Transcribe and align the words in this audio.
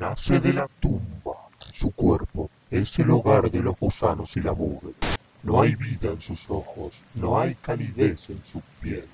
nace 0.00 0.40
de 0.40 0.54
la 0.54 0.66
tumba. 0.80 1.50
Su 1.58 1.90
cuerpo 1.90 2.48
es 2.70 2.98
el 2.98 3.10
hogar 3.10 3.50
de 3.50 3.60
los 3.60 3.76
gusanos 3.78 4.34
y 4.38 4.40
la 4.40 4.54
mugre. 4.54 4.94
No 5.42 5.60
hay 5.60 5.74
vida 5.74 6.08
en 6.08 6.20
sus 6.22 6.48
ojos, 6.48 7.04
no 7.14 7.38
hay 7.38 7.54
calidez 7.56 8.30
en 8.30 8.42
su 8.42 8.62
piel. 8.80 9.06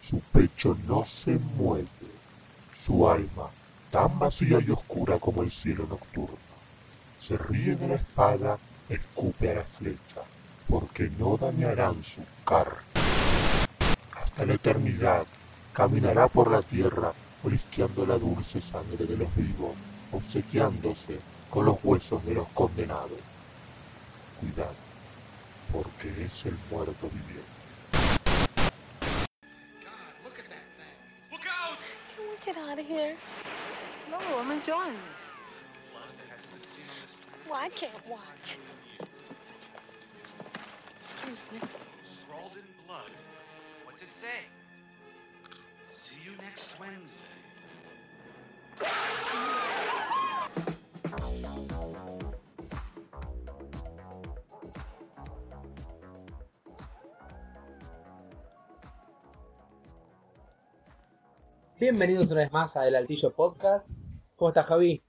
Su 0.00 0.18
pecho 0.18 0.76
no 0.88 1.04
se 1.04 1.38
mueve. 1.56 1.86
Su 2.74 3.08
alma, 3.08 3.50
tan 3.92 4.18
vacía 4.18 4.58
y 4.58 4.70
oscura 4.70 5.16
como 5.20 5.44
el 5.44 5.50
cielo 5.52 5.86
nocturno, 5.88 6.36
se 7.20 7.38
ríe 7.38 7.76
de 7.76 7.86
la 7.86 7.94
espada, 7.94 8.58
escupe 8.88 9.52
a 9.52 9.54
la 9.54 9.62
flecha, 9.62 10.22
porque 10.68 11.08
no 11.20 11.36
dañarán 11.36 12.02
su 12.02 12.20
carne. 12.44 12.82
Hasta 14.20 14.44
la 14.44 14.54
eternidad 14.54 15.24
caminará 15.72 16.26
por 16.26 16.50
la 16.50 16.62
tierra, 16.62 17.12
olisqueando 17.44 18.04
la 18.04 18.18
dulce 18.18 18.60
sangre 18.60 19.06
de 19.06 19.16
los 19.16 19.32
vivos, 19.36 19.76
obsequiándose 20.12 21.18
con 21.50 21.66
los 21.66 21.78
huesos 21.82 22.24
de 22.24 22.34
los 22.34 22.48
condenados. 22.48 23.18
Cuidado, 24.40 24.74
porque 25.72 26.08
es 26.24 26.46
el 26.46 26.56
muerto 26.70 27.08
viviente. 27.08 27.52
Get 32.44 32.56
out 32.56 32.76
of 32.76 32.84
here? 32.84 33.14
No, 34.10 34.18
I'm 34.36 34.50
enjoying 34.50 34.94
this. 34.94 35.22
Well, 37.48 37.58
I 37.60 37.68
can't 37.68 38.08
watch. 38.08 38.58
Excuse 41.00 41.40
me. 41.52 41.60
Scrawled 42.02 42.56
in 42.56 42.64
blood. 42.86 43.10
What's 43.84 44.02
it 44.02 44.12
say? 44.12 44.26
See 45.88 46.18
you 46.24 46.32
next 46.42 46.80
Wednesday. 46.80 47.41
Bienvenidos 61.82 62.30
una 62.30 62.42
vez 62.42 62.52
más 62.52 62.76
a 62.76 62.86
El 62.86 62.94
Altillo 62.94 63.32
Podcast. 63.32 63.90
¿Cómo 64.36 64.50
estás, 64.50 64.66
Javi? 64.66 65.02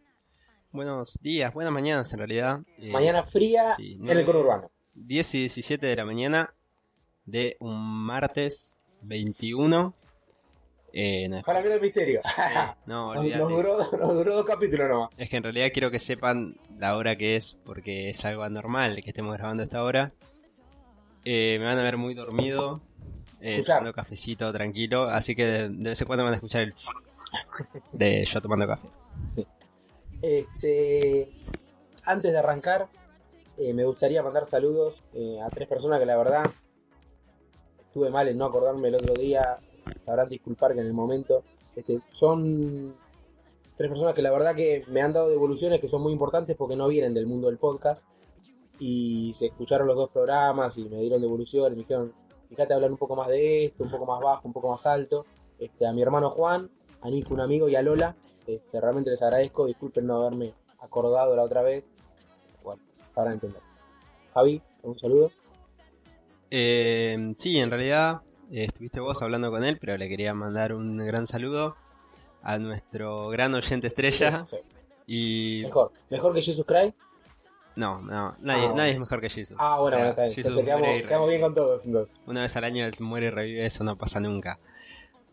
Buenos 0.72 1.20
días, 1.22 1.54
buenas 1.54 1.72
mañanas 1.72 2.12
en 2.14 2.18
realidad. 2.18 2.62
Eh, 2.78 2.92
Mañana 2.92 3.22
fría 3.22 3.76
sí, 3.76 4.00
en 4.02 4.10
el 4.10 4.26
conurbano. 4.26 4.72
10 4.96 5.36
y 5.36 5.40
17 5.42 5.86
de 5.86 5.96
la 5.96 6.04
mañana 6.04 6.56
de 7.26 7.58
un 7.60 7.80
martes 7.80 8.80
21. 9.04 9.94
Eh, 10.96 11.28
no, 11.28 11.42
Para 11.42 11.62
mí 11.62 11.70
el 11.70 11.82
misterio. 11.82 12.22
no, 12.86 13.16
nos, 13.16 13.50
duró, 13.50 13.78
nos 13.98 14.14
duró 14.14 14.36
dos 14.36 14.46
capítulos 14.46 14.88
nomás. 14.88 15.10
Es 15.18 15.30
que 15.30 15.38
en 15.38 15.44
realidad 15.44 15.70
quiero 15.74 15.90
que 15.90 16.00
sepan 16.00 16.56
la 16.78 16.96
hora 16.96 17.16
que 17.16 17.36
es, 17.36 17.60
porque 17.66 18.10
es 18.10 18.24
algo 18.26 18.44
anormal 18.44 19.02
que 19.04 19.10
estemos 19.10 19.36
grabando 19.36 19.62
a 19.62 19.66
esta 19.66 19.84
hora. 19.84 20.12
Eh, 21.26 21.58
me 21.60 21.66
van 21.66 21.80
a 21.80 21.84
ver 21.84 21.98
muy 21.98 22.14
dormido, 22.14 22.80
eh, 23.42 23.64
tomando 23.66 23.94
cafecito 23.94 24.52
tranquilo, 24.54 25.04
así 25.04 25.36
que 25.36 25.46
de, 25.46 25.70
de 25.70 25.90
vez 25.90 26.02
en 26.02 26.08
cuando 26.08 26.26
van 26.26 26.34
a 26.34 26.36
escuchar 26.36 26.62
el 26.62 26.74
de 27.92 28.24
yo 28.24 28.42
tomando 28.42 28.68
café. 28.68 28.88
Este, 30.22 31.30
antes 32.06 32.32
de 32.32 32.38
arrancar, 32.38 32.88
eh, 33.58 33.74
me 33.74 33.84
gustaría 33.84 34.24
mandar 34.24 34.46
saludos 34.46 35.04
eh, 35.14 35.40
a 35.42 35.50
tres 35.50 35.68
personas 35.68 36.00
que 36.00 36.06
la 36.06 36.18
verdad 36.18 36.52
estuve 37.80 38.10
mal 38.10 38.28
en 38.28 38.38
no 38.38 38.46
acordarme 38.46 38.88
el 38.88 38.96
otro 38.96 39.14
día. 39.14 39.60
Sabrán 40.06 40.30
disculpar 40.30 40.74
que 40.74 40.82
en 40.82 40.88
el 40.88 40.94
momento 40.94 41.44
este, 41.76 42.00
son 42.08 42.96
tres 43.78 43.90
personas 43.90 44.14
que 44.14 44.22
la 44.22 44.32
verdad 44.32 44.56
que 44.56 44.84
me 44.88 45.02
han 45.02 45.14
dado 45.14 45.30
devoluciones 45.30 45.82
que 45.82 45.88
son 45.88 46.02
muy 46.02 46.14
importantes 46.14 46.56
porque 46.56 46.76
no 46.76 46.88
vienen 46.88 47.14
del 47.14 47.26
mundo 47.26 47.48
del 47.48 47.58
podcast 47.58 48.04
y 48.80 49.34
se 49.34 49.48
escucharon 49.48 49.88
los 49.88 49.96
dos 49.96 50.10
programas 50.12 50.78
y 50.78 50.86
me 50.86 51.00
dieron 51.00 51.22
devoluciones, 51.22 51.72
me 51.72 51.84
dijeron, 51.84 52.12
fíjate 52.50 52.74
hablar 52.74 52.92
un 52.92 52.98
poco 52.98 53.16
más 53.16 53.28
de 53.28 53.66
esto, 53.66 53.84
un 53.84 53.90
poco 53.90 54.06
más 54.06 54.20
bajo, 54.20 54.48
un 54.48 54.54
poco 54.54 54.70
más 54.70 54.86
alto. 54.86 55.26
Este, 55.60 55.88
a 55.88 55.94
mi 55.94 56.02
hermano 56.02 56.30
Juan, 56.30 56.70
a 57.02 57.10
Nico, 57.10 57.34
un 57.34 57.40
amigo, 57.40 57.70
y 57.70 57.76
a 57.76 57.82
Lola, 57.82 58.16
este, 58.46 58.82
realmente 58.82 59.10
les 59.10 59.22
agradezco, 59.22 59.66
disculpen 59.66 60.08
no 60.08 60.18
haberme 60.18 60.54
acordado 60.80 61.36
la 61.36 61.44
otra 61.44 61.62
vez. 61.62 61.86
Bueno, 62.64 62.82
sabrán 63.16 63.36
entender. 63.36 63.62
Javi, 64.34 64.62
un 64.82 64.98
saludo. 64.98 65.32
Eh, 66.52 67.34
sí, 67.36 67.58
en 67.58 67.70
realidad 67.70 68.22
estuviste 68.52 69.00
vos 69.00 69.22
hablando 69.22 69.50
con 69.52 69.64
él, 69.64 69.78
pero 69.80 69.98
le 69.98 70.08
quería 70.10 70.34
mandar 70.34 70.74
un 70.74 70.98
gran 70.98 71.28
saludo 71.28 71.76
a 72.42 72.58
nuestro 72.58 73.30
gran 73.30 73.54
oyente 73.54 73.88
estrella. 73.88 74.42
Sí, 74.44 74.58
Y 75.08 75.62
mejor, 75.66 75.92
mejor 76.10 76.34
que 76.34 76.42
Jesus 76.42 76.66
Christ. 76.66 76.94
no, 77.76 78.02
no, 78.02 78.36
nadie, 78.40 78.68
Ah, 78.68 78.74
nadie 78.76 78.92
es 78.92 79.00
mejor 79.00 79.20
que 79.22 79.30
Jesus. 79.30 79.58
Ah, 79.60 79.80
bueno, 79.80 79.86
O 79.86 79.90
sea, 79.90 79.98
bueno, 80.00 80.10
está 80.12 80.22
bien. 80.24 80.34
Jesus 80.36 80.58
Entonces 80.58 81.06
quedamos, 81.08 81.30
bien 81.30 81.42
con 81.42 81.56
todos 81.56 81.86
entonces. 81.86 82.16
Una 82.28 82.42
vez 82.42 82.56
al 82.56 82.64
año 82.66 82.86
él 82.86 82.94
muere 83.00 83.28
y 83.28 83.30
revive, 83.30 83.66
eso 83.66 83.84
no 83.84 83.98
pasa 83.98 84.20
nunca. 84.20 84.60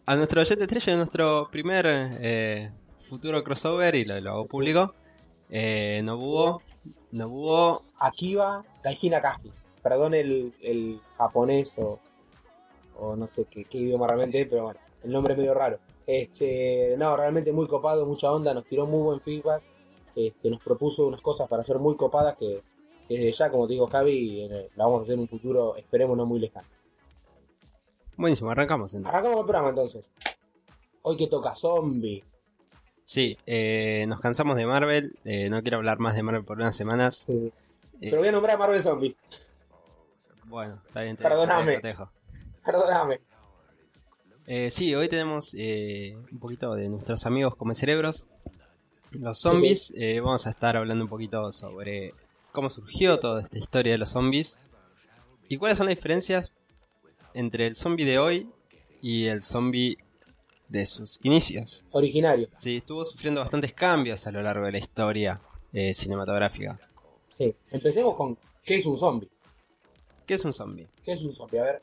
A 0.07 0.17
nuestro 0.17 0.41
oyente 0.41 0.65
estrella, 0.65 0.97
nuestro 0.97 1.49
primer 1.51 1.87
eh, 1.89 2.71
futuro 2.99 3.45
crossover, 3.45 3.95
y 3.95 4.05
lo, 4.05 4.21
lo 4.21 4.31
hago 4.31 4.47
público, 4.47 4.95
eh, 5.51 6.01
Nobuo, 6.03 6.63
Nobuo, 7.13 7.83
Akiba 7.99 8.65
Gaijina 8.83 9.21
Kaji. 9.21 9.53
Perdón 9.83 10.15
el, 10.15 10.53
el 10.63 11.01
japonés 11.19 11.79
o, 11.79 11.99
o 13.01 13.17
no 13.17 13.27
sé 13.27 13.47
qué, 13.51 13.65
qué 13.65 13.79
idioma 13.79 14.07
realmente 14.07 14.41
es, 14.41 14.49
pero 14.49 14.65
bueno, 14.65 14.81
el 15.03 15.11
nombre 15.13 15.33
es 15.35 15.39
medio 15.39 15.55
raro. 15.55 15.79
Este, 16.07 16.95
no, 16.99 17.17
realmente 17.17 17.53
muy 17.53 17.67
copado, 17.67 18.05
mucha 18.07 18.31
onda, 18.33 18.53
nos 18.55 18.65
tiró 18.65 18.87
muy 18.87 19.03
buen 19.03 19.21
feedback. 19.21 19.63
Este, 20.17 20.51
nos 20.51 20.61
propuso 20.61 21.07
unas 21.07 21.21
cosas 21.21 21.49
para 21.49 21.63
hacer 21.63 21.79
muy 21.79 21.97
copadas 21.97 22.37
que, 22.37 22.61
desde 23.09 23.33
ya, 23.33 23.51
como 23.51 23.67
te 23.67 23.75
digo 23.75 23.87
Javi, 23.87 24.43
eh, 24.43 24.69
la 24.77 24.85
vamos 24.85 25.01
a 25.01 25.03
hacer 25.05 25.15
en 25.15 25.21
un 25.21 25.29
futuro, 25.29 25.77
esperemos 25.77 26.17
no 26.17 26.27
muy 26.27 26.41
lejano. 26.41 26.67
buenísimo, 28.17 28.51
arrancamos 28.51 28.93
entonces. 28.95 29.15
Arrancamos 29.15 29.39
el 29.41 29.45
programa 29.47 29.69
entonces. 29.71 30.11
Hoy 31.03 31.17
que 31.17 31.29
toca 31.29 31.55
zombies. 31.55 32.39
Sí, 33.05 33.39
eh, 33.47 34.05
nos 34.09 34.21
cansamos 34.21 34.57
de 34.57 34.67
Marvel, 34.67 35.17
eh, 35.25 35.49
no 35.49 35.63
quiero 35.63 35.79
hablar 35.79 35.99
más 35.99 36.15
de 36.17 36.23
Marvel 36.23 36.45
por 36.45 36.59
unas 36.59 36.77
semanas. 36.77 37.25
Sí. 37.27 37.53
Pero 38.01 38.19
voy 38.19 38.29
a 38.29 38.33
nombrar 38.33 38.57
a 38.57 38.59
Marvel 38.59 38.81
Zombies. 38.83 39.23
Bueno, 40.45 40.81
está 40.87 41.03
bien, 41.03 41.17
te 41.17 41.23
Perdóname. 41.23 41.65
te 41.65 41.71
dejo, 41.71 41.81
te 41.83 41.89
dejo. 41.89 42.11
Perdóname. 42.65 43.21
Eh, 44.47 44.71
sí, 44.71 44.95
hoy 44.95 45.09
tenemos 45.09 45.55
eh, 45.57 46.17
un 46.33 46.39
poquito 46.39 46.75
de 46.75 46.89
nuestros 46.89 47.25
amigos 47.27 47.55
como 47.57 47.75
cerebros, 47.75 48.29
los 49.13 49.39
zombies. 49.39 49.93
Eh, 49.97 50.21
vamos 50.21 50.47
a 50.47 50.51
estar 50.51 50.77
hablando 50.77 51.05
un 51.05 51.11
poquito 51.11 51.53
sobre 51.53 52.15
cómo 52.53 52.71
surgió 52.71 53.19
toda 53.19 53.43
esta 53.43 53.59
historia 53.59 53.93
de 53.93 53.99
los 53.99 54.11
zombies 54.11 54.59
y 55.49 55.57
cuáles 55.57 55.79
son 55.79 55.87
las 55.87 55.95
diferencias 55.95 56.53
entre 57.35 57.67
el 57.67 57.77
zombie 57.77 58.05
de 58.05 58.19
hoy 58.19 58.49
y 59.01 59.27
el 59.27 59.43
zombie 59.43 59.99
de 60.69 60.87
sus 60.87 61.25
inicios. 61.25 61.85
Originario. 61.91 62.49
Sí, 62.57 62.79
estuvo 62.79 63.05
sufriendo 63.05 63.41
bastantes 63.41 63.73
cambios 63.73 64.27
a 64.27 64.31
lo 64.31 64.43
largo 64.43 64.65
de 64.67 64.73
la 64.73 64.79
historia 64.79 65.41
eh, 65.73 65.95
cinematográfica. 65.95 66.79
Sí. 67.37 67.55
Empecemos 67.71 68.17
con 68.17 68.39
¿qué 68.65 68.77
es 68.77 68.87
un 68.87 68.97
zombie? 68.97 69.29
¿Qué 70.27 70.35
es 70.35 70.45
un 70.45 70.53
zombie? 70.53 70.89
¿Qué 71.05 71.13
es 71.13 71.23
un 71.23 71.33
zombie? 71.33 71.59
A 71.59 71.65
ver. 71.65 71.83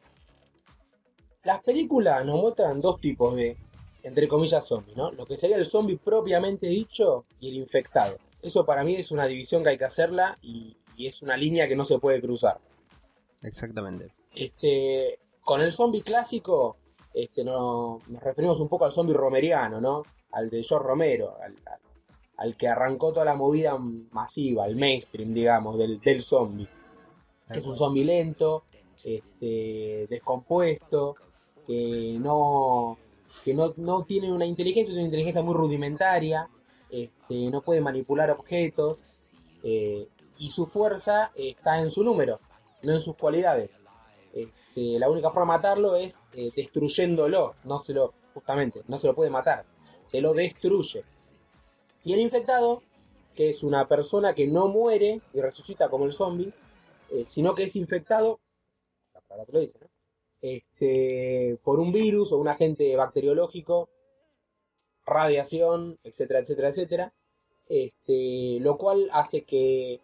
Las 1.47 1.63
películas 1.63 2.25
nos 2.25 2.41
muestran 2.41 2.81
dos 2.81 2.99
tipos 2.99 3.33
de, 3.35 3.55
entre 4.03 4.27
comillas, 4.27 4.65
zombies, 4.65 4.97
¿no? 4.97 5.11
Lo 5.13 5.25
que 5.25 5.37
sería 5.37 5.55
el 5.55 5.65
zombie 5.65 5.95
propiamente 5.97 6.67
dicho 6.67 7.23
y 7.39 7.49
el 7.49 7.55
infectado. 7.55 8.17
Eso 8.41 8.65
para 8.65 8.83
mí 8.83 8.95
es 8.95 9.11
una 9.11 9.25
división 9.25 9.63
que 9.63 9.69
hay 9.69 9.77
que 9.77 9.85
hacerla 9.85 10.37
y, 10.41 10.75
y 10.97 11.07
es 11.07 11.21
una 11.21 11.37
línea 11.37 11.67
que 11.69 11.75
no 11.77 11.85
se 11.85 11.99
puede 11.99 12.21
cruzar. 12.21 12.59
Exactamente. 13.41 14.09
Este, 14.35 15.19
con 15.41 15.61
el 15.61 15.71
zombie 15.71 16.01
clásico, 16.03 16.75
este, 17.13 17.43
no, 17.45 18.01
nos 18.07 18.21
referimos 18.21 18.59
un 18.59 18.67
poco 18.67 18.83
al 18.85 18.91
zombie 18.91 19.13
romeriano, 19.15 19.79
¿no? 19.79 20.03
Al 20.33 20.49
de 20.49 20.61
George 20.63 20.85
Romero, 20.85 21.37
al, 21.41 21.55
al- 21.65 21.79
al 22.35 22.55
que 22.57 22.67
arrancó 22.67 23.13
toda 23.13 23.25
la 23.25 23.33
movida 23.35 23.77
masiva, 24.11 24.67
el 24.67 24.75
mainstream, 24.75 25.33
digamos, 25.33 25.77
del, 25.77 25.99
del 26.01 26.21
zombie. 26.21 26.67
Que 27.51 27.59
es 27.59 27.65
un 27.65 27.75
zombie 27.75 28.03
lento, 28.05 28.65
este, 29.03 30.05
descompuesto, 30.09 31.15
que 31.67 32.17
no, 32.19 32.97
que 33.43 33.53
no, 33.53 33.73
no 33.75 34.05
tiene 34.05 34.31
una 34.31 34.45
inteligencia, 34.45 34.91
es 34.91 34.97
una 34.97 35.05
inteligencia 35.05 35.41
muy 35.41 35.53
rudimentaria, 35.53 36.49
este, 36.89 37.51
no 37.51 37.61
puede 37.61 37.81
manipular 37.81 38.31
objetos, 38.31 39.03
eh, 39.63 40.07
y 40.39 40.49
su 40.49 40.65
fuerza 40.65 41.31
está 41.35 41.79
en 41.79 41.89
su 41.89 42.03
número, 42.03 42.39
no 42.83 42.93
en 42.93 43.01
sus 43.01 43.15
cualidades. 43.17 43.79
Este, 44.33 44.97
la 44.97 45.09
única 45.09 45.29
forma 45.29 45.53
de 45.53 45.57
matarlo 45.57 45.95
es 45.95 46.21
eh, 46.33 46.51
destruyéndolo, 46.55 47.55
no 47.65 47.79
se 47.79 47.93
lo, 47.93 48.13
justamente, 48.33 48.83
no 48.87 48.97
se 48.97 49.07
lo 49.07 49.15
puede 49.15 49.29
matar, 49.29 49.65
se 50.09 50.21
lo 50.21 50.33
destruye. 50.33 51.03
Y 52.03 52.13
el 52.13 52.21
infectado, 52.21 52.81
que 53.35 53.49
es 53.49 53.63
una 53.63 53.87
persona 53.87 54.33
que 54.33 54.47
no 54.47 54.69
muere 54.69 55.21
y 55.33 55.41
resucita 55.41 55.89
como 55.89 56.05
el 56.05 56.13
zombie, 56.13 56.53
eh, 57.11 57.25
sino 57.25 57.53
que 57.53 57.63
es 57.63 57.75
infectado, 57.75 58.39
la 59.13 59.21
palabra 59.21 59.51
lo 59.51 59.59
dice, 59.59 59.79
¿no? 59.81 59.96
Este, 60.41 61.57
por 61.63 61.79
un 61.79 61.91
virus 61.91 62.31
o 62.31 62.37
un 62.37 62.47
agente 62.47 62.95
bacteriológico, 62.95 63.89
radiación, 65.05 65.97
etcétera, 66.03 66.41
etcétera, 66.41 66.69
etcétera, 66.69 67.13
este, 67.67 68.59
lo 68.61 68.77
cual 68.77 69.09
hace 69.13 69.43
que 69.43 69.99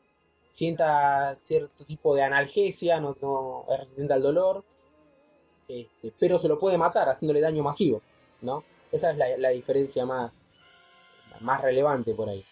sienta 0.49 1.35
cierto 1.35 1.85
tipo 1.85 2.15
de 2.15 2.23
analgesia, 2.23 2.99
no, 2.99 3.15
no 3.21 3.65
es 3.69 3.79
resistente 3.79 4.13
al 4.13 4.21
dolor, 4.21 4.63
este, 5.67 6.13
pero 6.19 6.39
se 6.39 6.47
lo 6.47 6.59
puede 6.59 6.77
matar 6.77 7.09
haciéndole 7.09 7.41
daño 7.41 7.63
masivo, 7.63 8.01
¿no? 8.41 8.63
Esa 8.91 9.11
es 9.11 9.17
la, 9.17 9.37
la 9.37 9.49
diferencia 9.49 10.05
más, 10.05 10.39
más 11.41 11.61
relevante 11.61 12.13
por 12.13 12.29
ahí. 12.29 12.43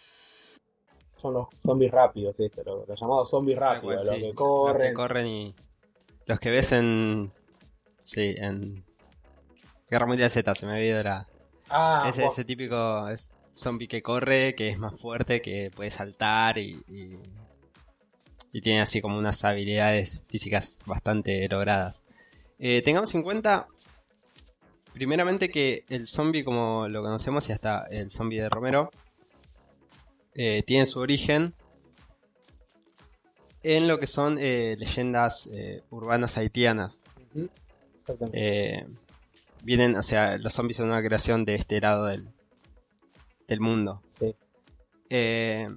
Son 1.15 1.33
los 1.33 1.47
zombies 1.61 1.91
rápidos, 1.91 2.39
esto, 2.39 2.63
los, 2.63 2.87
los 2.87 2.99
llamados 2.99 3.29
zombies 3.29 3.57
rápidos, 3.57 4.05
los 4.05 4.15
sí. 4.15 4.21
que 4.21 4.33
corren. 4.33 4.81
Los 4.81 4.89
que 4.89 4.93
corren 4.93 5.27
y. 5.27 5.55
Los 6.25 6.39
que 6.39 6.49
ves 6.49 6.71
en. 6.71 7.31
Sí, 8.01 8.35
en. 8.37 8.83
Guerra 9.89 10.05
Mundial 10.05 10.29
Z, 10.29 10.55
se 10.55 10.65
me 10.65 10.73
había 10.73 11.01
la. 11.03 11.27
Ah, 11.69 12.05
ese, 12.07 12.25
ese 12.25 12.43
típico 12.43 13.07
zombie 13.53 13.87
que 13.87 14.01
corre, 14.01 14.55
que 14.55 14.69
es 14.69 14.77
más 14.77 14.99
fuerte, 14.99 15.41
que 15.41 15.71
puede 15.71 15.91
saltar 15.91 16.57
y, 16.57 16.81
y, 16.87 17.17
y 18.51 18.61
tiene 18.61 18.81
así 18.81 19.01
como 19.01 19.17
unas 19.17 19.43
habilidades 19.43 20.23
físicas 20.27 20.79
bastante 20.85 21.47
logradas. 21.47 22.05
Eh, 22.59 22.81
tengamos 22.83 23.13
en 23.15 23.23
cuenta, 23.23 23.67
primeramente, 24.93 25.49
que 25.49 25.85
el 25.89 26.07
zombie 26.07 26.43
como 26.43 26.87
lo 26.87 27.01
conocemos 27.01 27.47
y 27.49 27.53
hasta 27.53 27.87
el 27.89 28.11
zombie 28.11 28.41
de 28.41 28.49
Romero 28.49 28.91
eh, 30.35 30.63
tiene 30.65 30.85
su 30.85 30.99
origen 30.99 31.53
en 33.63 33.87
lo 33.87 33.99
que 33.99 34.07
son 34.07 34.37
eh, 34.39 34.75
leyendas 34.79 35.49
urbanas 35.89 36.37
haitianas. 36.37 37.03
Eh, 38.33 38.85
vienen, 39.63 39.95
o 39.95 40.03
sea, 40.03 40.37
los 40.37 40.53
zombies 40.53 40.77
son 40.77 40.89
una 40.89 41.03
creación 41.03 41.45
de 41.45 41.55
este 41.55 41.79
lado 41.79 42.05
del, 42.05 42.29
del 43.47 43.59
mundo. 43.59 44.01
Sí. 44.07 44.35
Eh, 45.09 45.67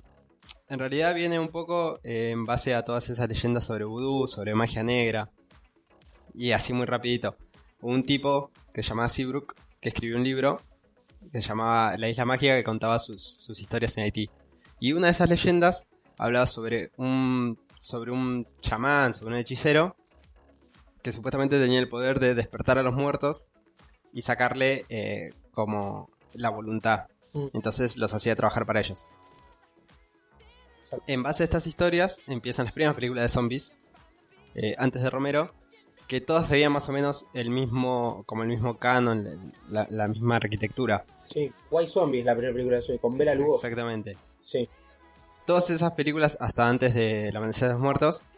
en 0.68 0.78
realidad 0.78 1.14
viene 1.14 1.38
un 1.38 1.48
poco 1.48 2.00
eh, 2.02 2.30
en 2.30 2.44
base 2.44 2.74
a 2.74 2.84
todas 2.84 3.08
esas 3.10 3.28
leyendas 3.28 3.64
sobre 3.64 3.84
vudú, 3.84 4.26
sobre 4.26 4.54
magia 4.54 4.82
negra. 4.82 5.30
Y 6.34 6.52
así 6.52 6.72
muy 6.72 6.86
rapidito. 6.86 7.36
Un 7.80 8.04
tipo 8.04 8.50
que 8.72 8.82
se 8.82 8.90
llamaba 8.90 9.08
Seabrook 9.08 9.54
que 9.80 9.90
escribió 9.90 10.16
un 10.16 10.24
libro 10.24 10.60
que 11.30 11.40
se 11.42 11.48
llamaba 11.48 11.96
La 11.96 12.08
Isla 12.08 12.24
Mágica 12.24 12.56
que 12.56 12.64
contaba 12.64 12.98
sus, 12.98 13.22
sus 13.22 13.60
historias 13.60 13.96
en 13.96 14.04
Haití. 14.04 14.30
Y 14.80 14.92
una 14.92 15.06
de 15.06 15.12
esas 15.12 15.28
leyendas 15.28 15.88
hablaba 16.16 16.46
sobre 16.46 16.90
un, 16.96 17.58
sobre 17.78 18.10
un 18.10 18.46
chamán, 18.60 19.12
sobre 19.12 19.34
un 19.34 19.40
hechicero 19.40 19.96
que 21.04 21.12
supuestamente 21.12 21.60
tenía 21.60 21.78
el 21.78 21.88
poder 21.88 22.18
de 22.18 22.34
despertar 22.34 22.78
a 22.78 22.82
los 22.82 22.94
muertos 22.94 23.46
y 24.14 24.22
sacarle 24.22 24.86
eh, 24.88 25.34
como 25.52 26.08
la 26.32 26.48
voluntad. 26.48 27.08
Mm. 27.34 27.48
Entonces 27.52 27.98
los 27.98 28.14
hacía 28.14 28.34
trabajar 28.34 28.64
para 28.64 28.80
ellos. 28.80 29.10
En 31.06 31.22
base 31.22 31.42
a 31.42 31.44
estas 31.44 31.66
historias 31.66 32.22
empiezan 32.26 32.64
las 32.64 32.72
primeras 32.72 32.94
películas 32.94 33.24
de 33.24 33.28
zombies, 33.28 33.74
eh, 34.54 34.76
antes 34.78 35.02
de 35.02 35.10
Romero, 35.10 35.52
que 36.08 36.22
todas 36.22 36.48
seguían 36.48 36.72
más 36.72 36.88
o 36.88 36.92
menos 36.92 37.26
el 37.34 37.50
mismo, 37.50 38.22
como 38.24 38.42
el 38.42 38.48
mismo 38.48 38.78
canon, 38.78 39.52
la, 39.68 39.86
la 39.90 40.08
misma 40.08 40.36
arquitectura. 40.36 41.04
Sí, 41.20 41.52
White 41.70 41.90
Zombie 41.90 42.20
es 42.20 42.24
la 42.24 42.32
primera 42.32 42.54
película 42.54 42.76
de 42.76 42.82
Zombie, 42.82 43.00
con 43.00 43.18
Bela 43.18 43.34
Lugosi. 43.34 43.66
Exactamente. 43.66 44.16
Sí, 44.38 44.68
Todas 45.44 45.68
esas 45.68 45.92
películas, 45.92 46.38
hasta 46.40 46.66
antes 46.66 46.94
de 46.94 47.30
La 47.30 47.38
Amanecer 47.38 47.68
de 47.68 47.74
los 47.74 47.82
Muertos, 47.82 48.28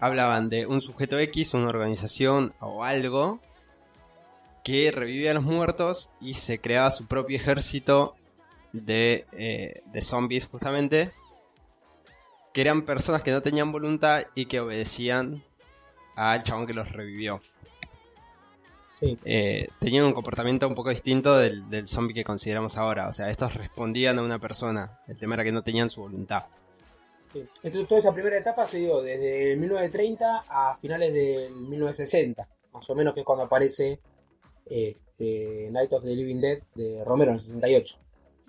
hablaban 0.00 0.48
de 0.48 0.66
un 0.66 0.80
sujeto 0.80 1.18
X, 1.18 1.54
una 1.54 1.68
organización 1.68 2.54
o 2.58 2.84
algo 2.84 3.40
que 4.64 4.90
revivía 4.90 5.30
a 5.30 5.34
los 5.34 5.44
muertos 5.44 6.10
y 6.20 6.34
se 6.34 6.58
creaba 6.58 6.90
su 6.90 7.06
propio 7.06 7.36
ejército 7.36 8.14
de, 8.72 9.26
eh, 9.32 9.82
de 9.86 10.02
zombies 10.02 10.48
justamente, 10.48 11.12
que 12.52 12.60
eran 12.62 12.82
personas 12.82 13.22
que 13.22 13.30
no 13.30 13.42
tenían 13.42 13.72
voluntad 13.72 14.22
y 14.34 14.46
que 14.46 14.60
obedecían 14.60 15.42
al 16.16 16.42
chabón 16.42 16.66
que 16.66 16.74
los 16.74 16.90
revivió. 16.90 17.40
sí. 19.00 19.18
Eh, 19.24 19.68
tenían 19.78 20.04
un 20.04 20.12
comportamiento 20.12 20.66
un 20.68 20.74
poco 20.74 20.90
distinto 20.90 21.36
del, 21.36 21.68
del 21.70 21.88
zombie 21.88 22.14
que 22.14 22.24
consideramos 22.24 22.76
ahora. 22.76 23.08
O 23.08 23.12
sea, 23.12 23.30
estos 23.30 23.54
respondían 23.54 24.18
a 24.18 24.22
una 24.22 24.38
persona. 24.38 25.00
El 25.08 25.16
tema 25.16 25.34
era 25.34 25.44
que 25.44 25.52
no 25.52 25.62
tenían 25.62 25.88
su 25.88 26.02
voluntad. 26.02 26.44
Sí. 27.32 27.46
Esto- 27.62 27.86
toda 27.86 28.00
esa 28.00 28.12
primera 28.12 28.36
etapa 28.36 28.66
se 28.66 28.78
dio 28.78 29.00
desde 29.02 29.56
1930 29.56 30.44
a 30.48 30.76
finales 30.78 31.12
del 31.12 31.54
1960, 31.54 32.48
más 32.72 32.88
o 32.90 32.94
menos 32.94 33.14
que 33.14 33.20
es 33.20 33.26
cuando 33.26 33.44
aparece 33.44 34.00
este, 34.66 35.68
Night 35.70 35.92
of 35.92 36.02
the 36.04 36.14
Living 36.14 36.40
Dead 36.40 36.58
de 36.74 37.02
Romero 37.04 37.30
en 37.32 37.36
el 37.36 37.40
68. 37.42 37.98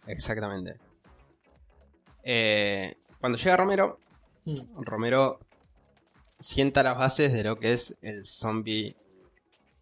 Exactamente. 0.08 0.76
Eh, 2.24 2.96
cuando 3.20 3.38
llega 3.38 3.58
Romero, 3.58 3.98
Mm. 4.46 4.56
Romero 4.84 5.40
sienta 6.40 6.82
las 6.82 6.98
bases 6.98 7.32
de 7.32 7.44
lo 7.44 7.60
que 7.60 7.74
es 7.74 8.00
el 8.02 8.26
zombie 8.26 8.96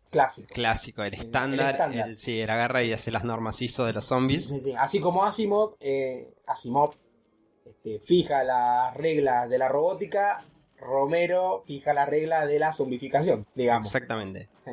Clásico. 0.09 0.49
clásico, 0.53 1.01
el 1.03 1.13
El- 1.13 1.13
el 1.13 1.25
estándar. 1.25 1.71
estándar. 1.75 2.09
El, 2.09 2.17
sí, 2.19 2.41
él 2.41 2.49
agarra 2.49 2.83
y 2.83 2.91
hace 2.91 3.09
las 3.11 3.23
normas 3.23 3.61
ISO 3.61 3.85
de 3.85 3.93
los 3.93 4.03
zombies. 4.05 4.47
Sí, 4.47 4.59
sí. 4.59 4.73
Así 4.77 4.99
como 4.99 5.23
Asimov, 5.23 5.75
eh, 5.79 6.33
Asimov 6.47 6.93
este, 7.83 7.99
fija 7.99 8.43
las 8.43 8.95
reglas 8.95 9.49
de 9.49 9.57
la 9.57 9.67
robótica, 9.67 10.43
Romero 10.79 11.63
fija 11.67 11.93
la 11.93 12.05
regla 12.05 12.45
de 12.45 12.59
la 12.59 12.71
zombificación, 12.71 13.45
digamos. 13.55 13.87
Exactamente. 13.87 14.47
Sí. 14.63 14.71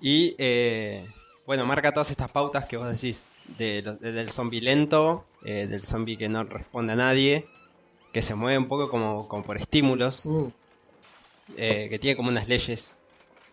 Y 0.00 0.34
eh, 0.38 1.06
bueno, 1.46 1.66
marca 1.66 1.92
todas 1.92 2.10
estas 2.10 2.30
pautas 2.30 2.66
que 2.66 2.76
vos 2.76 2.88
decís. 2.88 3.26
de 3.58 3.82
del 3.82 4.30
zombie 4.30 4.60
lento, 4.60 5.24
eh, 5.44 5.66
del 5.66 5.84
zombie 5.84 6.16
que 6.16 6.28
no 6.28 6.44
responde 6.44 6.94
a 6.94 6.96
nadie, 6.96 7.46
que 8.12 8.22
se 8.22 8.34
mueve 8.34 8.58
un 8.58 8.68
poco 8.68 8.88
como, 8.88 9.28
como 9.28 9.44
por 9.44 9.56
estímulos, 9.56 10.26
Mm, 10.26 11.54
eh, 11.56 11.86
que 11.88 11.98
tiene 11.98 12.16
como 12.16 12.28
unas 12.28 12.48
leyes 12.48 13.04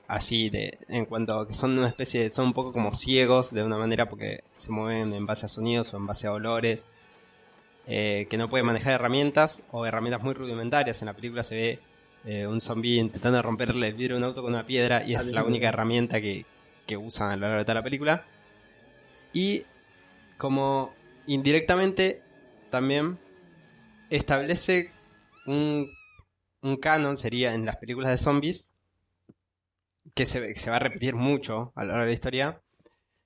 así 0.07 0.49
de 0.49 0.79
en 0.87 1.05
cuanto 1.05 1.39
a 1.39 1.47
que 1.47 1.53
son 1.53 1.77
una 1.77 1.87
especie 1.87 2.23
de 2.23 2.29
son 2.29 2.47
un 2.47 2.53
poco 2.53 2.73
como 2.73 2.93
ciegos 2.93 3.53
de 3.53 3.63
una 3.63 3.77
manera 3.77 4.09
porque 4.09 4.43
se 4.53 4.71
mueven 4.71 5.13
en 5.13 5.25
base 5.25 5.45
a 5.45 5.49
sonidos 5.49 5.93
o 5.93 5.97
en 5.97 6.07
base 6.07 6.27
a 6.27 6.33
olores 6.33 6.89
eh, 7.87 8.27
que 8.29 8.37
no 8.37 8.49
puede 8.49 8.63
manejar 8.63 8.93
herramientas 8.93 9.63
o 9.71 9.85
herramientas 9.85 10.23
muy 10.23 10.33
rudimentarias. 10.33 11.01
En 11.01 11.07
la 11.07 11.13
película 11.13 11.43
se 11.43 11.55
ve 11.55 11.79
eh, 12.25 12.47
un 12.47 12.61
zombie 12.61 12.99
intentando 12.99 13.41
romperle 13.41 13.87
el 13.87 13.93
vidrio 13.93 14.15
de 14.15 14.23
un 14.23 14.23
auto 14.25 14.41
con 14.41 14.53
una 14.53 14.65
piedra 14.65 15.03
y 15.05 15.15
Ah, 15.15 15.19
es 15.19 15.31
la 15.31 15.43
única 15.43 15.69
herramienta 15.69 16.21
que, 16.21 16.45
que 16.85 16.97
usan 16.97 17.31
a 17.31 17.35
lo 17.35 17.41
largo 17.41 17.57
de 17.57 17.63
toda 17.63 17.75
la 17.75 17.83
película. 17.83 18.25
Y 19.33 19.63
como 20.37 20.93
indirectamente 21.27 22.21
también 22.69 23.19
establece 24.09 24.91
un 25.45 25.89
un 26.63 26.77
canon 26.77 27.15
sería 27.17 27.53
en 27.53 27.65
las 27.65 27.77
películas 27.77 28.09
de 28.09 28.17
zombies 28.17 28.73
que 30.15 30.25
se, 30.25 30.41
que 30.41 30.59
se 30.59 30.69
va 30.69 30.77
a 30.77 30.79
repetir 30.79 31.13
mucho 31.13 31.73
a 31.75 31.83
lo 31.83 31.89
largo 31.89 32.01
de 32.01 32.07
la 32.07 32.13
historia, 32.13 32.61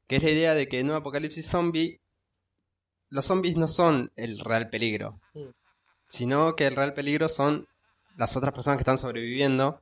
que 0.08 0.18
es 0.18 0.24
la 0.24 0.32
idea 0.32 0.56
de 0.56 0.68
que 0.68 0.80
en 0.80 0.90
un 0.90 0.96
apocalipsis 0.96 1.48
zombie 1.48 2.02
los 3.10 3.26
zombies 3.26 3.56
no 3.58 3.68
son 3.68 4.12
el 4.16 4.40
real 4.40 4.70
peligro, 4.70 5.20
Mm. 5.34 5.50
sino 6.08 6.56
que 6.56 6.68
el 6.68 6.76
real 6.76 6.94
peligro 6.94 7.28
son 7.30 7.68
las 8.18 8.36
otras 8.36 8.54
personas 8.54 8.78
que 8.78 8.82
están 8.82 8.98
sobreviviendo 8.98 9.82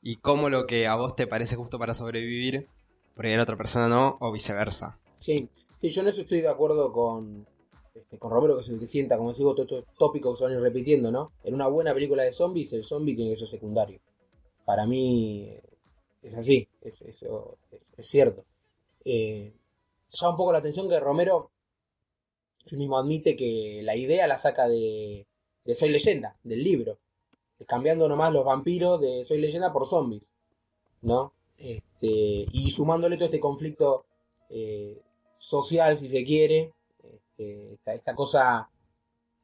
y 0.00 0.16
cómo 0.16 0.48
lo 0.48 0.66
que 0.66 0.86
a 0.86 0.94
vos 0.96 1.14
te 1.14 1.26
parece 1.26 1.56
justo 1.56 1.78
para 1.78 1.94
sobrevivir, 1.94 2.68
por 3.14 3.26
ahí 3.26 3.34
a 3.34 3.36
la 3.36 3.42
otra 3.44 3.56
persona 3.56 3.88
no, 3.88 4.16
o 4.20 4.32
viceversa. 4.32 4.98
Sí, 5.14 5.48
sí, 5.80 5.90
yo 5.90 6.02
en 6.02 6.08
eso 6.08 6.22
estoy 6.22 6.40
de 6.40 6.48
acuerdo 6.48 6.92
con, 6.92 7.46
este, 7.94 8.18
con 8.18 8.30
Romero, 8.32 8.56
que 8.56 8.62
es 8.62 8.68
el 8.70 8.80
que 8.80 8.86
sienta, 8.86 9.16
como 9.16 9.30
decimos, 9.30 9.54
todos 9.54 9.70
estos 9.70 9.94
tópicos 9.96 10.32
que 10.34 10.38
se 10.38 10.44
van 10.44 10.52
a 10.54 10.56
ir 10.56 10.62
repitiendo, 10.62 11.12
¿no? 11.12 11.32
En 11.44 11.54
una 11.54 11.68
buena 11.68 11.94
película 11.94 12.22
de 12.24 12.32
zombies, 12.32 12.72
el 12.72 12.84
zombie 12.84 13.14
tiene 13.14 13.30
que 13.32 13.36
ser 13.36 13.46
secundario. 13.48 14.00
Para 14.64 14.86
mí 14.86 15.44
eh, 15.50 15.62
es 16.22 16.34
así, 16.34 16.66
es, 16.80 17.02
eso 17.02 17.58
es, 17.70 17.92
es 17.96 18.06
cierto. 18.08 18.44
Eh, 19.04 19.52
llama 20.10 20.30
un 20.32 20.36
poco 20.36 20.52
la 20.52 20.58
atención 20.58 20.88
que 20.88 20.98
Romero 20.98 21.51
él 22.70 22.78
mismo 22.78 22.98
admite 22.98 23.36
que 23.36 23.80
la 23.82 23.96
idea 23.96 24.26
la 24.26 24.38
saca 24.38 24.68
de, 24.68 25.26
de 25.64 25.74
Soy 25.74 25.90
Leyenda, 25.90 26.36
del 26.42 26.62
libro. 26.62 26.98
Cambiando 27.66 28.08
nomás 28.08 28.32
los 28.32 28.44
vampiros 28.44 29.00
de 29.00 29.24
Soy 29.24 29.40
Leyenda 29.40 29.72
por 29.72 29.86
zombies, 29.86 30.32
¿no? 31.00 31.32
Este, 31.56 32.46
y 32.52 32.70
sumándole 32.70 33.16
todo 33.16 33.26
este 33.26 33.38
conflicto 33.38 34.04
eh, 34.50 35.00
social, 35.36 35.96
si 35.96 36.08
se 36.08 36.24
quiere, 36.24 36.72
este, 37.04 37.78
esta, 37.86 38.14
cosa 38.14 38.68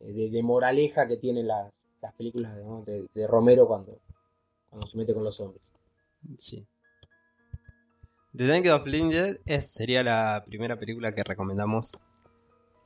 eh, 0.01 0.31
de, 0.31 0.43
moraleja 0.43 1.07
que 1.07 1.17
tienen 1.17 1.47
las, 1.47 1.73
las 2.01 2.13
películas 2.15 2.57
de, 2.87 3.07
de 3.15 3.27
Romero 3.29 3.69
cuando, 3.69 4.01
cuando 4.69 4.87
se 4.89 4.97
mete 4.97 5.15
con 5.15 5.23
los 5.23 5.37
zombies. 5.37 5.63
Sí. 6.37 6.67
The 8.35 8.47
Naked 8.47 8.75
of 8.75 8.87
es- 9.47 9.73
sería 9.73 10.03
la 10.03 10.45
primera 10.47 10.79
película 10.79 11.15
que 11.15 11.25
recomendamos 11.25 12.01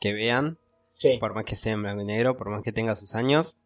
que 0.03 0.13
vean, 0.13 0.59
Sí, 0.93 1.17
por 1.19 1.33
más 1.35 1.45
que 1.45 1.57
sea 1.57 1.73
en 1.73 1.83
blanco 1.83 2.03
y 2.03 2.05
negro, 2.05 2.37
por 2.37 2.49
más 2.51 2.63
que 2.63 2.73
tenga 2.73 2.95
sus 2.97 3.15
años. 3.15 3.59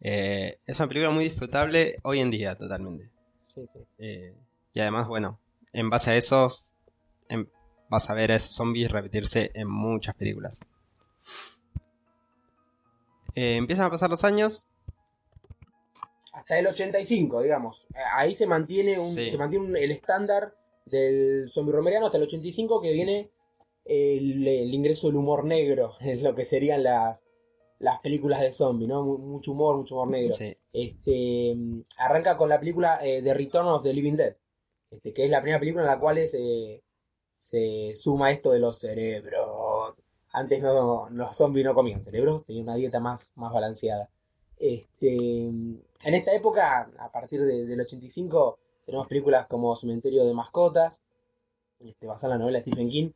Eh, 0.00 0.58
es 0.66 0.78
una 0.80 0.88
película 0.88 1.10
muy 1.10 1.24
disfrutable 1.24 1.96
hoy 2.02 2.20
en 2.20 2.30
día, 2.30 2.56
totalmente. 2.56 3.10
sí, 3.54 3.62
sí. 3.72 3.80
Eh, 3.98 4.34
y 4.74 4.80
además, 4.80 5.06
bueno, 5.08 5.38
en 5.72 5.90
base 5.90 6.10
a 6.12 6.16
esos, 6.16 6.72
em- 7.28 7.46
vas 7.90 8.08
a 8.10 8.14
ver 8.14 8.32
a 8.32 8.36
esos 8.36 8.54
zombies 8.54 8.90
repetirse 8.90 9.50
en 9.54 9.68
muchas 9.68 10.14
películas. 10.14 10.60
Eh, 13.34 13.56
empiezan 13.56 13.86
a 13.86 13.90
pasar 13.90 14.10
los 14.10 14.24
años. 14.24 14.68
Hasta 16.32 16.58
el 16.58 16.66
85, 16.66 17.42
digamos. 17.42 17.86
Ahí 18.14 18.34
se 18.34 18.46
mantiene, 18.46 18.98
un, 18.98 19.12
Sí. 19.14 19.30
se 19.30 19.38
mantiene 19.38 19.66
un- 19.66 19.76
el 19.76 19.90
estándar 19.90 20.56
del 20.86 21.48
zombie 21.48 21.72
romeriano 21.72 22.06
hasta 22.06 22.18
el 22.18 22.24
85 22.24 22.80
que 22.80 22.92
viene 22.92 23.30
el, 23.84 24.46
el 24.46 24.72
ingreso 24.74 25.06
del 25.08 25.16
humor 25.16 25.44
negro 25.44 25.94
en 26.00 26.22
lo 26.22 26.34
que 26.34 26.44
serían 26.44 26.82
las, 26.82 27.28
las 27.78 28.00
películas 28.00 28.40
de 28.40 28.50
zombie, 28.50 28.86
¿no? 28.86 29.04
Mu- 29.04 29.18
Mucho 29.18 29.52
humor, 29.52 29.76
mucho 29.76 29.94
humor 29.96 30.08
negro. 30.08 30.34
Sí. 30.34 30.56
Este, 30.72 31.54
arranca 31.98 32.36
con 32.36 32.48
la 32.48 32.58
película 32.60 32.98
eh, 33.02 33.20
The 33.22 33.34
Return 33.34 33.66
of 33.66 33.82
the 33.82 33.92
Living 33.92 34.16
Dead, 34.16 34.36
este, 34.90 35.12
que 35.12 35.24
es 35.24 35.30
la 35.30 35.40
primera 35.42 35.60
película 35.60 35.84
en 35.84 35.90
la 35.90 35.98
cual 36.00 36.18
se, 36.26 36.82
se 37.34 37.92
suma 37.94 38.30
esto 38.30 38.50
de 38.52 38.58
los 38.60 38.78
cerebros. 38.78 39.96
Antes 40.32 40.62
no, 40.62 41.10
los 41.10 41.36
zombies 41.36 41.66
no 41.66 41.74
comían 41.74 42.00
cerebros, 42.00 42.44
tenían 42.46 42.64
una 42.64 42.76
dieta 42.76 43.00
más, 43.00 43.32
más 43.34 43.52
balanceada. 43.52 44.08
Este, 44.58 45.44
en 45.46 45.84
esta 46.04 46.32
época, 46.34 46.90
a 46.98 47.10
partir 47.12 47.42
de- 47.44 47.66
del 47.66 47.80
85, 47.80 48.58
tenemos 48.86 49.06
películas 49.08 49.46
como 49.46 49.76
Cementerio 49.76 50.24
de 50.24 50.32
Mascotas, 50.32 51.02
este, 51.80 52.06
basada 52.06 52.34
en 52.34 52.38
la 52.38 52.44
novela 52.44 52.58
de 52.60 52.62
Stephen 52.70 52.88
King, 52.88 53.10
eh, 53.10 53.12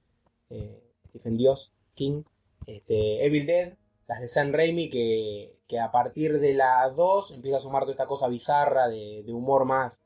Stephen 1.09 1.37
Dios 1.37 1.73
King, 1.95 2.23
este, 2.67 3.25
Evil 3.25 3.47
Dead, 3.47 3.75
las 4.07 4.21
de 4.21 4.29
Sam 4.29 4.53
Raimi, 4.53 4.89
que, 4.91 5.57
que 5.67 5.79
a 5.81 5.91
partir 5.91 6.39
de 6.39 6.55
la 6.55 6.89
2 6.91 7.33
empieza 7.33 7.59
a 7.59 7.61
sumar 7.61 7.83
toda 7.83 7.93
esta 7.93 8.07
cosa 8.07 8.29
bizarra 8.29 8.89
de, 8.89 9.23
de 9.25 9.33
humor 9.33 9.65
más, 9.65 10.03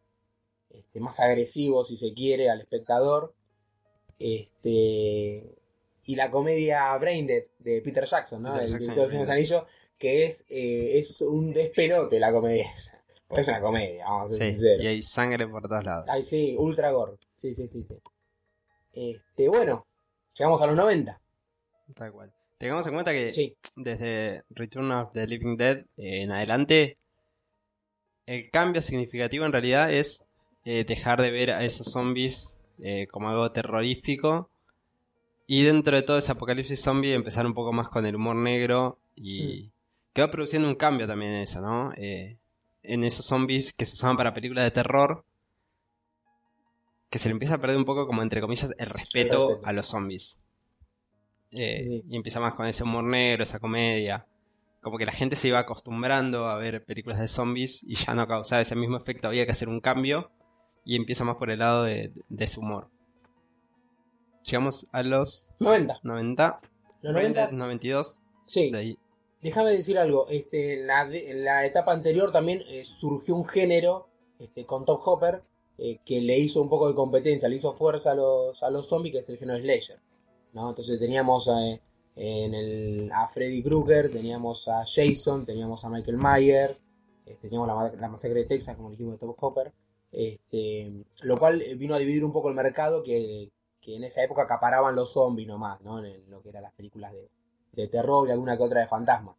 este, 0.71 1.01
más 1.01 1.21
agresivo, 1.21 1.85
si 1.85 1.97
se 1.97 2.13
quiere, 2.15 2.49
al 2.51 2.61
espectador. 2.61 3.35
Este, 4.19 5.55
y 6.05 6.17
la 6.17 6.31
comedia 6.31 6.97
Braindead 6.97 7.45
de 7.59 7.81
Peter 7.83 8.05
Jackson, 8.05 8.43
¿no? 8.43 8.53
Peter 8.53 8.67
el 8.67 8.73
Jackson, 8.73 8.95
director 8.95 9.27
de 9.27 9.33
Anillos, 9.33 9.65
que 9.99 10.25
es, 10.25 10.45
eh, 10.49 10.99
es 10.99 11.21
un 11.23 11.53
despelote 11.53 12.19
la 12.19 12.33
comedia 12.33 12.71
esa. 12.71 13.03
Pues 13.29 13.43
es 13.43 13.49
una 13.49 13.61
comedia, 13.61 14.05
vamos 14.07 14.33
a 14.33 14.35
ser 14.35 14.47
Sí, 14.47 14.53
sinceros. 14.53 14.85
y 14.85 14.87
hay 14.89 15.03
sangre 15.03 15.47
por 15.47 15.69
todos 15.69 15.85
lados. 15.85 16.07
Ay, 16.09 16.23
sí, 16.23 16.57
ultra 16.59 16.91
gore. 16.91 17.13
Sí, 17.37 17.55
sí, 17.55 17.69
sí, 17.69 17.83
sí. 17.85 17.97
Este, 18.93 19.49
bueno, 19.49 19.87
llegamos 20.41 20.63
a 20.63 20.67
los 20.67 20.75
90. 20.75 21.21
Tal 21.95 22.13
cual. 22.13 22.33
Tengamos 22.57 22.87
en 22.87 22.95
cuenta 22.95 23.13
que 23.13 23.33
Sí, 23.33 23.55
desde 23.77 24.43
Return 24.49 24.91
of 24.91 25.13
the 25.13 25.27
Living 25.27 25.57
Dead 25.57 25.79
eh, 25.99 26.23
en 26.23 26.33
adelante, 26.33 26.97
el 28.25 28.51
cambio 28.51 28.81
significativo 28.81 29.45
en 29.45 29.53
realidad 29.53 29.93
es 29.93 30.31
eh, 30.65 30.85
dejar 30.85 31.21
de 31.21 31.31
ver 31.31 31.51
a 31.51 31.63
esos 31.63 31.93
zombies 31.93 32.59
eh, 32.79 33.07
como 33.09 33.29
algo 33.29 33.53
terrorífico 33.53 34.49
y 35.47 35.63
dentro 35.65 35.97
de 35.97 36.03
todo 36.03 36.17
ese 36.17 36.33
apocalipsis 36.33 36.81
zombie 36.81 37.13
empezar 37.13 37.45
un 37.45 37.53
poco 37.53 37.73
más 37.73 37.91
con 37.91 38.07
el 38.07 38.17
humor 38.17 38.37
negro 38.37 38.99
y 39.15 39.71
que 40.15 40.23
va 40.23 40.31
produciendo 40.31 40.69
un 40.69 40.77
cambio 40.77 41.07
también 41.07 41.33
en 41.33 41.41
eso, 41.41 41.61
¿no? 41.61 41.93
Eh, 41.97 42.39
en 42.83 43.05
esos 43.05 43.27
zombies 43.27 43.75
que 43.75 43.85
se 43.85 43.95
usaban 43.95 44.17
para 44.17 44.33
películas 44.33 44.65
de 44.65 44.71
terror 44.71 45.25
que 47.11 47.19
se 47.19 47.29
le 47.29 47.33
empieza 47.33 47.55
a 47.57 47.59
perder 47.61 47.77
un 47.77 47.85
poco 47.85 48.07
como 48.07 48.23
entre 48.23 48.41
comillas 48.41 48.73
el 48.79 48.87
respeto, 48.87 49.61
a 49.65 49.73
los 49.73 49.87
zombies. 49.87 50.43
Eh, 51.51 51.83
Sí. 51.85 52.05
Y 52.09 52.17
empieza 52.17 52.41
más 52.41 52.55
con 52.55 52.67
ese 52.67 52.85
humor 52.85 53.05
negro, 53.05 53.43
esa 53.43 53.59
comedia. 53.59 54.27
Como 54.81 54.97
que 54.97 55.05
la 55.05 55.13
gente 55.13 55.37
se 55.37 55.49
iba 55.49 55.59
acostumbrando 55.59 56.49
a 56.49 56.57
ver 56.57 56.85
películas 56.85 57.19
de 57.19 57.29
zombies 57.29 57.83
y 57.83 57.97
ya 57.97 58.15
no 58.15 58.27
causaba 58.27 58.63
ese 58.63 58.77
mismo 58.77 58.97
efecto, 58.97 59.29
había 59.29 59.45
que 59.45 59.53
hacer 59.53 59.69
un 59.69 59.81
cambio 59.81 60.31
y 60.85 60.97
empieza 60.97 61.25
más 61.25 61.37
por 61.37 61.51
el 61.51 61.59
lado 61.59 61.85
de, 61.85 62.13
de 62.29 62.45
ese 62.45 62.61
humor. 62.61 62.89
Llegamos 64.45 64.87
a 64.93 65.03
los 65.03 65.55
90. 65.59 66.01
90, 66.03 66.59
Los 67.03 67.13
90, 67.13 67.41
90, 67.51 67.57
92, 67.57 68.21
sí. 68.45 68.71
de 68.71 68.79
ahí. 68.79 68.99
Déjame 69.43 69.71
decir 69.71 69.99
algo. 69.99 70.27
Este, 70.29 70.81
en, 70.81 70.87
la, 70.87 71.03
en 71.03 71.45
la 71.45 71.67
etapa 71.67 71.93
anterior 71.93 72.33
también 72.33 72.63
eh, 72.69 72.85
surgió 72.85 73.35
un 73.37 73.47
género 73.47 74.09
este, 74.39 74.65
con 74.65 74.85
Top 74.85 75.01
Hopper 75.05 75.43
eh, 75.83 75.99
que 76.05 76.21
le 76.21 76.39
hizo 76.39 76.61
un 76.61 76.69
poco 76.69 76.89
de 76.89 76.95
competencia, 76.95 77.49
le 77.49 77.57
hizo 77.57 77.73
fuerza 77.73 78.11
a 78.13 78.15
los, 78.15 78.63
a 78.63 78.69
los 78.69 78.87
zombies, 78.87 79.15
que 79.15 79.19
es 79.21 79.29
el 79.31 79.39
género 79.39 79.59
Slayer. 79.61 79.99
¿no? 80.53 80.69
Entonces 80.69 80.99
teníamos 80.99 81.49
eh, 81.49 81.81
en 82.17 82.55
el, 82.55 83.11
a 83.11 83.27
Freddy 83.29 83.63
Krueger, 83.63 84.11
teníamos 84.11 84.69
a 84.69 84.85
Jason, 84.85 85.47
teníamos 85.47 85.83
a 85.83 85.89
Michael 85.89 86.19
Myers, 86.19 86.83
eh, 87.25 87.39
teníamos 87.41 87.67
la, 87.67 87.93
la 87.99 88.09
masacre 88.11 88.41
de 88.41 88.45
Texas, 88.45 88.77
como 88.77 88.91
dijimos 88.91 89.15
de 89.15 89.21
Top 89.21 89.37
Hopper. 89.41 89.73
Este, 90.13 90.93
lo 91.23 91.39
cual 91.39 91.65
vino 91.79 91.95
a 91.95 91.99
dividir 91.99 92.27
un 92.27 92.33
poco 92.33 92.51
el 92.51 92.55
mercado 92.55 93.03
que, 93.03 93.51
que 93.81 93.97
en 93.97 94.05
esa 94.05 94.23
época 94.23 94.43
acaparaban 94.43 94.95
los 94.95 95.15
zombies 95.15 95.49
nomás, 95.49 95.81
¿no? 95.81 96.05
En 96.05 96.29
lo 96.29 96.43
que 96.43 96.51
eran 96.51 96.65
las 96.65 96.75
películas 96.75 97.13
de, 97.15 97.31
de 97.73 97.89
terror 97.89 98.29
y 98.29 98.33
alguna 98.33 98.59
que 98.59 98.65
otra 98.65 98.81
de 98.83 98.89
fantasma. 98.89 99.35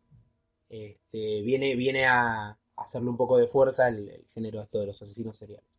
Este, 0.70 1.42
viene, 1.44 1.76
viene 1.76 2.06
a 2.06 2.58
hacerle 2.78 3.10
un 3.10 3.18
poco 3.18 3.38
de 3.38 3.48
fuerza 3.48 3.90
el, 3.90 4.10
el 4.10 4.26
género 4.34 4.62
esto 4.64 4.80
de 4.80 4.88
los 4.88 5.00
asesinos 5.00 5.38
seriales. 5.38 5.71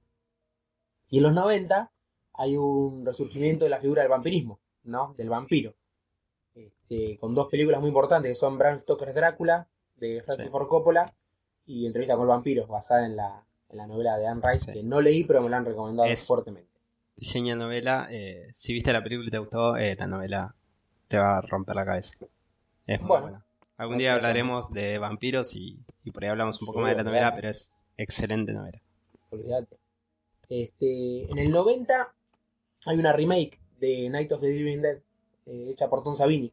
Y 1.13 1.19
en 1.19 1.25
los 1.25 1.33
90 1.35 1.93
hay 2.33 2.57
un 2.57 3.05
resurgimiento 3.05 3.67
de 3.67 3.71
la 3.71 3.79
figura 3.81 4.01
del 4.01 4.11
vampirismo, 4.11 4.59
¿no? 4.85 5.13
Del 5.15 5.29
vampiro. 5.29 5.75
Este, 6.55 7.19
con 7.19 7.35
dos 7.35 7.49
películas 7.51 7.81
muy 7.81 7.89
importantes 7.89 8.31
que 8.31 8.35
son 8.35 8.57
Bram 8.57 8.79
Stoker's 8.79 9.15
Drácula, 9.15 9.69
de 9.97 10.23
Francis 10.25 10.47
Sí. 10.47 10.51
Ford 10.51 10.69
Coppola, 10.69 11.13
y 11.67 11.85
Entrevista 11.87 12.15
con 12.15 12.23
el 12.23 12.29
vampiro, 12.29 12.67
basada 12.67 13.05
en 13.05 13.17
la, 13.17 13.45
en 13.69 13.77
la 13.77 13.87
novela 13.87 14.17
de 14.17 14.27
Anne 14.27 14.41
Rice, 14.43 14.65
Sí. 14.65 14.73
que 14.73 14.83
no 14.83 15.03
leí, 15.03 15.25
pero 15.25 15.43
me 15.43 15.51
la 15.51 15.59
han 15.59 15.67
recomendado 15.67 16.09
Es- 16.09 16.27
fuertemente. 16.27 16.71
Genial 17.19 17.59
novela. 17.59 18.09
eh, 18.11 18.47
si 18.55 18.73
viste 18.73 18.91
la 18.93 19.03
película 19.03 19.29
y 19.29 19.31
te 19.31 19.39
gustó, 19.39 19.77
eh, 19.77 19.95
la 19.97 20.07
novela 20.07 20.55
te 21.09 21.19
va 21.19 21.37
a 21.37 21.41
romper 21.43 21.77
la 21.77 21.85
cabeza. 21.85 22.15
Es 22.87 23.01
muy 23.01 23.09
Bueno. 23.09 23.23
buena. 23.25 23.45
Algún 23.77 23.99
día 23.99 24.15
hablaremos 24.15 24.73
de 24.73 24.97
vampiros 24.99 25.55
y, 25.57 25.79
y 26.05 26.11
por 26.11 26.25
ahí 26.25 26.31
hablamos 26.31 26.61
un 26.63 26.67
poco 26.67 26.79
Sí, 26.79 26.83
más 26.85 26.93
de 26.93 26.97
la 26.97 27.03
novela, 27.05 27.35
pero 27.35 27.51
es 27.51 27.77
excelente 27.99 28.53
novela. 28.53 28.81
olvídate. 29.31 29.77
Este, 30.55 31.31
en 31.31 31.39
el 31.39 31.51
90 31.51 32.13
hay 32.87 32.99
una 32.99 33.13
remake 33.15 33.59
de 33.81 34.11
Night 34.11 34.31
of 34.33 34.41
the 34.43 34.49
Living 34.51 34.83
Dead 34.83 34.99
eh, 35.47 35.71
hecha 35.71 35.89
por 35.89 36.03
Tom 36.03 36.15
Savini, 36.15 36.53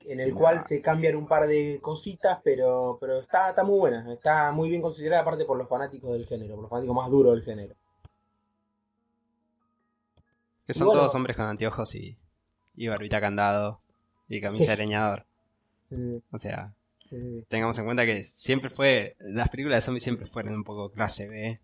en 0.00 0.20
el 0.20 0.32
Ah. 0.32 0.34
cual 0.36 0.60
se 0.60 0.82
cambian 0.82 1.16
un 1.16 1.26
par 1.26 1.46
de 1.46 1.78
cositas, 1.80 2.40
pero, 2.44 2.98
pero 3.00 3.20
está, 3.20 3.48
está 3.50 3.64
muy 3.64 3.78
buena, 3.78 4.12
está 4.12 4.52
muy 4.52 4.68
bien 4.68 4.82
considerada 4.82 5.22
aparte 5.22 5.46
por 5.46 5.56
los 5.56 5.66
fanáticos 5.68 6.12
del 6.12 6.26
género, 6.26 6.54
por 6.56 6.62
los 6.64 6.70
fanáticos 6.70 6.94
más 6.96 7.10
duros 7.10 7.34
del 7.34 7.42
género. 7.44 7.74
Que 10.66 10.74
son 10.74 10.86
bueno. 10.86 11.00
todos 11.02 11.14
hombres 11.14 11.36
con 11.36 11.46
anteojos 11.46 11.94
y, 11.94 12.16
y 12.76 12.88
barbita 12.88 13.20
candado 13.20 13.80
y 14.28 14.40
camisa 14.40 14.64
Sí. 14.64 14.70
de 14.70 14.76
leñador. 14.76 15.24
O 16.32 16.38
sea, 16.38 16.74
tengamos 17.48 17.78
en 17.78 17.84
cuenta 17.84 18.04
que 18.06 18.24
siempre 18.24 18.70
fue. 18.70 19.16
Las 19.20 19.48
películas 19.50 19.78
de 19.78 19.82
zombies 19.82 20.02
siempre 20.02 20.26
fueron 20.26 20.54
un 20.56 20.64
poco 20.64 20.90
clase 20.90 21.28
B. 21.28 21.60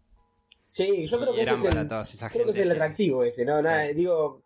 Sí, 0.70 1.04
yo 1.08 1.18
creo 1.18 1.34
que 1.34 1.42
ese 1.42 1.54
es 1.54 1.64
el, 1.64 1.88
creo 2.30 2.44
que 2.44 2.50
es 2.52 2.56
el 2.58 2.70
atractivo 2.70 3.24
ese, 3.24 3.44
¿no? 3.44 3.60
Nada, 3.60 3.88
Sí. 3.88 3.94
digo, 3.94 4.40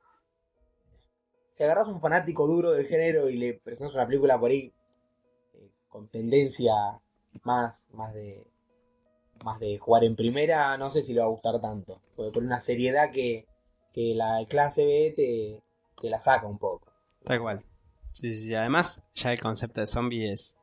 si 1.55 1.63
agarras 1.65 1.87
un 1.89 2.01
fanático 2.01 2.47
duro 2.47 2.73
del 2.73 2.87
género 2.87 3.29
y 3.29 3.37
le 3.37 3.55
presentas 3.55 3.95
una 3.95 4.07
película 4.07 4.41
por 4.41 4.51
ahí 4.51 4.73
eh, 5.53 5.71
con 5.89 6.09
tendencia 6.09 6.73
más, 7.43 7.89
más 7.93 8.15
de 8.15 8.47
más 9.45 9.61
de 9.61 9.77
jugar 9.79 10.05
en 10.05 10.17
primera, 10.17 10.79
no 10.79 10.91
sé 10.91 11.03
si 11.03 11.13
le 11.13 11.21
va 11.21 11.27
a 11.27 11.31
gustar 11.31 11.61
tanto. 11.61 12.01
Porque 12.17 12.33
por 12.33 12.43
una 12.43 12.59
seriedad 12.59 13.11
que, 13.13 13.47
que 13.93 14.15
la 14.15 14.47
clase 14.49 14.87
B 14.87 15.13
te, 15.15 15.63
te 16.01 16.09
la 16.09 16.19
saca 16.19 16.47
un 16.47 16.59
poco. 16.59 16.91
Tal 17.25 17.41
cual. 17.43 17.63
Sí, 18.13 18.33
sí, 18.33 18.47
sí. 18.47 18.55
Además, 18.55 19.07
ya 19.15 19.31
el 19.33 19.41
concepto 19.41 19.83
de 19.83 19.87
zombie 19.87 20.33
es. 20.33 20.57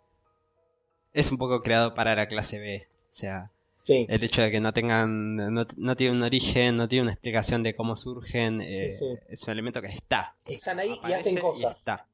Es 1.14 1.32
un 1.32 1.38
poco 1.38 1.62
creado 1.62 1.94
para 1.94 2.16
la 2.16 2.28
clase 2.28 2.58
B. 2.58 2.88
O 3.04 3.06
sea, 3.10 3.52
Sí, 3.84 4.06
el 4.08 4.24
hecho 4.24 4.42
de 4.44 4.52
que 4.52 4.60
no 4.60 4.72
tengan. 4.74 5.36
No, 5.36 5.66
no 5.78 5.96
tiene 5.96 6.16
un 6.16 6.22
origen, 6.22 6.76
no 6.76 6.88
tiene 6.88 7.04
una 7.04 7.14
explicación 7.14 7.64
de 7.64 7.74
cómo 7.74 7.96
surgen. 7.96 8.62
eh, 8.62 8.92
Sí, 8.92 9.00
sí. 9.00 9.20
Es 9.28 9.44
un 9.44 9.52
elemento 9.54 9.82
que 9.82 9.88
está. 9.88 10.36
Están 10.46 10.80
ahí 10.80 11.00
y 11.08 11.14
hacen 11.14 11.38
cosas. 11.38 11.78
está. 11.80 12.08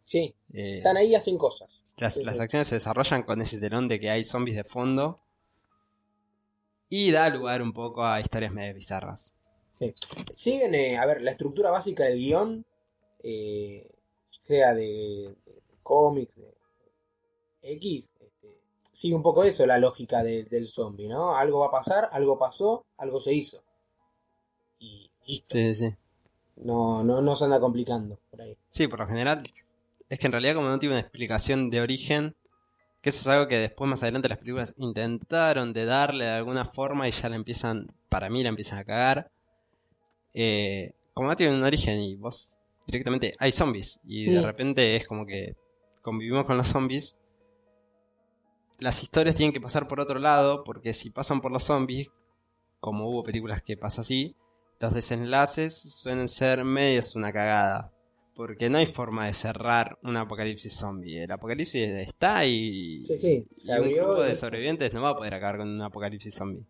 sí, 0.00 0.34
Eh, 0.52 0.78
están 0.78 0.96
ahí 0.96 1.08
y 1.10 1.14
hacen 1.14 1.38
cosas. 1.38 1.94
Las, 1.98 2.16
las 2.24 2.40
acciones 2.40 2.66
se 2.68 2.74
desarrollan 2.76 3.22
con 3.22 3.40
ese 3.40 3.58
telón 3.58 3.86
de 3.86 4.00
que 4.00 4.10
hay 4.10 4.24
zombies 4.24 4.56
de 4.56 4.64
fondo. 4.64 5.20
Y 6.90 7.10
da 7.12 7.28
lugar 7.28 7.62
un 7.62 7.72
poco 7.72 8.04
a 8.04 8.18
historias 8.18 8.52
medio 8.52 8.74
bizarras. 8.74 9.34
Siguen, 10.30 10.74
eh, 10.74 10.96
a 10.98 11.06
ver, 11.06 11.20
la 11.22 11.30
estructura 11.32 11.70
básica 11.70 12.04
del 12.04 12.18
guion, 12.18 12.64
eh, 13.22 13.86
sea 14.30 14.74
de, 14.74 15.34
de 15.46 15.76
cómics, 15.84 16.36
de 16.40 16.52
X, 17.62 18.14
sigue 18.98 19.14
un 19.14 19.22
poco 19.22 19.44
eso, 19.44 19.64
la 19.66 19.78
lógica 19.78 20.22
de- 20.24 20.44
del 20.44 20.66
zombie, 20.68 21.08
¿no? 21.08 21.36
Algo 21.36 21.60
va 21.60 21.66
a 21.66 21.70
pasar, 21.70 22.08
algo 22.12 22.36
pasó, 22.38 22.84
algo 22.96 23.20
se 23.20 23.32
hizo. 23.32 23.62
Y 24.80 25.10
listo. 25.26 25.46
Sí, 25.56 25.74
sí, 25.74 25.90
sí. 25.90 25.94
No, 26.56 27.04
no, 27.04 27.20
no 27.22 27.36
se 27.36 27.44
anda 27.44 27.60
complicando 27.60 28.18
por 28.30 28.42
ahí. 28.42 28.56
Sí, 28.68 28.88
por 28.88 28.98
lo 29.00 29.06
general. 29.06 29.42
Es 30.08 30.18
que 30.18 30.26
en 30.26 30.32
realidad, 30.32 30.54
como 30.56 30.68
no 30.68 30.78
tiene 30.80 30.96
una 30.96 31.00
explicación 31.02 31.70
de 31.70 31.80
origen, 31.80 32.34
que 33.00 33.10
eso 33.10 33.20
es 33.20 33.26
algo 33.28 33.46
que 33.46 33.58
después, 33.58 33.88
más 33.88 34.02
adelante, 34.02 34.28
las 34.28 34.38
películas 34.38 34.74
intentaron 34.78 35.72
de 35.72 35.84
darle 35.84 36.24
de 36.24 36.30
alguna 36.32 36.64
forma 36.64 37.06
y 37.06 37.12
ya 37.12 37.28
la 37.28 37.36
empiezan, 37.36 37.86
para 38.08 38.28
mí, 38.28 38.42
la 38.42 38.48
empiezan 38.48 38.78
a 38.80 38.84
cagar. 38.84 39.30
Eh, 40.34 40.92
como 41.14 41.28
no 41.28 41.36
tiene 41.36 41.56
un 41.56 41.62
origen 41.62 42.00
y 42.00 42.16
vos 42.16 42.58
directamente 42.86 43.34
hay 43.38 43.52
zombies 43.52 44.00
y 44.04 44.30
de 44.30 44.40
Mm. 44.40 44.44
repente 44.44 44.96
es 44.96 45.06
como 45.06 45.26
que 45.26 45.56
convivimos 46.02 46.44
con 46.46 46.56
los 46.56 46.66
zombies 46.68 47.18
las 48.78 49.02
historias 49.02 49.36
tienen 49.36 49.52
que 49.52 49.60
pasar 49.60 49.88
por 49.88 50.00
otro 50.00 50.18
lado, 50.18 50.64
porque 50.64 50.94
si 50.94 51.10
pasan 51.10 51.40
por 51.40 51.52
los 51.52 51.64
zombies, 51.64 52.10
como 52.80 53.08
hubo 53.08 53.22
películas 53.22 53.62
que 53.62 53.76
pasa 53.76 54.02
así, 54.02 54.36
los 54.80 54.94
desenlaces 54.94 55.76
suelen 56.00 56.28
ser 56.28 56.64
medios 56.64 57.16
una 57.16 57.32
cagada. 57.32 57.92
Porque 58.34 58.70
no 58.70 58.78
hay 58.78 58.86
forma 58.86 59.26
de 59.26 59.32
cerrar 59.32 59.98
un 60.04 60.16
apocalipsis 60.16 60.72
zombie. 60.72 61.24
El 61.24 61.32
apocalipsis 61.32 61.88
está 61.88 62.46
y, 62.46 63.04
Sí, 63.04 63.18
sí, 63.18 63.46
y 63.56 63.70
un 63.72 63.92
grupo 63.92 64.22
de 64.22 64.36
sobrevivientes 64.36 64.92
no 64.94 65.02
va 65.02 65.10
a 65.10 65.16
poder 65.16 65.34
acabar 65.34 65.58
con 65.58 65.68
un 65.68 65.82
apocalipsis 65.82 66.36
zombie. 66.36 66.64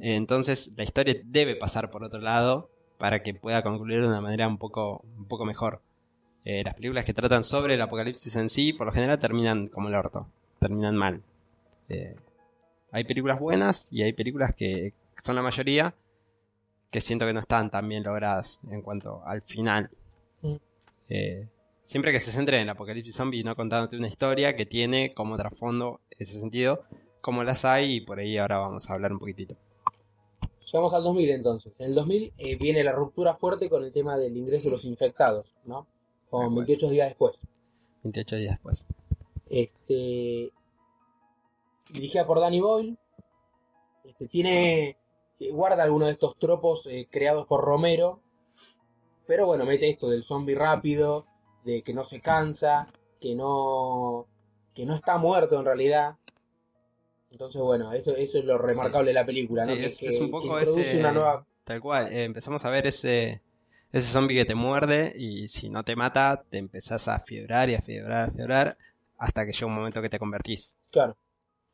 Entonces 0.00 0.74
la 0.76 0.84
historia 0.84 1.16
debe 1.24 1.56
pasar 1.56 1.90
por 1.90 2.04
otro 2.04 2.20
lado 2.20 2.70
para 2.98 3.22
que 3.24 3.34
pueda 3.34 3.62
concluir 3.64 4.00
de 4.00 4.06
una 4.06 4.20
manera 4.20 4.46
un 4.46 4.58
poco, 4.58 5.04
un 5.18 5.26
poco 5.26 5.44
mejor. 5.44 5.82
Eh, 6.44 6.62
las 6.64 6.74
películas 6.74 7.04
que 7.04 7.12
tratan 7.12 7.42
sobre 7.42 7.74
el 7.74 7.82
apocalipsis 7.82 8.36
en 8.36 8.48
sí, 8.48 8.72
por 8.72 8.86
lo 8.86 8.92
general 8.92 9.18
terminan 9.18 9.66
como 9.66 9.88
el 9.88 9.96
orto, 9.96 10.28
terminan 10.66 10.96
mal. 10.96 11.22
Eh, 11.88 12.16
hay 12.90 13.04
películas 13.04 13.38
buenas 13.38 13.88
y 13.90 14.02
hay 14.02 14.12
películas 14.12 14.54
que 14.54 14.92
son 15.16 15.36
la 15.36 15.42
mayoría 15.42 15.94
que 16.90 17.00
siento 17.00 17.26
que 17.26 17.32
no 17.32 17.40
están 17.40 17.70
tan 17.70 17.88
bien 17.88 18.02
logradas 18.02 18.60
en 18.70 18.82
cuanto 18.82 19.22
al 19.24 19.42
final. 19.42 19.90
Mm. 20.42 20.54
Eh, 21.08 21.48
siempre 21.82 22.12
que 22.12 22.20
se 22.20 22.30
centre 22.30 22.56
en 22.56 22.64
el 22.64 22.70
apocalipsis 22.70 23.14
zombie 23.14 23.44
no 23.44 23.54
contándote 23.54 23.96
una 23.96 24.08
historia 24.08 24.56
que 24.56 24.66
tiene 24.66 25.12
como 25.14 25.36
trasfondo 25.36 26.00
ese 26.10 26.38
sentido, 26.38 26.84
como 27.20 27.44
las 27.44 27.64
hay 27.64 27.96
y 27.96 28.00
por 28.00 28.18
ahí 28.18 28.38
ahora 28.38 28.58
vamos 28.58 28.88
a 28.88 28.94
hablar 28.94 29.12
un 29.12 29.18
poquitito. 29.18 29.56
Llegamos 30.64 30.94
al 30.94 31.04
2000 31.04 31.30
entonces. 31.30 31.72
En 31.78 31.86
el 31.86 31.94
2000 31.94 32.32
eh, 32.38 32.56
viene 32.56 32.82
la 32.82 32.92
ruptura 32.92 33.34
fuerte 33.34 33.68
con 33.68 33.84
el 33.84 33.92
tema 33.92 34.16
del 34.16 34.36
ingreso 34.36 34.64
de 34.64 34.70
los 34.70 34.84
infectados, 34.84 35.54
¿no? 35.64 35.86
Con 36.28 36.40
De 36.40 36.46
acuerdo. 36.46 36.66
28 36.66 36.90
días 36.90 37.08
después. 37.08 37.46
28 38.02 38.36
días 38.36 38.52
después. 38.54 38.86
Este, 39.48 40.52
dirigida 41.90 42.26
por 42.26 42.40
Danny 42.40 42.60
Boyle. 42.60 42.96
Este, 44.04 44.28
tiene, 44.28 44.96
eh, 45.40 45.50
guarda 45.52 45.82
algunos 45.82 46.06
de 46.08 46.12
estos 46.12 46.36
tropos 46.38 46.86
eh, 46.86 47.08
creados 47.10 47.46
por 47.46 47.64
Romero. 47.64 48.20
Pero 49.26 49.46
bueno, 49.46 49.64
mete 49.64 49.88
esto 49.90 50.08
del 50.08 50.22
zombie 50.22 50.54
rápido, 50.54 51.26
de 51.64 51.82
que 51.82 51.92
no 51.92 52.04
se 52.04 52.20
cansa, 52.20 52.86
que 53.20 53.34
no, 53.34 54.26
que 54.74 54.86
no 54.86 54.94
está 54.94 55.18
muerto 55.18 55.58
en 55.58 55.64
realidad. 55.64 56.16
Entonces, 57.32 57.60
bueno, 57.60 57.92
eso, 57.92 58.14
eso 58.14 58.38
es 58.38 58.44
lo 58.44 58.56
remarcable 58.56 59.08
de 59.10 59.14
la 59.14 59.26
película, 59.26 59.64
Sí, 59.64 59.70
¿no? 59.70 59.76
Que- 59.76 59.86
es, 59.86 59.98
que- 59.98 60.06
es 60.08 60.20
un 60.20 60.26
que 60.26 60.30
poco 60.32 60.46
introduce 60.60 60.80
ese. 60.90 60.98
una 61.00 61.12
nueva 61.12 61.46
Tal 61.64 61.80
cual. 61.80 62.12
eh, 62.12 62.24
empezamos 62.24 62.64
a 62.64 62.70
ver 62.70 62.86
ese. 62.86 63.42
Ese 63.92 64.08
zombie 64.12 64.36
que 64.36 64.44
te 64.44 64.54
muerde 64.54 65.12
y 65.16 65.48
si 65.48 65.70
no 65.70 65.82
te 65.84 65.96
mata, 65.96 66.44
te 66.50 66.58
empezás 66.58 67.08
a 67.08 67.18
fiebrar 67.20 67.70
y 67.70 67.74
a 67.76 67.80
fiebrar, 67.80 68.28
a 68.28 68.32
fiebrar 68.32 68.78
hasta 69.18 69.44
que 69.46 69.52
llega 69.52 69.66
un 69.66 69.74
momento 69.74 70.02
que 70.02 70.08
te 70.08 70.18
convertís. 70.18 70.78
Claro. 70.90 71.16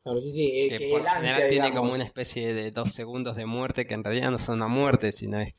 Claro, 0.03 0.21
sí, 0.21 0.31
sí. 0.31 0.51
eh, 0.51 0.69
que 0.69 0.77
que 0.79 0.89
por 0.89 1.01
el 1.01 1.07
ansia, 1.07 1.35
general 1.35 1.49
tiene 1.49 1.73
como 1.73 1.93
una 1.93 2.03
especie 2.03 2.53
de 2.53 2.71
dos 2.71 2.91
segundos 2.91 3.35
de 3.37 3.45
muerte 3.45 3.85
que 3.87 3.93
en 3.93 4.03
realidad 4.03 4.31
no 4.31 4.37
son 4.39 4.55
una 4.55 4.67
muerte, 4.67 5.11
sino 5.11 5.39
es 5.39 5.55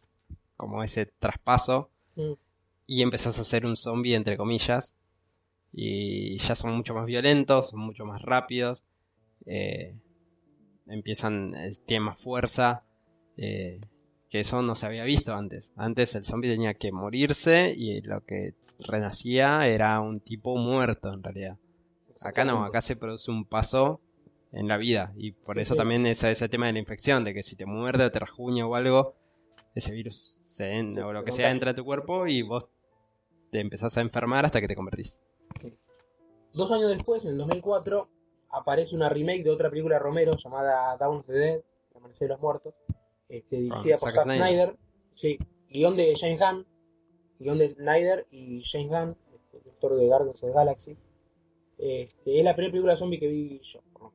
como 0.56 0.82
ese 0.82 1.06
traspaso. 1.06 1.90
Mm. 2.16 2.32
Y 2.86 3.02
empezás 3.02 3.38
a 3.38 3.42
hacer 3.42 3.64
un 3.64 3.76
zombie, 3.76 4.14
entre 4.14 4.36
comillas. 4.36 4.96
Y 5.72 6.36
ya 6.38 6.54
son 6.54 6.76
mucho 6.76 6.94
más 6.94 7.06
violentos, 7.06 7.70
son 7.70 7.80
mucho 7.80 8.04
más 8.04 8.22
rápidos. 8.22 8.84
eh, 9.46 9.96
empiezan, 10.86 11.54
eh, 11.54 11.70
tienen 11.86 12.04
más 12.06 12.18
fuerza. 12.18 12.84
eh, 13.36 13.80
que 14.30 14.40
eso 14.40 14.62
no 14.62 14.74
se 14.74 14.86
había 14.86 15.04
visto 15.04 15.32
antes. 15.34 15.72
Antes 15.76 16.14
el 16.16 16.24
zombie 16.24 16.50
tenía 16.50 16.74
que 16.74 16.90
morirse 16.90 17.72
y 17.76 18.00
lo 18.02 18.24
que 18.24 18.54
renacía 18.80 19.66
era 19.68 20.00
un 20.00 20.18
tipo 20.20 20.56
muerto 20.56 21.12
en 21.12 21.22
realidad. 21.22 21.56
Acá 22.22 22.44
no, 22.44 22.64
acá 22.64 22.80
se 22.82 22.96
produce 22.96 23.30
un 23.30 23.44
paso 23.44 24.00
en 24.52 24.68
la 24.68 24.76
vida. 24.76 25.12
Y 25.16 25.32
por 25.32 25.58
eso 25.58 25.74
también 25.74 26.06
es 26.06 26.22
ese 26.24 26.48
tema 26.48 26.66
de 26.66 26.74
la 26.74 26.78
infección, 26.78 27.24
de 27.24 27.34
que 27.34 27.42
si 27.42 27.56
te 27.56 27.66
muerde 27.66 28.04
o 28.04 28.10
te 28.12 28.18
rasguña 28.20 28.66
o 28.66 28.74
algo, 28.76 29.14
ese 29.74 29.90
virus 29.92 30.38
se 30.44 30.72
en- 30.78 30.98
o 31.02 31.12
lo 31.12 31.24
que 31.24 31.32
sea 31.32 31.50
entra 31.50 31.72
a 31.72 31.74
tu 31.74 31.84
cuerpo 31.84 32.26
y 32.26 32.42
vos 32.42 32.68
te 33.50 33.58
empezás 33.60 33.96
a 33.96 34.00
enfermar 34.00 34.44
hasta 34.44 34.60
que 34.60 34.68
te 34.68 34.76
convertís. 34.76 35.22
Dos 36.52 36.70
años 36.70 36.88
después, 36.90 37.24
en 37.24 37.32
el 37.32 37.38
2004, 37.38 38.08
aparece 38.50 38.94
una 38.94 39.08
remake 39.08 39.42
de 39.42 39.50
otra 39.50 39.70
película 39.70 39.96
de 39.96 40.00
Romero 40.00 40.36
llamada 40.36 40.96
Dawn 40.96 41.18
of 41.18 41.26
the 41.26 41.32
Dead, 41.32 41.60
El 41.90 41.96
Amanecer 41.96 42.28
de 42.28 42.34
los 42.34 42.40
Muertos, 42.40 42.74
este, 43.28 43.56
dirigida 43.56 43.96
por 43.96 44.12
Zack 44.12 44.22
Snyder. 44.22 44.38
Snyder. 44.46 44.76
Sí, 45.10 45.38
guion 45.68 45.96
de 45.96 46.14
James 46.16 46.38
Gunn, 46.40 46.66
guion 47.40 47.58
de 47.58 47.68
Snyder 47.70 48.26
y 48.30 48.62
James 48.62 48.88
Gunn, 48.88 49.16
este, 49.34 49.58
director 49.58 49.96
de 49.96 50.06
Guardians 50.06 50.42
of 50.44 50.50
the 50.50 50.54
Galaxy. 50.54 50.96
Este, 51.78 52.38
es 52.38 52.44
la 52.44 52.54
primera 52.54 52.72
película 52.72 52.96
zombie 52.96 53.18
que 53.18 53.28
vi 53.28 53.60
yo. 53.62 53.80
¿no? 54.00 54.12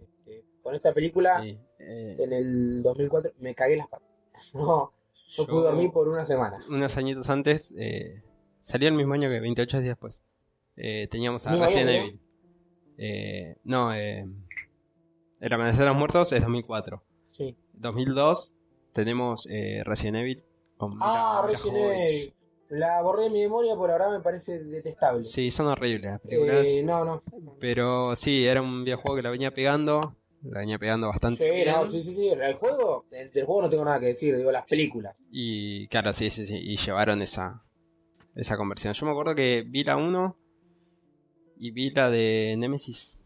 Este, 0.00 0.44
con 0.62 0.74
esta 0.74 0.92
película, 0.92 1.40
Sí, 1.42 1.58
eh, 1.78 2.16
en 2.18 2.32
el 2.32 2.82
2004, 2.82 3.32
me 3.38 3.54
cagué 3.54 3.76
las 3.76 3.88
patas. 3.88 4.22
No, 4.54 4.60
no 4.66 4.92
yo 5.28 5.46
pude 5.46 5.62
dormir 5.62 5.90
por 5.92 6.08
una 6.08 6.26
semana. 6.26 6.58
Unos 6.68 6.96
añitos 6.96 7.30
antes, 7.30 7.72
eh, 7.78 8.22
salió 8.60 8.88
el 8.88 8.94
mismo 8.94 9.14
año 9.14 9.28
que 9.30 9.40
28 9.40 9.78
días 9.80 9.88
después. 9.92 10.24
Eh, 10.76 11.06
teníamos 11.10 11.46
a 11.46 11.50
¿Mismo 11.52 11.66
Resident 11.66 11.90
Evil. 11.90 12.20
Eh, 12.98 13.56
no, 13.64 13.94
eh, 13.94 14.26
El 15.40 15.52
Amanecer 15.52 15.80
de 15.80 15.86
los 15.86 15.96
Muertos 15.96 16.32
es 16.32 16.40
2004. 16.42 17.02
Sí. 17.24 17.56
2002 17.74 18.54
tenemos 18.92 19.46
eh, 19.50 19.82
Resident 19.84 20.18
Evil. 20.18 20.44
Con 20.76 20.94
Ah, 21.00 21.42
Mila 21.46 21.58
Resident. 21.58 22.10
Evil. 22.10 22.34
La 22.74 23.02
borré 23.02 23.24
de 23.24 23.30
mi 23.30 23.40
memoria, 23.42 23.76
por 23.76 23.90
ahora 23.90 24.08
me 24.08 24.20
parece 24.20 24.64
detestable. 24.64 25.22
Sí, 25.22 25.50
son 25.50 25.66
horribles 25.66 26.12
las 26.12 26.20
películas. 26.20 26.66
Eh, 26.66 26.82
no, 26.82 27.04
no. 27.04 27.22
Pero 27.60 28.16
sí, 28.16 28.46
era 28.46 28.62
un 28.62 28.82
videojuego 28.84 29.16
que 29.16 29.22
la 29.22 29.28
venía 29.30 29.52
pegando. 29.52 30.16
La 30.42 30.60
venía 30.60 30.78
pegando 30.78 31.06
bastante 31.08 31.44
Sí, 31.48 31.54
bien. 31.54 31.68
no, 31.68 31.86
sí, 31.86 32.02
sí, 32.02 32.14
sí. 32.14 32.28
El 32.30 32.54
juego, 32.54 33.04
el- 33.10 33.30
del 33.30 33.44
juego 33.44 33.62
no 33.62 33.68
tengo 33.70 33.84
nada 33.84 34.00
que 34.00 34.06
decir, 34.06 34.34
digo 34.36 34.50
las 34.50 34.64
películas. 34.66 35.22
Y 35.30 35.86
claro, 35.88 36.12
sí, 36.14 36.30
sí, 36.30 36.46
sí. 36.46 36.56
Y 36.56 36.76
llevaron 36.76 37.20
esa, 37.20 37.62
esa 38.34 38.56
conversión. 38.56 38.94
Yo 38.94 39.04
me 39.06 39.12
acuerdo 39.12 39.34
que 39.34 39.64
vi 39.68 39.84
la 39.84 39.96
1 39.98 40.36
y 41.58 41.70
vi 41.72 41.90
la 41.90 42.08
de 42.10 42.54
Nemesis. 42.58 43.22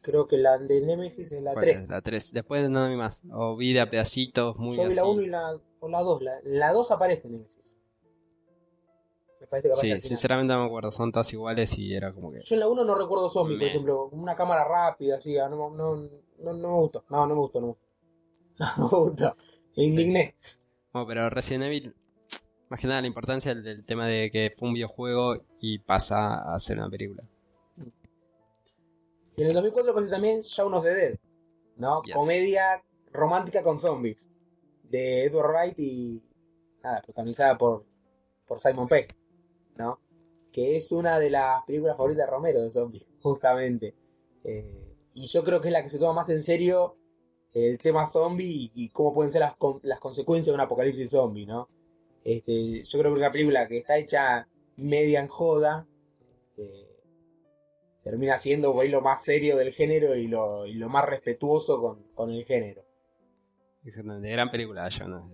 Creo 0.00 0.26
que 0.26 0.36
la 0.38 0.58
de 0.58 0.80
Nemesis 0.80 1.30
es 1.30 1.40
la 1.40 1.52
¿Cuál 1.52 1.66
3. 1.66 1.80
es? 1.82 1.88
La 1.88 2.00
3. 2.02 2.32
Después 2.32 2.68
no 2.68 2.88
vi 2.88 2.96
más. 2.96 3.22
O 3.32 3.56
vi 3.56 3.72
de 3.72 3.80
a 3.80 3.88
pedacitos, 3.88 4.56
muy 4.56 4.76
Yo 4.76 4.82
vi 4.82 4.88
así. 4.88 4.96
la 4.96 5.04
1 5.04 5.22
y 5.22 5.26
la, 5.28 5.56
o 5.78 5.88
la 5.88 6.00
2. 6.00 6.20
La, 6.22 6.32
la 6.44 6.72
2 6.72 6.90
aparece 6.90 7.28
Nemesis. 7.30 7.76
Parece 9.52 9.68
que 9.68 9.74
Sí, 10.00 10.08
sinceramente 10.08 10.54
no 10.54 10.60
me 10.60 10.66
acuerdo. 10.66 10.90
Son 10.90 11.12
todas 11.12 11.30
iguales 11.34 11.76
y 11.76 11.94
era 11.94 12.10
como 12.14 12.32
que. 12.32 12.38
Yo 12.42 12.54
en 12.56 12.60
la 12.60 12.68
1 12.68 12.84
no 12.84 12.94
recuerdo 12.94 13.28
zombie, 13.28 13.58
por 13.58 13.66
ejemplo. 13.66 14.06
Una 14.06 14.34
cámara 14.34 14.64
rápida, 14.64 15.16
así. 15.16 15.36
ah, 15.36 15.46
No, 15.50 15.68
no, 15.68 15.94
no, 15.96 16.52
no 16.54 16.68
me 16.68 16.74
gustó. 16.80 17.04
No, 17.10 17.26
no 17.26 17.34
me 17.34 17.40
gustó, 17.42 17.60
no 17.60 17.66
me 17.66 17.72
gustó. 17.74 17.86
No 18.78 18.84
me 18.90 18.98
gustó. 19.10 19.36
Me 19.76 19.84
indigné. 19.84 20.36
Bueno, 20.92 21.06
pero 21.06 21.28
Resident 21.28 21.64
Evil. 21.64 21.94
Más 22.70 22.80
que 22.80 22.86
nada 22.86 23.02
la 23.02 23.06
importancia 23.06 23.54
del, 23.54 23.62
del 23.62 23.84
tema 23.84 24.06
de 24.06 24.30
que 24.30 24.54
fue 24.56 24.68
un 24.68 24.74
videojuego 24.74 25.36
y 25.60 25.78
pasa 25.80 26.54
a 26.54 26.58
ser 26.58 26.78
una 26.78 26.88
película. 26.88 27.22
Y 29.36 29.42
en 29.42 29.48
el 29.48 29.52
2004 29.54 29.90
aparece 29.92 30.10
también 30.10 30.40
Shaun 30.40 30.72
of 30.74 30.84
the 30.84 30.94
Dead, 30.94 31.18
¿no? 31.76 32.02
Yes. 32.04 32.14
Comedia 32.14 32.82
romántica 33.12 33.62
con 33.62 33.76
zombies. 33.78 34.28
De 34.84 35.24
Edward 35.24 35.50
Wright 35.50 35.78
y. 35.78 36.22
Nada, 36.82 37.02
protagonizada 37.02 37.56
por, 37.58 37.84
por 38.46 38.58
Simon 38.58 38.88
Pegg, 38.88 39.14
¿no? 39.76 40.00
Que 40.52 40.76
es 40.76 40.92
una 40.92 41.18
de 41.18 41.30
las 41.30 41.64
películas 41.64 41.96
favoritas 41.96 42.26
de 42.26 42.30
Romero 42.30 42.62
de 42.62 42.70
zombies, 42.70 43.06
justamente. 43.20 43.94
Eh, 44.44 44.96
y 45.14 45.26
yo 45.26 45.42
creo 45.44 45.60
que 45.60 45.68
es 45.68 45.72
la 45.72 45.82
que 45.82 45.90
se 45.90 45.98
toma 45.98 46.14
más 46.14 46.30
en 46.30 46.42
serio 46.42 46.96
el 47.52 47.78
tema 47.78 48.06
zombie 48.06 48.46
y, 48.46 48.72
y 48.74 48.88
cómo 48.88 49.12
pueden 49.12 49.30
ser 49.30 49.42
las, 49.42 49.54
las 49.82 50.00
consecuencias 50.00 50.46
de 50.46 50.54
un 50.54 50.60
apocalipsis 50.60 51.10
zombie, 51.10 51.46
¿no? 51.46 51.68
Este, 52.24 52.82
yo 52.82 52.98
creo 52.98 53.12
que 53.12 53.18
es 53.18 53.24
una 53.24 53.32
película 53.32 53.68
que 53.68 53.78
está 53.78 53.98
hecha 53.98 54.48
media 54.76 55.20
en 55.20 55.28
joda. 55.28 55.86
este, 56.56 56.92
termina 58.02 58.38
siendo 58.38 58.72
por 58.72 58.82
ahí 58.82 58.88
lo 58.90 59.00
más 59.00 59.22
serio 59.22 59.56
del 59.56 59.72
género 59.72 60.16
y 60.16 60.26
lo, 60.28 60.66
y 60.66 60.74
lo 60.74 60.88
más 60.88 61.04
respetuoso 61.04 61.80
con, 61.80 62.02
con 62.14 62.30
el 62.30 62.44
género. 62.44 62.84
Exactamente, 63.84 64.28
gran 64.30 64.50
película 64.50 64.88
Shaun 64.88 65.14
of 65.14 65.32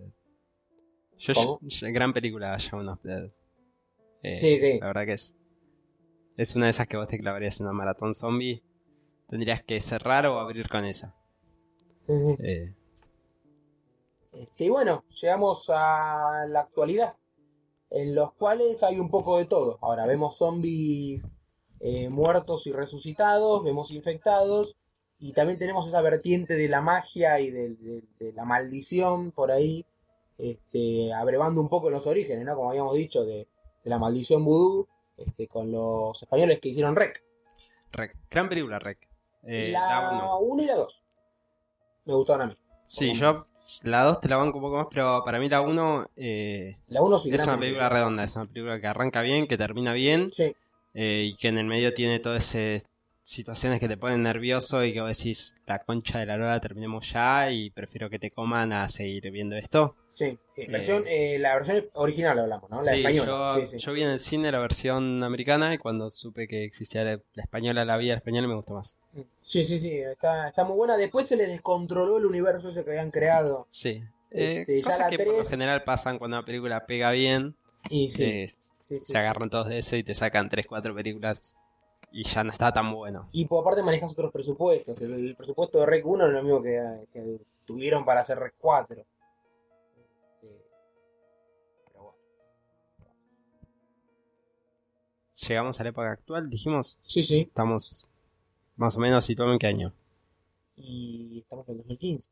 gran 1.93 2.13
película 2.13 2.57
Shaun 2.59 2.89
of 2.89 3.01
the 3.03 3.09
Dead. 3.09 3.31
Eh, 4.23 4.37
Sí, 4.39 4.59
sí. 4.59 4.79
La 4.81 4.87
verdad 4.89 5.07
que 5.07 5.13
es. 5.13 5.35
Es 6.37 6.55
una 6.57 6.67
de 6.67 6.71
esas 6.71 6.87
que 6.87 6.97
vos 6.97 7.09
te 7.09 7.19
clavarías 7.19 7.61
en 7.61 7.67
una 7.67 7.75
maratón 7.75 8.15
zombie. 8.15 8.63
Tendrías 9.29 9.63
que 9.63 9.81
cerrar 9.81 10.27
o 10.27 10.39
abrir 10.39 10.69
con 10.69 10.85
esa. 10.85 11.15
Eh, 12.41 12.73
Este, 14.33 14.65
y 14.65 14.69
bueno, 14.69 15.05
llegamos 15.21 15.71
a 15.75 16.47
la 16.49 16.61
actualidad, 16.61 17.17
en 17.91 18.15
los 18.15 18.33
cuales 18.35 18.83
hay 18.83 18.99
un 18.99 19.11
poco 19.11 19.39
de 19.39 19.47
todo. 19.47 19.79
Ahora 19.83 20.07
vemos 20.07 20.37
zombies 20.39 21.27
eh, 21.81 22.09
muertos 22.11 22.67
y 22.67 22.73
resucitados, 22.73 23.65
vemos 23.65 23.91
infectados, 23.91 24.77
y 25.19 25.33
también 25.33 25.59
tenemos 25.59 25.87
esa 25.89 26.03
vertiente 26.03 26.55
de 26.57 26.69
la 26.69 26.81
magia 26.81 27.41
y 27.41 27.51
de, 27.51 27.71
de- 27.77 28.05
de 28.21 28.33
la 28.33 28.45
maldición 28.45 29.33
por 29.33 29.51
ahí, 29.51 29.85
este, 30.39 31.13
abrevando 31.13 31.61
un 31.61 31.69
poco 31.69 31.91
los 31.91 32.07
orígenes, 32.07 32.45
¿no? 32.45 32.55
Como 32.57 32.71
habíamos 32.71 32.95
dicho, 32.95 33.25
de, 33.25 33.49
de 33.89 33.95
la 33.95 33.99
maldición 33.99 34.45
vudú, 34.45 34.87
este, 35.17 35.49
con 35.49 35.73
los 35.73 36.23
españoles 36.23 36.61
que 36.61 36.69
hicieron 36.69 36.95
rec. 36.95 37.23
Rec. 37.91 38.15
Gran 38.31 38.49
película, 38.49 38.79
Rec. 38.79 39.09
Eh, 39.45 39.71
la 39.73 40.11
uno. 40.13 40.39
1 40.41 40.63
y 40.63 40.67
la 40.67 40.75
2. 40.77 41.05
Me 42.05 42.15
gustaron 42.15 42.43
a 42.43 42.47
mí. 42.49 42.59
Sí, 42.85 43.13
yo 43.15 43.47
la 43.85 44.03
2 44.05 44.21
te 44.21 44.29
la 44.29 44.37
banco 44.37 44.59
un 44.59 44.63
poco 44.65 44.77
más, 44.77 44.87
pero 44.91 45.23
para 45.25 45.39
mí 45.39 45.49
la 45.49 45.61
1 45.63 46.07
eh, 46.17 46.77
La 46.89 47.03
1 47.03 47.19
sí. 47.19 47.31
es 47.33 47.43
una 47.45 47.59
película 47.59 47.89
redonda, 47.89 48.25
es 48.25 48.37
una 48.37 48.47
película 48.47 48.81
que 48.81 48.87
arranca 48.87 49.21
bien, 49.23 49.47
que 49.47 49.57
termina 49.59 49.93
bien 49.93 50.31
Sí. 50.31 50.55
eh, 50.95 51.25
y 51.31 51.35
que 51.37 51.49
en 51.49 51.59
el 51.59 51.67
medio 51.67 51.93
tiene 51.95 52.19
todas 52.19 52.55
esas 52.55 52.89
situaciones 53.23 53.79
que 53.81 53.89
te 53.89 53.97
ponen 53.99 54.23
nervioso 54.23 54.85
y 54.85 54.93
que 54.95 55.01
vos 55.03 55.17
decís, 55.17 55.55
la 55.67 55.81
concha 55.81 56.19
de 56.19 56.27
la 56.27 56.37
lora, 56.39 56.61
terminemos 56.61 57.11
ya 57.13 57.51
y 57.51 57.69
prefiero 57.71 58.09
que 58.09 58.19
te 58.19 58.31
coman 58.31 58.73
a 58.73 58.89
seguir 58.89 59.31
viendo 59.31 59.57
esto. 59.57 59.97
Sí, 60.19 60.37
sí. 60.57 60.67
Versión, 60.67 61.05
eh, 61.07 61.39
la 61.39 61.55
versión 61.55 61.89
original 61.95 62.39
hablamos, 62.41 62.69
¿no? 62.71 62.83
La 62.83 62.93
Sí, 62.93 62.99
española. 62.99 63.57
yo, 63.61 63.67
sí, 63.67 63.79
yo 63.79 63.93
vi 63.93 64.03
en 64.03 64.09
el 64.11 64.19
cine 64.19 64.51
la 64.51 64.59
versión 64.59 65.23
americana 65.23 65.73
y 65.75 65.79
cuando 65.79 66.11
supe 66.11 66.49
que 66.49 66.65
existía 66.65 67.05
la, 67.05 67.21
la 67.35 67.43
española, 67.45 67.85
la 67.85 67.97
vi 67.97 68.09
la 68.09 68.15
española 68.15 68.47
y 68.47 68.49
me 68.49 68.57
gustó 68.57 68.75
más. 68.75 68.99
Sí, 69.41 69.63
sí, 69.63 69.79
sí, 69.79 69.93
está, 69.99 70.49
está 70.49 70.65
muy 70.65 70.77
buena. 70.77 70.97
Después 70.97 71.29
se 71.29 71.37
les 71.37 71.47
descontroló 71.49 72.19
el 72.19 72.27
universo 72.27 72.71
ese 72.71 72.83
que 72.85 72.91
habían 72.91 73.13
creado. 73.13 73.67
Sí. 73.71 74.03
Eh, 74.33 74.61
Este, 74.61 74.81
ya 74.81 74.85
cosas 74.91 75.11
que 75.11 75.19
por 75.25 75.35
lo 75.39 75.45
general 75.45 75.83
pasan 75.85 76.19
cuando 76.19 76.37
una 76.39 76.45
película 76.45 76.85
pega 76.85 77.13
bien, 77.13 77.55
Y 77.89 78.09
sí. 78.09 78.25
eh, 78.25 78.49
se 78.49 79.17
agarran 79.19 79.51
todos 79.51 79.69
de 79.69 79.79
eso 79.79 79.95
y 79.95 80.03
te 80.03 80.15
sacan 80.15 80.49
3, 80.49 80.67
4 80.67 80.95
películas 80.97 81.57
y 82.11 82.25
ya 82.25 82.43
no 82.43 82.51
está 82.51 82.73
tan 82.73 82.93
bueno. 82.93 83.29
Y 83.33 83.45
por 83.47 83.61
aparte 83.63 83.83
manejas 83.85 84.13
otros 84.13 84.33
presupuestos. 84.33 85.01
El, 85.01 85.13
el 85.15 85.37
presupuesto 85.37 85.79
de 85.79 85.87
Rec 85.87 86.05
1 86.05 86.27
es 86.27 86.33
lo 86.33 86.43
mismo 86.43 86.61
que, 86.63 87.07
que 87.13 87.39
tuvieron 87.65 88.05
para 88.05 88.23
hacer 88.23 88.39
Rec 88.39 88.55
4. 88.59 89.05
Llegamos 95.47 95.79
a 95.79 95.85
la 95.85 95.91
época 95.91 96.11
actual, 96.11 96.51
dijimos, 96.51 96.99
Sí, 97.01 97.23
sí. 97.23 97.41
estamos 97.43 98.07
más 98.77 98.97
o 98.97 99.01
menos 99.01 99.25
situados 99.25 99.53
en 99.53 99.59
qué 99.59 99.67
año. 99.69 99.93
Y 100.77 101.41
estamos 101.41 101.69
en 101.69 101.73
el 101.73 101.79
2015. 101.79 102.31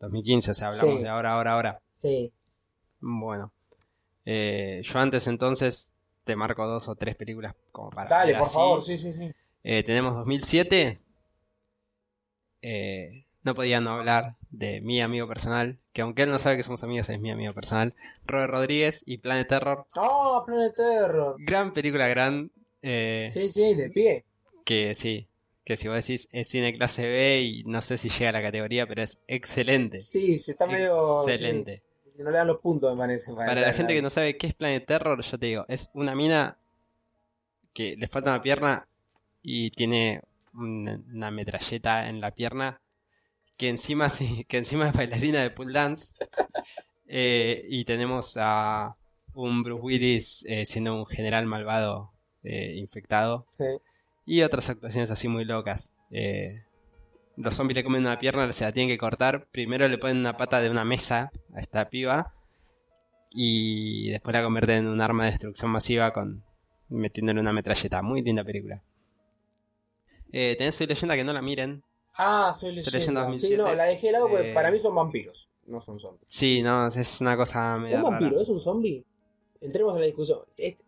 2015, 0.00 0.50
o 0.50 0.54
sea, 0.54 0.68
hablamos 0.68 0.96
Sí. 0.96 1.02
de 1.02 1.08
ahora, 1.08 1.32
ahora, 1.32 1.52
ahora. 1.52 1.82
Sí. 1.90 2.32
Bueno. 3.00 3.52
Eh, 4.24 4.80
yo 4.84 4.98
antes 4.98 5.26
entonces 5.26 5.92
te 6.24 6.36
marco 6.36 6.66
dos 6.66 6.88
o 6.88 6.94
tres 6.94 7.16
películas 7.16 7.54
como 7.72 7.90
para... 7.90 8.08
Dale, 8.08 8.34
por 8.34 8.42
así. 8.42 8.54
favor. 8.54 8.82
Sí, 8.82 8.96
sí, 8.98 9.12
sí. 9.12 9.30
Eh, 9.64 9.82
tenemos 9.82 10.14
2007. 10.16 11.00
Eh, 12.62 13.24
no 13.42 13.54
podía 13.54 13.80
no 13.80 13.90
hablar 13.90 14.36
de 14.52 14.80
mi 14.82 15.00
amigo 15.00 15.26
personal, 15.26 15.78
que 15.92 16.02
aunque 16.02 16.22
él 16.22 16.30
no 16.30 16.38
sabe 16.38 16.56
que 16.56 16.62
somos 16.62 16.84
amigos, 16.84 17.08
es 17.08 17.18
mi 17.18 17.30
amigo 17.30 17.52
personal. 17.54 17.94
Robert 18.26 18.52
Rodríguez 18.52 19.02
y 19.06 19.18
Planet 19.18 19.48
Terror. 19.48 19.86
¡Oh, 19.96 20.42
Planet 20.46 20.74
Terror! 20.76 21.36
Gran 21.38 21.72
película, 21.72 22.06
gran. 22.08 22.50
eh, 22.82 23.28
Sí, 23.32 23.48
sí, 23.48 23.74
de 23.74 23.90
pie. 23.90 24.24
Que 24.64 24.94
sí, 24.94 25.26
que 25.64 25.76
si 25.76 25.88
vos 25.88 25.96
decís 25.96 26.28
es 26.32 26.48
cine 26.48 26.74
clase 26.76 27.08
B 27.08 27.40
y 27.40 27.64
no 27.64 27.80
sé 27.80 27.98
si 27.98 28.08
llega 28.10 28.28
a 28.28 28.32
la 28.32 28.42
categoría, 28.42 28.86
pero 28.86 29.02
es 29.02 29.18
excelente. 29.26 30.00
Sí, 30.00 30.38
se 30.38 30.52
está 30.52 30.66
medio. 30.66 31.22
Excelente. 31.26 31.82
sí. 32.04 32.22
No 32.22 32.30
le 32.30 32.36
dan 32.36 32.46
los 32.46 32.60
puntos, 32.60 32.92
me 32.94 32.98
parece. 33.02 33.32
Para 33.32 33.62
la 33.62 33.72
gente 33.72 33.94
que 33.94 34.02
no 34.02 34.10
sabe 34.10 34.36
qué 34.36 34.46
es 34.48 34.54
Planet 34.54 34.84
Terror, 34.86 35.20
yo 35.22 35.38
te 35.38 35.46
digo, 35.46 35.64
es 35.66 35.90
una 35.94 36.14
mina 36.14 36.56
que 37.72 37.96
le 37.96 38.06
falta 38.06 38.30
una 38.30 38.42
pierna 38.42 38.86
y 39.42 39.70
tiene 39.70 40.20
una 40.54 41.30
metralleta 41.30 42.08
en 42.08 42.20
la 42.20 42.30
pierna 42.30 42.78
que 43.62 43.68
encima 43.68 44.08
sí, 44.10 44.44
que 44.48 44.58
encima 44.58 44.88
es 44.88 44.92
bailarina 44.96 45.40
de 45.40 45.50
pool 45.50 45.72
dance 45.72 46.14
Eh, 47.06 47.64
y 47.68 47.84
tenemos 47.84 48.36
a 48.40 48.96
un 49.34 49.62
Bruce 49.62 49.82
Willis 49.82 50.44
eh, 50.48 50.64
siendo 50.64 50.96
un 50.96 51.06
general 51.06 51.46
malvado 51.46 52.10
eh, 52.42 52.74
infectado 52.76 53.46
Sí. 53.58 53.64
y 54.26 54.42
otras 54.42 54.68
actuaciones 54.70 55.10
así 55.10 55.28
muy 55.28 55.44
locas. 55.44 55.92
Los 57.36 57.54
zombies 57.54 57.76
le 57.76 57.84
comen 57.84 58.00
una 58.00 58.18
pierna, 58.18 58.50
se 58.52 58.64
la 58.64 58.72
tienen 58.72 58.88
que 58.92 58.98
cortar. 58.98 59.46
Primero 59.52 59.86
le 59.88 59.98
ponen 59.98 60.18
una 60.18 60.36
pata 60.36 60.60
de 60.60 60.70
una 60.70 60.84
mesa 60.84 61.30
a 61.54 61.60
esta 61.60 61.88
piba. 61.88 62.34
Y 63.30 64.10
después 64.10 64.34
la 64.34 64.42
convierten 64.42 64.78
en 64.78 64.86
un 64.88 65.00
arma 65.00 65.24
de 65.24 65.30
destrucción 65.30 65.70
masiva 65.70 66.12
con 66.12 66.42
metiéndole 66.88 67.40
una 67.40 67.52
metralleta. 67.52 68.02
Muy 68.02 68.22
linda 68.22 68.42
película. 68.44 68.82
Eh, 70.32 70.56
tenés 70.58 70.74
Soy 70.74 70.86
Leyenda 70.86 71.14
que 71.14 71.24
no 71.24 71.32
la 71.32 71.42
miren. 71.42 71.82
Ah, 72.14 72.52
soy 72.54 72.72
leyenda. 72.72 72.90
Leyenda 72.98 73.20
Sí, 73.36 73.56
no, 73.56 73.62
2007. 73.64 73.76
la 73.76 73.84
dejé 73.84 74.06
de 74.08 74.12
lado 74.12 74.28
porque 74.28 74.50
Eh, 74.50 74.54
para 74.54 74.70
mí 74.70 74.78
son 74.78 74.94
vampiros, 74.94 75.48
no 75.66 75.80
son 75.80 75.98
zombies. 75.98 76.24
Sí, 76.30 76.62
no, 76.62 76.86
es 76.86 77.20
una 77.20 77.36
cosa 77.36 77.76
media 77.78 77.96
¿Un 77.98 78.02
vampiro 78.10 78.30
rara. 78.30 78.42
es 78.42 78.48
un 78.48 78.60
zombie? 78.60 79.04
Entremos 79.60 79.94
en 79.94 80.00
la 80.00 80.06
discusión. 80.06 80.40
Este- 80.56 80.84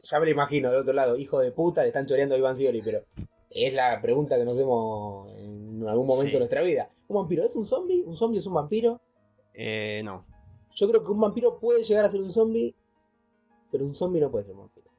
ya 0.00 0.20
me 0.20 0.26
lo 0.26 0.32
imagino 0.32 0.70
del 0.70 0.80
otro 0.80 0.92
lado, 0.92 1.16
hijo 1.16 1.38
de 1.40 1.50
puta, 1.52 1.82
le 1.82 1.88
están 1.88 2.06
choreando 2.06 2.34
a 2.34 2.38
Iván 2.38 2.56
Theory, 2.56 2.82
pero 2.82 3.02
es 3.50 3.74
la 3.74 4.00
pregunta 4.00 4.36
que 4.36 4.44
nos 4.44 4.54
hacemos 4.54 5.30
en 5.38 5.86
algún 5.88 6.06
momento 6.06 6.26
Sí. 6.26 6.32
de 6.32 6.38
nuestra 6.38 6.62
vida. 6.62 6.88
¿Un 7.08 7.16
vampiro 7.16 7.44
es 7.44 7.54
un 7.56 7.64
zombie? 7.64 8.02
¿Un 8.02 8.14
zombie 8.14 8.38
es 8.38 8.46
un 8.46 8.54
vampiro? 8.54 9.00
Eh, 9.54 10.02
no. 10.04 10.24
Yo 10.74 10.88
creo 10.88 11.04
que 11.04 11.10
un 11.12 11.20
vampiro 11.20 11.58
puede 11.58 11.82
llegar 11.84 12.04
a 12.04 12.08
ser 12.08 12.20
un 12.20 12.30
zombie, 12.30 12.74
pero 13.70 13.84
un 13.84 13.94
zombie 13.94 14.20
no 14.20 14.30
puede 14.30 14.44
ser 14.44 14.54
un 14.54 14.60
vampiro. 14.60 14.90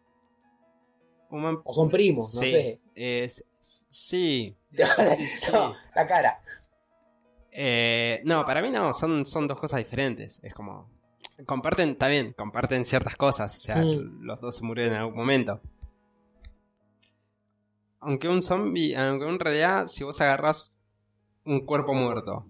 Un 1.31 1.43
vamp- 1.43 1.61
O 1.65 1.73
son 1.73 1.89
primos, 1.89 2.33
no 2.35 2.41
sí, 2.41 2.51
sé. 2.51 2.79
es- 2.95 3.43
sí. 3.95 4.57
Sí, 5.17 5.27
sí. 5.27 5.51
No, 5.53 5.73
la 5.95 6.07
cara. 6.07 6.41
Eh, 7.51 8.21
no, 8.25 8.43
para 8.43 8.61
mí 8.61 8.69
no, 8.69 8.91
son, 8.93 9.25
son 9.25 9.47
dos 9.47 9.59
cosas 9.59 9.79
diferentes. 9.79 10.39
Es 10.43 10.53
como. 10.53 10.89
Comparten, 11.45 11.89
está 11.91 12.07
bien, 12.07 12.31
comparten 12.31 12.83
ciertas 12.85 13.15
cosas. 13.15 13.55
O 13.57 13.59
sea, 13.59 13.77
Mm. 13.77 14.21
los 14.23 14.39
dos 14.41 14.55
se 14.57 14.63
murieron 14.65 14.93
en 14.95 14.99
algún 15.01 15.15
momento. 15.15 15.61
Aunque 17.99 18.27
un 18.29 18.41
zombie, 18.41 18.95
aunque 18.95 19.27
en 19.27 19.39
realidad, 19.39 19.87
si 19.87 20.03
vos 20.03 20.19
agarrás 20.21 20.77
un 21.43 21.65
cuerpo 21.65 21.93
muerto 21.93 22.45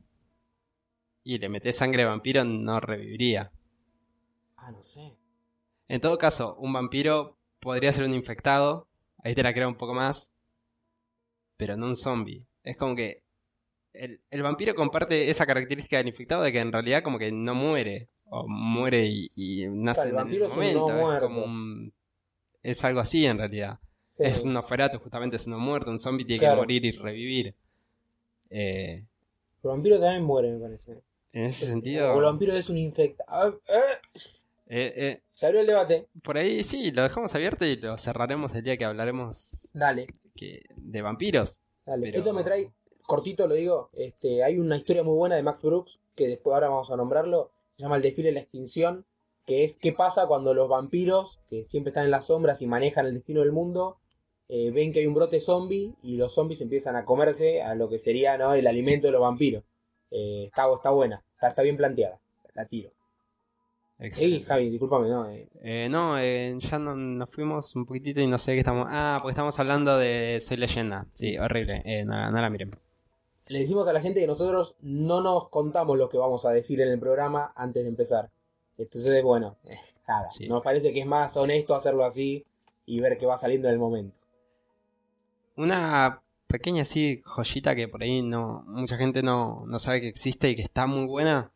y 1.23 1.37
le 1.39 1.49
metés 1.49 1.77
sangre 1.77 2.03
de 2.03 2.09
vampiro, 2.09 2.43
no 2.43 2.79
reviviría. 2.79 3.51
Ah, 4.57 4.71
no 4.71 4.81
sé. 4.81 5.15
En 5.87 6.01
todo 6.01 6.17
caso, 6.17 6.55
un 6.57 6.73
vampiro 6.73 7.37
podría 7.59 7.93
ser 7.93 8.05
un 8.05 8.13
infectado. 8.13 8.87
Ahí 9.23 9.33
te 9.33 9.43
la 9.43 9.53
creo 9.53 9.67
un 9.69 9.75
poco 9.75 9.93
más. 9.93 10.31
Pero 11.57 11.77
no 11.77 11.87
un 11.87 11.95
zombie. 11.95 12.45
Es 12.63 12.77
como 12.77 12.95
que. 12.95 13.23
El, 13.93 14.19
el 14.29 14.41
vampiro 14.43 14.75
comparte 14.75 15.29
esa 15.29 15.45
característica 15.45 15.97
del 15.97 16.07
infectado 16.09 16.43
de 16.43 16.51
que 16.51 16.59
en 16.59 16.71
realidad 16.73 17.01
como 17.03 17.17
que 17.17 17.31
no 17.31 17.55
muere. 17.55 18.09
O 18.27 18.45
muere 18.47 19.05
y, 19.05 19.29
y 19.35 19.67
nace 19.67 20.09
el 20.09 20.15
en 20.17 20.27
el 20.27 20.41
es 20.41 20.41
un 20.41 20.49
momento. 20.49 20.87
no 20.89 21.13
es 21.15 21.21
como 21.21 21.43
un- 21.45 21.93
Es 22.63 22.83
algo 22.83 22.99
así 22.99 23.25
en 23.25 23.37
realidad. 23.37 23.79
Sí. 24.03 24.15
Es 24.23 24.43
un 24.43 24.53
Nosferatu 24.53 24.97
justamente, 24.99 25.35
es 25.37 25.45
uno 25.47 25.59
muerto. 25.59 25.91
Un 25.91 25.99
zombie 25.99 26.25
tiene 26.25 26.39
Claro. 26.39 26.55
que 26.55 26.61
morir 26.61 26.85
y 26.85 26.91
revivir. 26.91 27.55
Eh, 28.49 28.95
El 29.63 29.69
vampiro 29.69 29.99
también 29.99 30.23
muere, 30.23 30.51
me 30.51 30.59
parece. 30.59 31.01
en 31.33 31.45
ese 31.45 31.65
O 31.65 31.67
el 31.67 31.71
sentido... 31.73 32.19
vampiro 32.21 32.53
es 32.55 32.69
un 32.69 32.77
infecta. 32.77 33.23
Ah, 33.27 33.51
eh, 33.69 33.81
eh, 34.67 34.93
eh, 34.97 35.21
Se 35.29 35.45
abrió 35.45 35.61
el 35.61 35.67
debate. 35.67 36.07
por 36.23 36.37
ahí 36.37 36.63
sí, 36.63 36.91
lo 36.91 37.03
dejamos 37.03 37.33
abierto 37.35 37.65
y 37.65 37.75
lo 37.77 37.97
cerraremos 37.97 38.53
el 38.55 38.63
día 38.63 38.77
que 38.77 38.85
hablaremos 38.85 39.69
Dale, 39.73 40.07
que, 40.35 40.61
de 40.75 41.01
vampiros. 41.01 41.61
dale. 41.85 42.07
Pero- 42.07 42.17
Esto 42.19 42.33
me 42.33 42.43
trae, 42.43 42.71
cortito 43.05 43.47
lo 43.47 43.55
digo, 43.55 43.89
este, 43.93 44.43
hay 44.43 44.59
una 44.59 44.77
historia 44.77 45.03
muy 45.03 45.15
buena 45.15 45.35
de 45.35 45.43
Max 45.43 45.61
Brooks, 45.61 45.99
que 46.15 46.27
después 46.27 46.53
ahora 46.53 46.69
vamos 46.69 46.91
a 46.91 46.95
nombrarlo, 46.97 47.51
se 47.75 47.83
llama 47.83 47.95
El 47.97 48.01
desfile 48.01 48.29
de 48.29 48.35
la 48.35 48.39
extinción, 48.41 49.05
que 49.45 49.63
es 49.63 49.77
qué 49.77 49.91
pasa 49.93 50.27
cuando 50.27 50.53
los 50.53 50.67
vampiros, 50.69 51.39
que 51.49 51.63
siempre 51.63 51.89
están 51.89 52.05
en 52.05 52.11
las 52.11 52.25
sombras 52.25 52.61
y 52.61 52.67
manejan 52.67 53.05
el 53.05 53.13
destino 53.13 53.41
del 53.41 53.51
mundo, 53.51 53.97
eh, 54.47 54.71
ven 54.71 54.91
que 54.91 54.99
hay 54.99 55.07
un 55.07 55.13
brote 55.13 55.39
zombie 55.39 55.93
y 56.03 56.17
los 56.17 56.33
zombies 56.33 56.61
empiezan 56.61 56.95
a 56.95 57.05
comerse 57.05 57.61
a 57.61 57.75
lo 57.75 57.89
que 57.89 57.99
sería 57.99 58.37
¿no? 58.37 58.53
el 58.53 58.67
alimento 58.67 59.07
de 59.07 59.11
los 59.13 59.21
vampiros. 59.21 59.63
Eh, 60.11 60.45
está, 60.45 60.65
está 60.73 60.91
buena, 60.91 61.23
está, 61.33 61.49
está 61.49 61.61
bien 61.63 61.77
planteada, 61.77 62.19
la 62.53 62.65
tiro. 62.65 62.91
Sí, 63.97 64.05
Excelente. 64.05 64.45
Javi, 64.45 64.69
discúlpame, 64.71 65.07
no, 65.09 65.29
eh, 65.29 65.47
Eh, 65.61 65.87
no, 65.89 66.19
eh, 66.19 66.55
ya 66.59 66.77
no- 66.77 66.95
nos 66.95 67.29
fuimos 67.29 67.73
un 67.75 67.85
poquitito 67.85 68.19
y 68.19 68.27
no 68.27 68.37
sé 68.37 68.53
qué 68.53 68.59
estamos. 68.59 68.87
Ah, 68.89 69.19
porque 69.21 69.31
estamos 69.31 69.57
hablando 69.57 69.97
de 69.97 70.39
Soy 70.41 70.57
Leyenda. 70.57 71.05
Sí, 71.13 71.37
horrible. 71.37 71.81
Eh, 71.85 72.03
no, 72.03 72.29
no 72.29 72.41
la 72.41 72.49
miren. 72.49 72.77
Le 73.47 73.59
decimos 73.59 73.87
a 73.87 73.93
la 73.93 74.01
gente 74.01 74.19
que 74.19 74.27
nosotros 74.27 74.75
no 74.81 75.21
nos 75.21 75.47
contamos 75.49 75.97
lo 75.97 76.09
que 76.09 76.17
vamos 76.17 76.45
a 76.45 76.49
decir 76.51 76.81
en 76.81 76.89
el 76.89 76.99
programa 76.99 77.53
antes 77.55 77.83
de 77.83 77.89
empezar. 77.89 78.29
Entonces, 78.77 79.23
bueno, 79.23 79.55
nada. 80.07 80.27
Sí. 80.27 80.47
Nos 80.49 80.61
parece 80.61 80.91
que 80.91 80.99
es 80.99 81.05
más 81.05 81.37
honesto 81.37 81.73
hacerlo 81.73 82.03
así 82.03 82.43
y 82.85 82.99
ver 82.99 83.17
qué 83.17 83.25
va 83.25 83.37
saliendo 83.37 83.69
en 83.69 83.75
el 83.75 83.79
momento. 83.79 84.17
Una 85.55 86.21
pequeña 86.47 86.81
así 86.81 87.21
joyita 87.23 87.75
que 87.75 87.87
por 87.87 88.03
ahí 88.03 88.21
no 88.21 88.63
mucha 88.67 88.97
gente 88.97 89.23
no, 89.23 89.63
no 89.67 89.79
sabe 89.79 90.01
que 90.01 90.09
existe 90.09 90.49
y 90.49 90.55
que 90.55 90.61
está 90.63 90.85
muy 90.85 91.05
buena. 91.05 91.51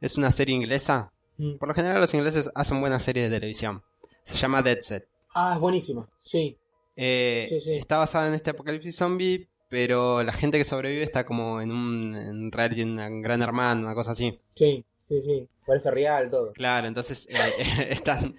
Es 0.00 0.18
una 0.18 0.30
serie 0.32 0.56
inglesa. 0.56 1.12
Mm. 1.36 1.56
Por 1.56 1.68
lo 1.68 1.74
general 1.74 2.00
los 2.00 2.14
ingleses 2.14 2.50
hacen 2.54 2.80
buenas 2.80 3.02
series 3.02 3.28
de 3.30 3.36
televisión. 3.36 3.82
Se 4.24 4.36
llama 4.36 4.62
Dead 4.62 4.78
Set. 4.80 5.06
Ah, 5.34 5.52
es 5.54 5.60
buenísima. 5.60 6.08
Sí, 6.22 6.56
Eh, 6.96 7.46
Sí, 7.48 7.60
sí. 7.60 7.74
Está 7.74 7.98
basada 7.98 8.28
en 8.28 8.34
este 8.34 8.50
apocalipsis 8.50 8.96
zombie, 8.96 9.48
pero 9.68 10.22
la 10.22 10.32
gente 10.32 10.58
que 10.58 10.64
sobrevive 10.64 11.02
está 11.02 11.26
como 11.26 11.60
en 11.60 11.72
un 11.72 12.14
en 12.14 12.52
reality, 12.52 12.82
en 12.82 12.98
un 13.00 13.20
gran 13.20 13.42
hermano, 13.42 13.82
una 13.82 13.94
cosa 13.94 14.12
así. 14.12 14.38
sí, 14.54 14.84
sí, 15.08 15.22
sí. 15.22 15.48
Parece 15.66 15.90
real 15.90 16.30
todo. 16.30 16.52
Claro, 16.52 16.86
entonces 16.86 17.26
eh, 17.30 17.36
están, 17.90 18.36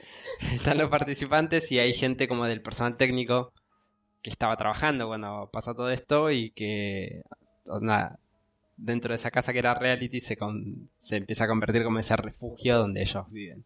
están 0.53 0.77
los 0.77 0.89
participantes 0.89 1.71
y 1.71 1.79
hay 1.79 1.91
gente 1.91 2.27
como 2.27 2.45
del 2.45 2.62
personal 2.62 2.97
técnico 2.97 3.51
que 4.21 4.29
estaba 4.29 4.55
trabajando 4.58 5.08
cuando 5.08 5.49
pasó 5.51 5.73
todo 5.75 5.89
esto 5.89 6.31
y 6.31 6.51
que 6.51 7.23
nada, 7.81 8.19
dentro 8.78 9.10
de 9.10 9.16
esa 9.16 9.32
casa 9.32 9.54
que 9.54 9.60
era 9.60 9.74
reality 9.74 10.20
se, 10.20 10.36
con- 10.38 10.90
se 10.98 11.18
empieza 11.18 11.46
a 11.46 11.48
convertir 11.48 11.84
como 11.84 12.00
ese 12.00 12.16
refugio 12.18 12.78
donde 12.78 13.02
ellos 13.02 13.26
viven. 13.32 13.64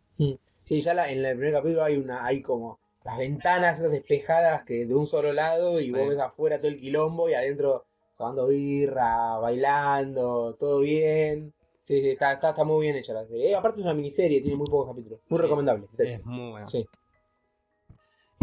Sí, 0.59 0.81
ya 0.81 0.93
la- 0.93 1.11
en 1.11 1.23
el 1.25 1.35
primer 1.37 1.53
capítulo 1.53 1.83
hay 1.83 1.97
una, 1.97 2.25
hay 2.25 2.41
como 2.41 2.79
las 3.03 3.17
ventanas 3.17 3.79
esas 3.79 3.91
despejadas 3.91 4.63
que 4.63 4.85
de 4.85 4.93
un 4.93 5.05
solo 5.07 5.33
lado 5.33 5.79
y 5.79 5.85
Sí. 5.85 5.91
vos 5.91 6.09
ves 6.09 6.19
afuera 6.19 6.57
todo 6.57 6.67
el 6.67 6.77
quilombo 6.79 7.29
y 7.29 7.33
adentro 7.33 7.85
tomando 8.17 8.47
birra, 8.47 9.37
bailando, 9.37 10.55
todo 10.59 10.81
bien. 10.81 11.53
Sí, 11.81 12.01
sí, 12.01 12.09
está, 12.09 12.33
está, 12.33 12.49
está 12.49 12.63
muy 12.65 12.85
bien 12.85 12.97
hecha 12.97 13.13
la 13.13 13.25
serie. 13.25 13.49
Eh, 13.51 13.55
aparte 13.55 13.79
es 13.79 13.85
una 13.85 13.95
miniserie, 13.95 14.41
tiene 14.41 14.57
muy 14.57 14.67
pocos 14.67 14.89
capítulos. 14.93 15.21
Muy 15.29 15.37
Sí. 15.37 15.41
recomendable. 15.43 15.87
Es 15.97 16.23
muy 16.25 16.51
bueno. 16.51 16.67
Sí. 16.67 16.85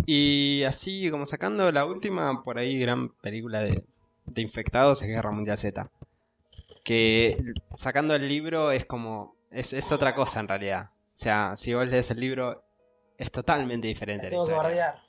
Y 0.06 0.62
así 0.64 1.10
como 1.10 1.26
sacando 1.26 1.70
la 1.72 1.84
última, 1.84 2.42
por 2.42 2.58
ahí 2.58 2.78
gran 2.78 3.10
película 3.16 3.60
de, 3.60 3.84
de 4.26 4.42
infectados 4.42 5.02
es 5.02 5.08
Guerra 5.08 5.30
Mundial 5.30 5.58
Z. 5.58 5.90
Que 6.86 7.36
sacando 7.76 8.14
el 8.14 8.28
libro 8.28 8.70
es 8.70 8.86
como... 8.86 9.34
Es, 9.50 9.72
es 9.72 9.90
otra 9.90 10.14
cosa 10.14 10.38
en 10.40 10.48
realidad. 10.48 10.90
O 10.92 11.18
sea, 11.18 11.56
si 11.56 11.74
vos 11.74 11.88
lees 11.88 12.10
el 12.12 12.20
libro 12.20 12.62
es 13.18 13.30
totalmente 13.32 13.88
diferente. 13.88 14.26
La 14.26 14.30
la 14.30 14.30
tengo 14.30 14.46
que 14.46 14.54
bardear. 14.54 15.02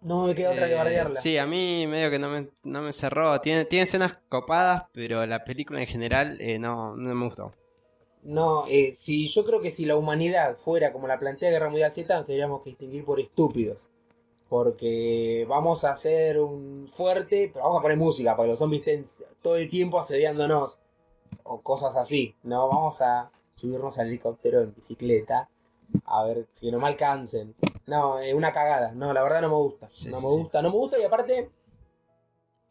No 0.00 0.26
me 0.26 0.34
queda 0.34 0.52
otra 0.52 0.66
que 0.68 0.74
Eh, 0.74 0.76
bardearla. 0.76 1.20
Sí, 1.20 1.36
a 1.38 1.46
mí 1.46 1.86
medio 1.86 2.10
que 2.10 2.18
no 2.18 2.30
me, 2.30 2.48
no 2.62 2.80
me 2.82 2.92
cerró. 2.92 3.40
Tiene, 3.40 3.64
tiene 3.66 3.84
escenas 3.84 4.20
copadas, 4.28 4.84
pero 4.92 5.26
la 5.26 5.44
película 5.44 5.80
en 5.80 5.86
general 5.86 6.38
eh, 6.40 6.58
no, 6.58 6.96
no 6.96 7.14
me 7.14 7.24
gustó. 7.26 7.52
No, 8.22 8.66
eh, 8.68 8.92
si 8.94 9.28
yo 9.28 9.44
creo 9.44 9.60
que 9.60 9.70
si 9.70 9.84
la 9.84 9.96
humanidad 9.96 10.56
fuera 10.56 10.92
como 10.92 11.06
la 11.08 11.18
plantea 11.18 11.50
Guerra 11.50 11.68
Mundial 11.68 11.90
Z, 11.92 12.14
nos 12.16 12.26
tendríamos 12.26 12.62
que 12.62 12.70
distinguir 12.70 13.04
por 13.04 13.20
estúpidos. 13.20 13.90
Porque 14.48 15.46
vamos 15.48 15.84
a 15.84 15.90
hacer 15.90 16.38
un 16.38 16.88
fuerte, 16.88 17.50
pero 17.52 17.64
vamos 17.64 17.80
a 17.80 17.82
poner 17.82 17.96
música, 17.98 18.36
para 18.36 18.44
que 18.46 18.50
los 18.50 18.58
zombies 18.58 18.86
estén 18.86 19.04
todo 19.42 19.56
el 19.56 19.68
tiempo 19.68 19.98
asediándonos. 19.98 20.78
O 21.44 21.60
cosas 21.60 21.96
así, 21.96 22.34
¿no? 22.42 22.68
Vamos 22.68 23.00
a 23.02 23.30
subirnos 23.56 23.98
al 23.98 24.08
helicóptero 24.08 24.60
en 24.62 24.74
bicicleta. 24.74 25.48
A 26.04 26.24
ver 26.24 26.46
si 26.50 26.70
no 26.70 26.78
me 26.78 26.86
alcancen. 26.88 27.54
No, 27.86 28.18
es 28.18 28.34
una 28.34 28.52
cagada. 28.52 28.92
No, 28.92 29.12
la 29.12 29.22
verdad 29.22 29.42
no 29.42 29.48
me 29.48 29.56
gusta. 29.56 29.88
Sí, 29.88 30.08
no 30.10 30.20
me 30.20 30.28
sí. 30.28 30.36
gusta, 30.36 30.62
no 30.62 30.70
me 30.70 30.76
gusta 30.76 30.98
y 30.98 31.02
aparte 31.02 31.50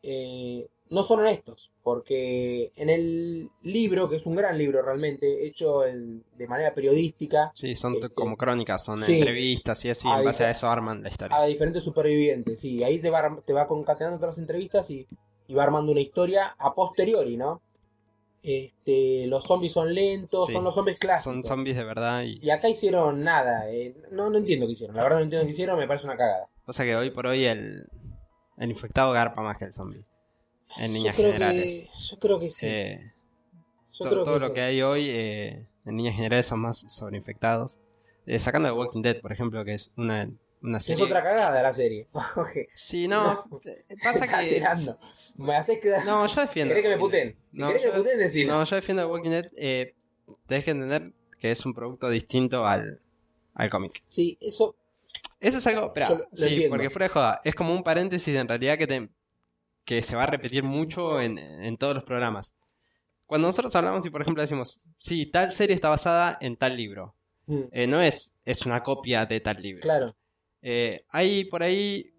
eh, 0.03 0.67
no 0.89 1.03
son 1.03 1.19
honestos, 1.19 1.71
porque 1.83 2.71
en 2.75 2.89
el 2.89 3.49
libro, 3.61 4.09
que 4.09 4.15
es 4.17 4.25
un 4.25 4.35
gran 4.35 4.57
libro 4.57 4.81
realmente, 4.81 5.45
hecho 5.45 5.85
en- 5.85 6.23
de 6.37 6.47
manera 6.47 6.73
periodística, 6.73 7.51
Sí, 7.53 7.75
son 7.75 7.93
Este, 7.95 8.09
como 8.09 8.35
crónicas, 8.35 8.83
son 8.83 9.03
sí. 9.03 9.13
entrevistas 9.13 9.85
y 9.85 9.89
así. 9.91 10.07
En 10.07 10.23
base 10.25 10.45
a 10.45 10.49
eso 10.49 10.67
arman 10.69 11.03
la 11.03 11.09
historia. 11.09 11.37
a 11.37 11.45
diferentes 11.45 11.83
supervivientes, 11.83 12.59
sí, 12.59 12.83
ahí 12.83 12.99
te 12.99 13.09
va, 13.09 13.41
te 13.45 13.53
va 13.53 13.67
concatenando 13.67 14.17
todas 14.19 14.35
las 14.35 14.41
entrevistas 14.41 14.89
y, 14.89 15.07
y 15.47 15.53
va 15.53 15.63
armando 15.63 15.91
una 15.91 16.01
historia 16.01 16.55
a 16.57 16.73
posteriori, 16.73 17.37
¿no? 17.37 17.61
Este, 18.43 19.27
los 19.27 19.43
zombies 19.45 19.73
son 19.73 19.93
lentos, 19.93 20.47
Sí. 20.47 20.53
son 20.53 20.63
los 20.63 20.73
zombies 20.73 20.97
clásicos. 20.97 21.23
Son 21.33 21.43
zombies 21.43 21.75
de 21.77 21.83
verdad 21.83 22.23
y... 22.23 22.39
Y 22.41 22.49
acá 22.49 22.69
hicieron 22.69 23.23
nada, 23.23 23.69
eh, 23.71 23.95
no, 24.11 24.29
no 24.31 24.37
entiendo 24.39 24.65
qué 24.65 24.71
hicieron, 24.73 24.95
la 24.95 25.03
verdad 25.03 25.17
no 25.19 25.23
entiendo 25.25 25.45
qué 25.45 25.51
hicieron, 25.51 25.77
me 25.77 25.87
parece 25.87 26.05
una 26.07 26.17
cagada. 26.17 26.47
O 26.65 26.73
sea 26.73 26.85
que 26.85 26.95
hoy 26.95 27.11
por 27.11 27.27
hoy 27.27 27.45
el, 27.45 27.87
el 28.57 28.69
infectado 28.69 29.11
garpa 29.11 29.41
más 29.41 29.57
que 29.57 29.65
el 29.65 29.73
zombie. 29.73 30.05
En 30.77 30.93
líneas 30.93 31.15
generales. 31.15 31.83
Que, 31.83 31.89
yo 32.09 32.19
creo 32.19 32.39
que 32.39 32.49
sí. 32.49 32.65
Eh, 32.65 32.97
yo 33.93 34.03
to- 34.05 34.09
creo 34.09 34.23
todo 34.23 34.35
que 34.35 34.39
lo 34.39 34.47
sí. 34.47 34.53
que 34.53 34.61
hay 34.61 34.81
hoy 34.81 35.05
eh, 35.09 35.67
en 35.85 35.97
líneas 35.97 36.15
generales 36.15 36.45
son 36.47 36.61
más 36.61 36.79
sobreinfectados. 36.87 37.79
Eh, 38.25 38.39
sacando 38.39 38.69
de 38.69 38.73
Walking 38.73 39.01
Dead, 39.01 39.19
por 39.19 39.31
ejemplo, 39.33 39.63
que 39.65 39.73
es 39.73 39.91
una, 39.97 40.31
una 40.61 40.77
Es 40.77 40.89
otra 40.99 41.23
cagada 41.23 41.61
la 41.61 41.73
serie. 41.73 42.07
Sí, 42.75 43.07
no, 43.07 43.45
pasa 44.03 44.27
que... 44.27 44.63
Me 45.37 45.55
haces 45.55 45.79
quedar. 45.79 46.05
No, 46.05 46.25
yo 46.27 46.41
defiendo. 46.41 46.73
¿Querés 46.73 46.83
que 46.89 46.95
me 46.95 46.99
puten? 46.99 47.35
No, 47.51 47.67
¿Querés 47.67 47.81
que 47.81 47.87
yo- 47.87 47.93
me 47.95 47.99
puten? 48.01 48.19
Decilo. 48.19 48.53
No, 48.53 48.63
yo 48.63 48.75
defiendo 48.75 49.03
The 49.03 49.09
Walking 49.09 49.29
Dead. 49.31 49.45
Eh, 49.57 49.95
tenés 50.47 50.63
que 50.63 50.71
entender 50.71 51.13
que 51.39 51.51
es 51.51 51.65
un 51.65 51.73
producto 51.73 52.09
distinto 52.09 52.65
al, 52.67 53.01
al 53.55 53.69
cómic. 53.69 53.99
Sí, 54.03 54.37
eso. 54.41 54.75
Eso 55.39 55.57
es 55.57 55.65
algo, 55.67 55.87
espera, 55.87 56.07
sí, 56.33 56.43
entiendo. 56.43 56.69
porque 56.69 56.89
fuera 56.91 57.05
de 57.07 57.13
joda, 57.13 57.41
es 57.43 57.55
como 57.55 57.73
un 57.73 57.81
paréntesis 57.83 58.35
en 58.35 58.47
realidad 58.47 58.77
que 58.77 58.85
te 58.85 59.09
que 59.83 60.01
se 60.03 60.15
va 60.15 60.23
a 60.23 60.27
repetir 60.27 60.61
mucho 60.63 61.19
en, 61.19 61.39
en 61.39 61.77
todos 61.77 61.95
los 61.95 62.03
programas. 62.03 62.53
Cuando 63.25 63.47
nosotros 63.47 63.75
hablamos 63.75 64.05
y 64.05 64.11
por 64.11 64.21
ejemplo 64.21 64.41
decimos, 64.43 64.83
sí, 64.99 65.25
tal 65.25 65.51
serie 65.51 65.73
está 65.73 65.89
basada 65.89 66.37
en 66.41 66.55
tal 66.57 66.77
libro. 66.77 67.15
Mm, 67.47 67.61
Eh, 67.71 67.87
no 67.87 67.99
es, 67.99 68.37
es 68.45 68.67
una 68.67 68.83
copia 68.83 69.25
de 69.25 69.39
tal 69.39 69.59
libro. 69.59 69.81
claro. 69.81 70.15
Eh, 70.61 71.05
hay 71.09 71.45
por 71.45 71.63
ahí 71.63 72.13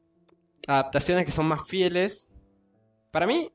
adaptaciones 0.67 1.25
que 1.25 1.33
son 1.33 1.47
más 1.47 1.67
fieles. 1.67 2.33
Para 3.11 3.27
mí, 3.27 3.53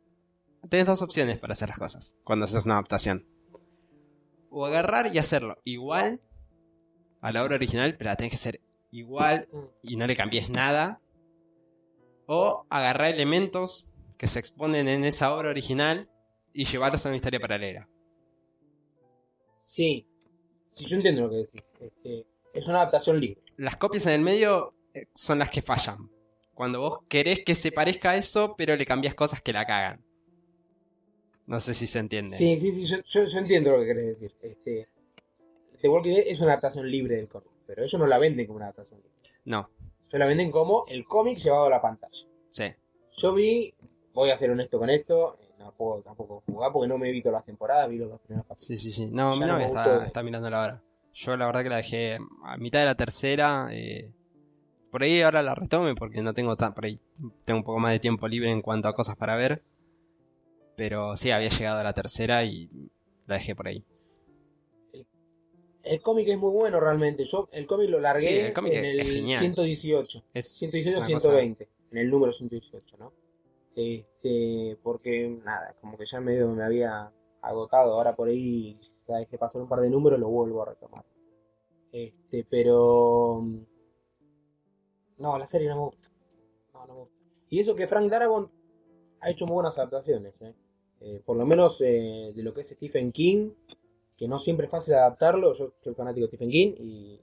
tenés 0.69 0.85
dos 0.85 1.01
opciones 1.01 1.37
para 1.39 1.53
hacer 1.53 1.69
las 1.69 1.77
cosas 1.77 2.17
cuando 2.23 2.45
haces 2.45 2.65
una 2.65 2.75
adaptación. 2.75 3.27
O 4.49 4.65
agarrar 4.65 5.13
y 5.13 5.17
hacerlo 5.17 5.57
igual 5.63 6.21
a 7.21 7.31
la 7.31 7.43
obra 7.43 7.55
original, 7.55 7.95
pero 7.97 8.09
la 8.09 8.15
tenés 8.15 8.31
que 8.31 8.37
hacer 8.37 8.61
igual 8.91 9.47
y 9.83 9.97
no 9.97 10.07
le 10.07 10.15
cambies 10.15 10.49
nada. 10.49 11.01
O 12.25 12.65
agarrar 12.69 13.13
elementos 13.13 13.93
que 14.17 14.27
se 14.27 14.39
exponen 14.39 14.87
en 14.87 15.03
esa 15.03 15.33
obra 15.33 15.49
original 15.49 16.09
y 16.53 16.65
llevarlos 16.65 17.05
a 17.05 17.09
una 17.09 17.15
historia 17.15 17.39
paralela. 17.39 17.89
Sí. 19.59 20.07
Sí, 20.65 20.85
yo 20.85 20.97
entiendo 20.97 21.21
lo 21.21 21.29
que 21.29 21.35
decís. 21.37 21.63
Este, 21.79 22.25
es 22.53 22.67
una 22.67 22.81
adaptación 22.81 23.19
libre. 23.19 23.41
Las 23.57 23.77
copias 23.77 24.05
en 24.07 24.13
el 24.13 24.21
medio 24.21 24.76
son 25.13 25.39
las 25.39 25.49
que 25.49 25.61
fallan. 25.61 26.09
Cuando 26.53 26.79
vos 26.81 26.99
querés 27.07 27.43
que 27.45 27.55
se 27.55 27.71
parezca 27.71 28.11
a 28.11 28.15
eso, 28.17 28.55
pero 28.57 28.75
le 28.75 28.85
cambias 28.85 29.13
cosas 29.13 29.41
que 29.41 29.53
la 29.53 29.65
cagan. 29.65 30.03
No 31.45 31.59
sé 31.59 31.73
si 31.73 31.87
se 31.87 31.99
entiende. 31.99 32.35
Sí, 32.35 32.57
sí, 32.57 32.71
sí, 32.71 32.85
yo, 32.85 32.97
yo, 33.03 33.23
yo 33.23 33.39
entiendo 33.39 33.71
lo 33.71 33.79
que 33.79 33.85
querés 33.85 34.05
decir. 34.19 34.35
Este, 34.41 34.89
The 35.81 35.87
Walking 35.89 36.13
Dead 36.15 36.23
es 36.27 36.39
una 36.41 36.51
adaptación 36.51 36.89
libre 36.89 37.15
del 37.15 37.27
cómic, 37.29 37.49
pero 37.65 37.83
ellos 37.83 37.99
no 37.99 38.07
la 38.07 38.17
venden 38.17 38.45
como 38.47 38.57
una 38.57 38.65
adaptación 38.65 38.99
libre. 39.01 39.15
No, 39.45 39.69
Ellos 40.09 40.19
la 40.19 40.25
venden 40.25 40.51
como 40.51 40.85
el 40.87 41.05
cómic 41.05 41.37
llevado 41.37 41.65
a 41.65 41.69
la 41.69 41.81
pantalla. 41.81 42.25
sí. 42.49 42.65
Yo 43.19 43.33
vi, 43.33 43.73
voy 44.13 44.29
a 44.29 44.37
ser 44.37 44.51
honesto 44.51 44.77
con 44.77 44.91
esto, 44.91 45.39
eh, 45.41 45.49
no 45.57 45.73
puedo 45.75 46.03
tampoco 46.03 46.43
jugar 46.45 46.71
porque 46.71 46.87
no 46.87 46.99
me 46.99 47.09
he 47.09 47.11
visto 47.11 47.31
las 47.31 47.43
temporadas, 47.43 47.89
vi 47.89 47.97
los 47.97 48.09
dos 48.11 48.21
primeros 48.21 48.45
capítulos. 48.45 48.67
Sí, 48.67 48.77
sí, 48.77 48.91
sí. 48.91 49.07
No, 49.11 49.35
mi 49.35 49.39
no 49.45 49.57
me 49.57 49.65
está, 49.65 50.05
está 50.05 50.21
mirando 50.21 50.49
la 50.51 50.61
hora. 50.61 50.83
Yo 51.15 51.35
la 51.35 51.47
verdad 51.47 51.63
que 51.63 51.69
la 51.69 51.77
dejé 51.77 52.19
a 52.43 52.57
mitad 52.57 52.77
de 52.79 52.85
la 52.85 52.93
tercera. 52.95 53.69
eh, 53.71 54.13
por 54.91 55.03
ahí 55.03 55.21
ahora 55.21 55.41
la 55.41 55.55
retome 55.55 55.95
porque 55.95 56.21
no 56.21 56.33
tengo 56.33 56.55
tan. 56.55 56.73
Por 56.73 56.85
ahí 56.85 56.99
tengo 57.45 57.59
un 57.59 57.63
poco 57.63 57.79
más 57.79 57.91
de 57.91 57.99
tiempo 57.99 58.27
libre 58.27 58.51
en 58.51 58.61
cuanto 58.61 58.87
a 58.87 58.93
cosas 58.93 59.15
para 59.15 59.35
ver. 59.35 59.61
Pero 60.75 61.15
sí, 61.17 61.31
había 61.31 61.49
llegado 61.49 61.79
a 61.79 61.83
la 61.83 61.93
tercera 61.93 62.43
y 62.45 62.69
la 63.25 63.35
dejé 63.35 63.55
por 63.55 63.67
ahí. 63.67 63.83
El 65.83 66.01
cómic 66.01 66.27
es 66.27 66.37
muy 66.37 66.51
bueno 66.51 66.79
realmente. 66.79 67.23
Yo 67.23 67.47
el 67.51 67.65
cómic 67.65 67.89
lo 67.89 67.99
largué 67.99 68.21
Sí, 68.27 68.35
el 68.39 68.53
cómic 68.53 68.73
en 68.73 68.85
el 68.85 69.03
genial. 69.03 69.39
118. 69.39 70.23
Es 70.33 70.49
118 70.57 70.97
una 70.99 71.07
cosa- 71.07 71.29
120, 71.29 71.69
en 71.91 71.97
el 71.97 72.09
número 72.09 72.31
118, 72.33 72.97
¿no? 72.97 73.13
Este, 73.75 74.77
porque 74.83 75.29
nada, 75.45 75.75
como 75.79 75.97
que 75.97 76.05
ya 76.05 76.19
medio 76.19 76.49
me 76.49 76.63
había 76.63 77.11
agotado, 77.41 77.93
ahora 77.93 78.15
por 78.15 78.27
ahí 78.27 78.77
vez 79.07 79.27
que 79.29 79.37
pasó 79.37 79.59
un 79.59 79.69
par 79.69 79.79
de 79.79 79.89
números 79.89 80.19
lo 80.19 80.27
vuelvo 80.27 80.61
a 80.63 80.65
retomar. 80.65 81.05
Este, 81.93 82.45
pero 82.49 83.45
no, 85.17 85.37
la 85.37 85.47
serie 85.47 85.67
no 85.69 85.75
me 85.75 85.81
gusta. 85.81 86.09
No, 86.73 86.85
no 86.87 86.93
me 86.93 86.99
gusta. 87.01 87.15
Y 87.49 87.59
eso 87.59 87.75
que 87.75 87.87
Frank 87.87 88.09
Darabont 88.09 88.51
ha 89.21 89.29
hecho 89.29 89.45
muy 89.45 89.55
buenas 89.55 89.77
adaptaciones, 89.77 90.41
¿eh? 90.41 90.53
Eh, 90.99 91.21
por 91.25 91.37
lo 91.37 91.45
menos 91.45 91.79
eh, 91.81 92.33
de 92.35 92.43
lo 92.43 92.53
que 92.53 92.61
es 92.61 92.69
Stephen 92.69 93.11
King, 93.11 93.51
que 94.17 94.27
no 94.27 94.39
siempre 94.39 94.65
es 94.65 94.71
fácil 94.71 94.95
adaptarlo, 94.95 95.53
yo 95.53 95.73
soy 95.83 95.93
fanático 95.93 96.25
de 96.25 96.29
Stephen 96.29 96.49
King 96.49 96.73
y 96.79 97.21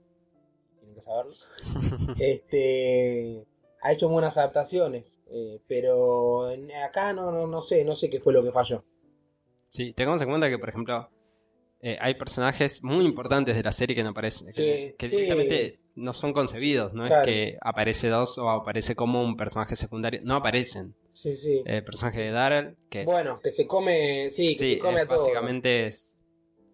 tienen 0.78 0.94
que 0.94 1.00
saberlo. 1.00 1.33
este 2.18 3.46
ha 3.83 3.92
hecho 3.92 4.09
buenas 4.09 4.38
adaptaciones, 4.38 5.20
eh, 5.26 5.61
pero 5.66 6.50
en- 6.50 6.72
acá 6.72 7.12
no, 7.12 7.30
no, 7.30 7.46
no 7.46 7.61
sé, 7.61 7.85
no 7.85 7.94
sé 7.94 8.09
qué 8.09 8.20
fue 8.20 8.33
lo 8.33 8.42
que 8.42 8.52
falló. 8.52 8.85
Sí, 9.68 9.92
tengamos 9.92 10.22
en 10.22 10.28
cuenta 10.28 10.48
que, 10.48 10.59
por 10.59 10.68
ejemplo, 10.68 11.11
eh, 11.87 11.99
hay 12.01 12.14
personajes 12.14 12.83
muy 12.83 13.05
importantes 13.05 13.55
de 13.57 13.62
la 13.62 13.73
serie 13.73 13.94
que 13.94 14.03
no 14.03 14.11
aparecen. 14.11 14.53
Que, 14.55 14.94
sí. 14.99 15.07
directamente 15.09 15.81
no 15.97 16.12
son 16.14 16.33
concebidos. 16.33 16.94
No 16.94 17.07
Claro. 17.07 17.20
es 17.23 17.27
que 17.29 17.59
aparece 17.61 18.09
dos 18.09 18.38
o 18.38 18.49
aparece 18.49 18.97
como 18.97 19.23
un 19.23 19.37
personaje 19.37 19.77
secundario. 19.77 20.20
No 20.25 20.35
aparecen. 20.37 20.94
Sí, 21.11 21.35
sí. 21.37 21.62
El 21.66 21.85
personaje 21.85 22.20
de 22.23 22.31
Daryl, 22.31 22.77
que 22.88 23.01
es, 23.03 23.07
bueno, 23.07 23.38
que 23.42 23.51
se 23.51 23.66
come, 23.66 24.31
sí, 24.31 24.49
que 24.49 24.55
sí, 24.57 24.70
se 24.75 24.79
come 24.79 25.01
a 25.03 25.05
básicamente 25.05 25.87
es- 25.88 26.18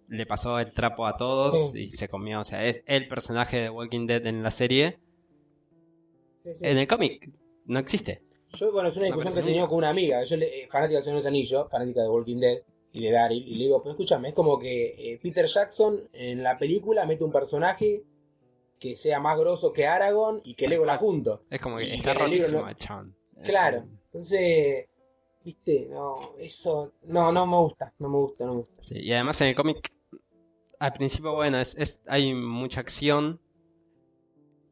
le 0.08 0.26
pasó 0.26 0.58
el 0.60 0.72
trapo 0.72 1.06
a 1.06 1.16
todos 1.16 1.74
y 1.74 1.90
se 1.90 2.08
comió. 2.08 2.40
O 2.40 2.44
sea, 2.44 2.64
es 2.64 2.82
el 2.86 3.06
personaje 3.08 3.58
de 3.62 3.70
Walking 3.70 4.06
Dead 4.06 4.24
en 4.26 4.42
la 4.44 4.50
serie. 4.52 4.98
En 6.62 6.78
el 6.78 6.86
cómic 6.86 7.30
no 7.66 7.78
existe. 7.78 8.22
Yo, 8.54 8.72
bueno, 8.72 8.88
es 8.88 8.96
una 8.96 9.08
No 9.08 9.14
discusión 9.16 9.34
que 9.34 9.40
he 9.40 9.52
tenido 9.52 9.68
con 9.68 9.78
una 9.78 9.90
amiga, 9.90 10.24
yo 10.24 10.36
le, 10.36 10.62
eh, 10.62 10.66
fanática 10.68 11.00
de 11.00 11.12
los 11.12 11.26
Anillos, 11.26 11.68
fanática 11.70 12.00
de 12.02 12.08
Walking 12.08 12.40
Dead 12.40 12.58
y 12.92 13.02
de 13.04 13.10
Daryl, 13.12 13.46
y 13.46 13.54
le 13.54 13.64
digo, 13.64 13.82
pero 13.82 13.92
escúchame, 13.92 14.28
es 14.30 14.34
como 14.34 14.58
que 14.58 15.12
eh, 15.14 15.18
Peter 15.22 15.46
Jackson 15.46 16.08
en 16.12 16.42
la 16.42 16.58
película 16.58 17.06
mete 17.06 17.24
un 17.24 17.32
personaje 17.32 18.02
que 18.78 18.94
sea 18.94 19.20
más 19.20 19.38
grosso 19.38 19.72
que 19.72 19.86
Aragorn 19.86 20.40
y 20.42 20.54
que 20.54 20.66
Legolas 20.66 20.98
juntos. 20.98 21.40
Es 21.50 21.60
como 21.60 21.76
que 21.76 21.84
Y 21.84 21.92
está 21.92 22.14
rotísimo 22.14 22.62
no-. 22.62 23.42
Claro. 23.44 23.84
Entonces, 24.06 24.86
viste, 25.44 25.86
no, 25.90 26.32
eso, 26.38 26.92
no, 27.04 27.30
no 27.30 27.46
me 27.46 27.56
gusta, 27.58 27.92
no 27.98 28.08
me 28.08 28.16
gusta, 28.18 28.44
no 28.46 28.52
me 28.52 28.58
gusta. 28.60 28.82
Sí, 28.82 28.98
y 29.00 29.12
además 29.12 29.40
en 29.42 29.48
el 29.48 29.54
cómic, 29.54 29.92
al 30.78 30.92
principio, 30.92 31.34
bueno, 31.34 31.58
es, 31.58 31.76
es- 31.78 32.02
hay 32.06 32.34
mucha 32.34 32.80
acción, 32.80 33.40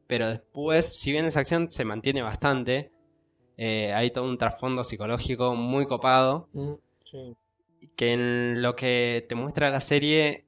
pero 0.07 0.27
después, 0.27 0.97
si 0.99 1.11
bien 1.11 1.25
esa 1.25 1.39
acción 1.41 1.69
se 1.69 1.85
mantiene 1.85 2.21
bastante, 2.21 2.91
eh, 3.57 3.93
hay 3.93 4.09
todo 4.11 4.25
un 4.25 4.37
trasfondo 4.37 4.83
psicológico 4.83 5.55
muy 5.55 5.85
copado, 5.85 6.49
Mm, 6.53 6.73
sí. 7.05 7.35
Que 7.99 8.13
en 8.13 8.61
lo 8.61 8.77
que 8.77 9.25
te 9.27 9.35
muestra 9.35 9.69
la 9.69 9.81
serie, 9.81 10.45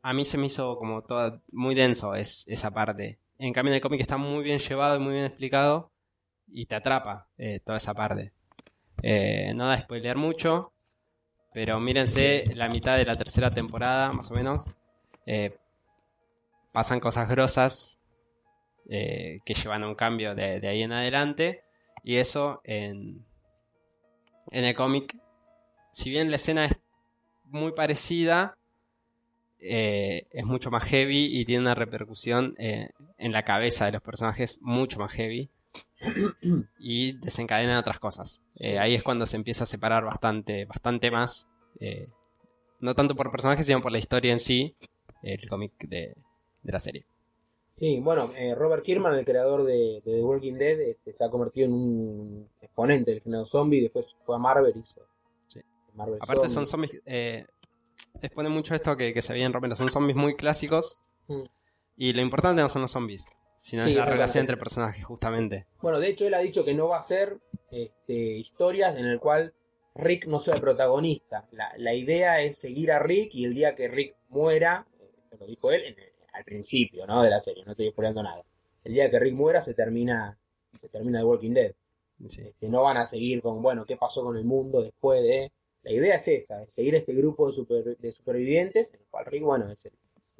a 0.00 0.12
mí 0.12 0.24
se 0.24 0.38
me 0.38 0.46
hizo 0.46 0.76
como 0.76 1.02
toda 1.02 1.42
muy 1.50 1.74
denso 1.74 2.14
es, 2.14 2.44
esa 2.46 2.70
parte. 2.70 3.18
En 3.36 3.52
cambio 3.52 3.72
en 3.72 3.74
el 3.74 3.80
cómic 3.80 4.00
está 4.00 4.16
muy 4.16 4.44
bien 4.44 4.60
llevado 4.60 4.94
y 4.94 5.00
muy 5.00 5.14
bien 5.14 5.24
explicado, 5.24 5.90
y 6.46 6.66
te 6.66 6.76
atrapa 6.76 7.26
eh, 7.36 7.58
toda 7.64 7.78
esa 7.78 7.94
parte. 7.94 8.32
Eh, 9.02 9.52
no 9.56 9.66
da 9.66 9.80
spoilear 9.80 10.16
mucho, 10.16 10.72
pero 11.52 11.80
mírense 11.80 12.44
la 12.54 12.68
mitad 12.68 12.96
de 12.96 13.06
la 13.06 13.16
tercera 13.16 13.50
temporada, 13.50 14.12
más 14.12 14.30
o 14.30 14.34
menos. 14.34 14.76
eh, 15.26 15.56
pasan 16.70 17.00
cosas 17.00 17.28
grosas 17.28 17.98
que 18.88 19.42
llevan 19.44 19.82
a 19.82 19.88
un 19.88 19.96
cambio 19.96 20.36
de, 20.36 20.60
de 20.60 20.68
ahí 20.68 20.82
en 20.82 20.92
adelante. 20.92 21.64
Y 22.04 22.18
eso 22.18 22.60
en, 22.62 23.26
en 24.52 24.64
el 24.64 24.76
cómic, 24.76 25.16
si 25.92 26.10
bien 26.10 26.30
la 26.30 26.36
escena 26.36 26.66
es 26.66 26.72
muy 27.44 27.72
parecida, 27.72 28.58
eh, 29.60 30.26
es 30.30 30.44
mucho 30.44 30.70
más 30.70 30.84
heavy 30.84 31.26
y 31.36 31.44
tiene 31.44 31.62
una 31.62 31.74
repercusión 31.74 32.54
eh, 32.58 32.90
en 33.16 33.32
la 33.32 33.44
cabeza 33.44 33.86
de 33.86 33.92
los 33.92 34.02
personajes 34.02 34.58
mucho 34.62 34.98
más 35.00 35.12
heavy. 35.12 35.50
y 36.78 37.12
desencadena 37.18 37.80
otras 37.80 37.98
cosas. 37.98 38.42
Eh, 38.56 38.78
ahí 38.78 38.94
es 38.94 39.02
cuando 39.02 39.26
se 39.26 39.36
empieza 39.36 39.64
a 39.64 39.66
separar 39.66 40.04
bastante, 40.04 40.64
bastante 40.64 41.10
más. 41.10 41.48
no 42.80 42.94
tanto 42.94 43.16
por 43.16 43.30
personajes, 43.30 43.66
sino 43.66 43.82
por 43.82 43.90
la 43.90 43.98
historia 43.98 44.32
en 44.32 44.38
sí, 44.38 44.76
el 45.22 45.48
cómic 45.48 45.72
de, 45.88 46.14
de 46.62 46.72
la 46.72 46.78
serie. 46.80 47.04
Sí, 47.68 48.00
bueno, 48.00 48.30
Robert 48.56 48.84
Kirkman, 48.84 49.18
el 49.18 49.24
creador 49.24 49.64
de, 49.64 50.02
de 50.04 50.16
The 50.16 50.22
Walking 50.22 50.54
Dead, 50.54 50.80
este, 50.80 51.12
se 51.12 51.24
ha 51.24 51.30
convertido 51.30 51.66
en 51.66 51.72
un 51.72 52.48
exponente 52.60 53.12
del 53.12 53.22
género 53.22 53.44
zombie, 53.44 53.82
después 53.82 54.16
fue 54.24 54.36
a 54.36 54.38
Marvel 54.38 54.72
y 54.76 54.80
hizo. 54.80 55.00
Marvel 55.98 56.18
Aparte 56.20 56.48
son 56.48 56.66
zombies... 56.66 57.02
Eh, 57.04 57.44
expone 58.22 58.48
mucho 58.48 58.74
esto 58.74 58.96
que, 58.96 59.12
que 59.12 59.22
se 59.22 59.32
veía 59.32 59.46
en 59.46 59.52
Romero. 59.52 59.74
Son 59.74 59.88
zombies 59.90 60.16
muy 60.16 60.34
clásicos. 60.36 61.04
Mm. 61.26 61.42
Y 61.96 62.12
lo 62.12 62.22
importante 62.22 62.62
no 62.62 62.68
son 62.68 62.82
los 62.82 62.92
zombies, 62.92 63.26
sino 63.56 63.82
Sí, 63.82 63.90
es 63.90 63.96
la 63.96 64.04
relación 64.06 64.42
entre 64.42 64.56
personajes, 64.56 65.04
justamente. 65.04 65.66
Bueno, 65.82 65.98
de 65.98 66.08
hecho 66.08 66.26
él 66.26 66.34
ha 66.34 66.38
dicho 66.38 66.64
que 66.64 66.74
no 66.74 66.88
va 66.88 66.96
a 66.96 67.00
hacer 67.00 67.38
este, 67.70 68.14
historias 68.38 68.96
en 68.96 69.06
el 69.06 69.18
cual 69.18 69.52
Rick 69.96 70.26
no 70.26 70.38
sea 70.38 70.54
el 70.54 70.60
protagonista. 70.60 71.48
La, 71.50 71.72
la 71.76 71.92
idea 71.94 72.40
es 72.40 72.56
seguir 72.58 72.92
a 72.92 73.00
Rick 73.00 73.34
y 73.34 73.44
el 73.44 73.54
día 73.54 73.74
que 73.74 73.88
Rick 73.88 74.14
muera, 74.28 74.86
eh, 75.00 75.36
lo 75.40 75.46
dijo 75.46 75.72
él 75.72 75.82
en- 75.84 75.96
al 76.32 76.44
principio 76.44 77.04
¿no? 77.04 77.20
de 77.22 77.30
la 77.30 77.40
serie, 77.40 77.64
no 77.64 77.72
estoy 77.72 77.90
spoileando 77.90 78.22
nada. 78.22 78.44
El 78.84 78.92
día 78.94 79.10
que 79.10 79.18
Rick 79.18 79.34
muera 79.34 79.60
se 79.60 79.74
termina 79.74 80.38
se 80.80 80.88
termina 80.88 81.18
The 81.18 81.24
Walking 81.24 81.52
Dead. 81.52 81.72
Sí. 82.28 82.52
que 82.60 82.68
no 82.68 82.82
van 82.82 82.96
a 82.96 83.06
seguir 83.06 83.42
con, 83.42 83.60
bueno, 83.62 83.84
qué 83.86 83.96
pasó 83.96 84.22
con 84.24 84.36
el 84.36 84.44
mundo 84.44 84.82
después 84.82 85.20
de... 85.22 85.50
La 85.88 85.94
idea 85.94 86.16
es 86.16 86.28
esa, 86.28 86.60
es 86.60 86.70
seguir 86.70 86.94
este 86.96 87.14
grupo 87.14 87.46
de, 87.48 87.52
super- 87.54 87.96
de 87.96 88.12
supervivientes, 88.12 88.88
en 88.92 89.00
el 89.00 89.06
cual 89.10 89.24
Rick, 89.24 89.42
bueno, 89.42 89.70
es 89.70 89.84
el- 89.86 89.92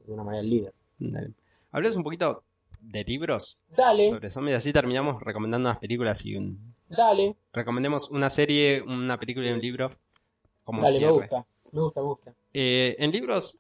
de 0.07 0.13
una 0.13 0.23
manera 0.23 0.43
el 0.43 0.51
líder. 0.51 0.75
Dale. 0.99 1.33
Hablemos 1.71 1.97
un 1.97 2.03
poquito 2.03 2.45
de 2.81 3.03
libros 3.05 3.65
Dale, 3.75 4.11
sobre 4.11 4.29
zombies. 4.31 4.57
Así 4.59 4.73
terminamos 4.73 5.23
recomendando 5.23 5.69
unas 5.71 5.79
películas 5.79 6.25
y 6.27 6.37
un... 6.37 6.75
dale, 6.89 7.35
Recomendemos 7.53 8.11
una 8.11 8.29
serie, 8.31 8.83
una 8.83 9.19
película 9.19 9.49
y 9.49 9.53
un 9.53 9.61
libro. 9.61 9.91
Como 10.65 10.83
dale, 10.83 11.01
me 11.01 11.11
gusta, 11.11 11.47
me 11.73 11.81
gusta, 11.81 12.01
me 12.01 12.07
gusta. 12.07 12.35
Eh, 12.53 12.97
en 12.99 13.11
libros 13.11 13.59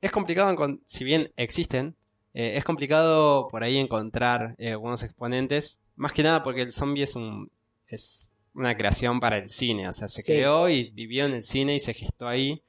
es 0.00 0.10
complicado, 0.10 0.56
si 0.86 1.04
bien 1.04 1.32
existen, 1.36 1.96
eh, 2.32 2.56
es 2.56 2.64
complicado 2.64 3.48
por 3.48 3.62
ahí 3.62 3.76
encontrar 3.76 4.54
eh, 4.58 4.74
buenos 4.74 5.02
exponentes. 5.02 5.80
Más 5.96 6.12
que 6.14 6.22
nada 6.22 6.42
porque 6.42 6.62
el 6.62 6.72
zombie 6.72 7.02
es 7.04 7.14
un 7.14 7.50
es 7.88 8.28
una 8.54 8.76
creación 8.76 9.20
para 9.20 9.38
el 9.38 9.48
cine, 9.48 9.88
o 9.88 9.92
sea, 9.92 10.08
se 10.08 10.22
Sí. 10.22 10.32
creó 10.32 10.68
y 10.68 10.90
vivió 10.90 11.24
en 11.26 11.32
el 11.34 11.42
cine 11.42 11.74
y 11.74 11.80
se 11.80 11.92
gestó 11.94 12.28
ahí. 12.28 12.62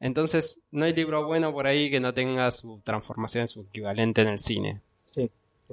Entonces, 0.00 0.62
no 0.70 0.84
hay 0.86 0.94
libro 0.94 1.26
bueno 1.26 1.52
por 1.52 1.66
ahí 1.66 1.90
que 1.90 2.00
no 2.00 2.14
tenga 2.14 2.50
su 2.50 2.80
transformación, 2.80 3.48
su 3.48 3.62
equivalente 3.62 4.22
en 4.22 4.28
el 4.28 4.38
cine. 4.38 4.80
Sí. 5.04 5.30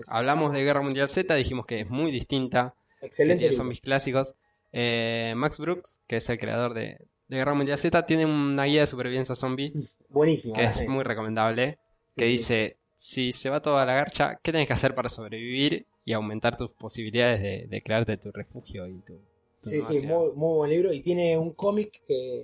Hablamos 0.08 0.52
de 0.52 0.64
Guerra 0.64 0.82
Mundial 0.82 1.08
Z, 1.10 1.34
dijimos 1.36 1.66
que 1.66 1.82
es 1.82 1.90
muy 1.90 2.12
distinta, 2.12 2.76
Excelente. 3.02 3.44
libro. 3.44 3.56
zombies 3.58 3.82
clásicos. 3.82 4.36
Eh, 4.74 5.34
Max 5.38 5.60
Brooks, 5.60 6.02
que 6.08 6.18
es 6.18 6.30
el 6.30 6.38
creador 6.38 6.74
de, 6.74 7.00
de 7.30 7.38
Guerra 7.38 7.54
Mundial 7.54 7.78
Z, 7.78 8.06
tiene 8.06 8.26
una 8.26 8.66
guía 8.66 8.82
de 8.82 8.88
supervivencia 8.88 9.34
zombie 9.34 9.74
Buenísimo. 10.10 10.56
que 10.56 10.64
es 10.66 10.88
muy 10.90 11.04
recomendable, 11.06 11.78
que 12.18 12.26
Sí, 12.26 12.32
sí. 12.32 12.38
dice, 12.38 12.78
si 12.96 13.32
se 13.32 13.50
va 13.50 13.62
toda 13.62 13.86
la 13.86 13.94
garcha, 13.94 14.40
¿qué 14.44 14.52
tenés 14.52 14.68
que 14.68 14.74
hacer 14.74 14.94
para 14.94 15.08
sobrevivir 15.10 15.86
y 16.04 16.12
aumentar 16.14 16.58
tus 16.58 16.70
posibilidades 16.72 17.42
de, 17.42 17.66
de 17.68 17.82
crearte 17.82 18.18
tu 18.18 18.32
refugio 18.34 18.86
y 18.88 19.00
tu... 19.00 19.20
Sí, 19.58 19.82
sí, 19.82 20.06
muy, 20.06 20.32
muy 20.34 20.56
buen 20.58 20.70
libro. 20.70 20.94
Y 20.94 21.00
tiene 21.02 21.38
un 21.38 21.52
cómic 21.54 22.04
que, 22.08 22.40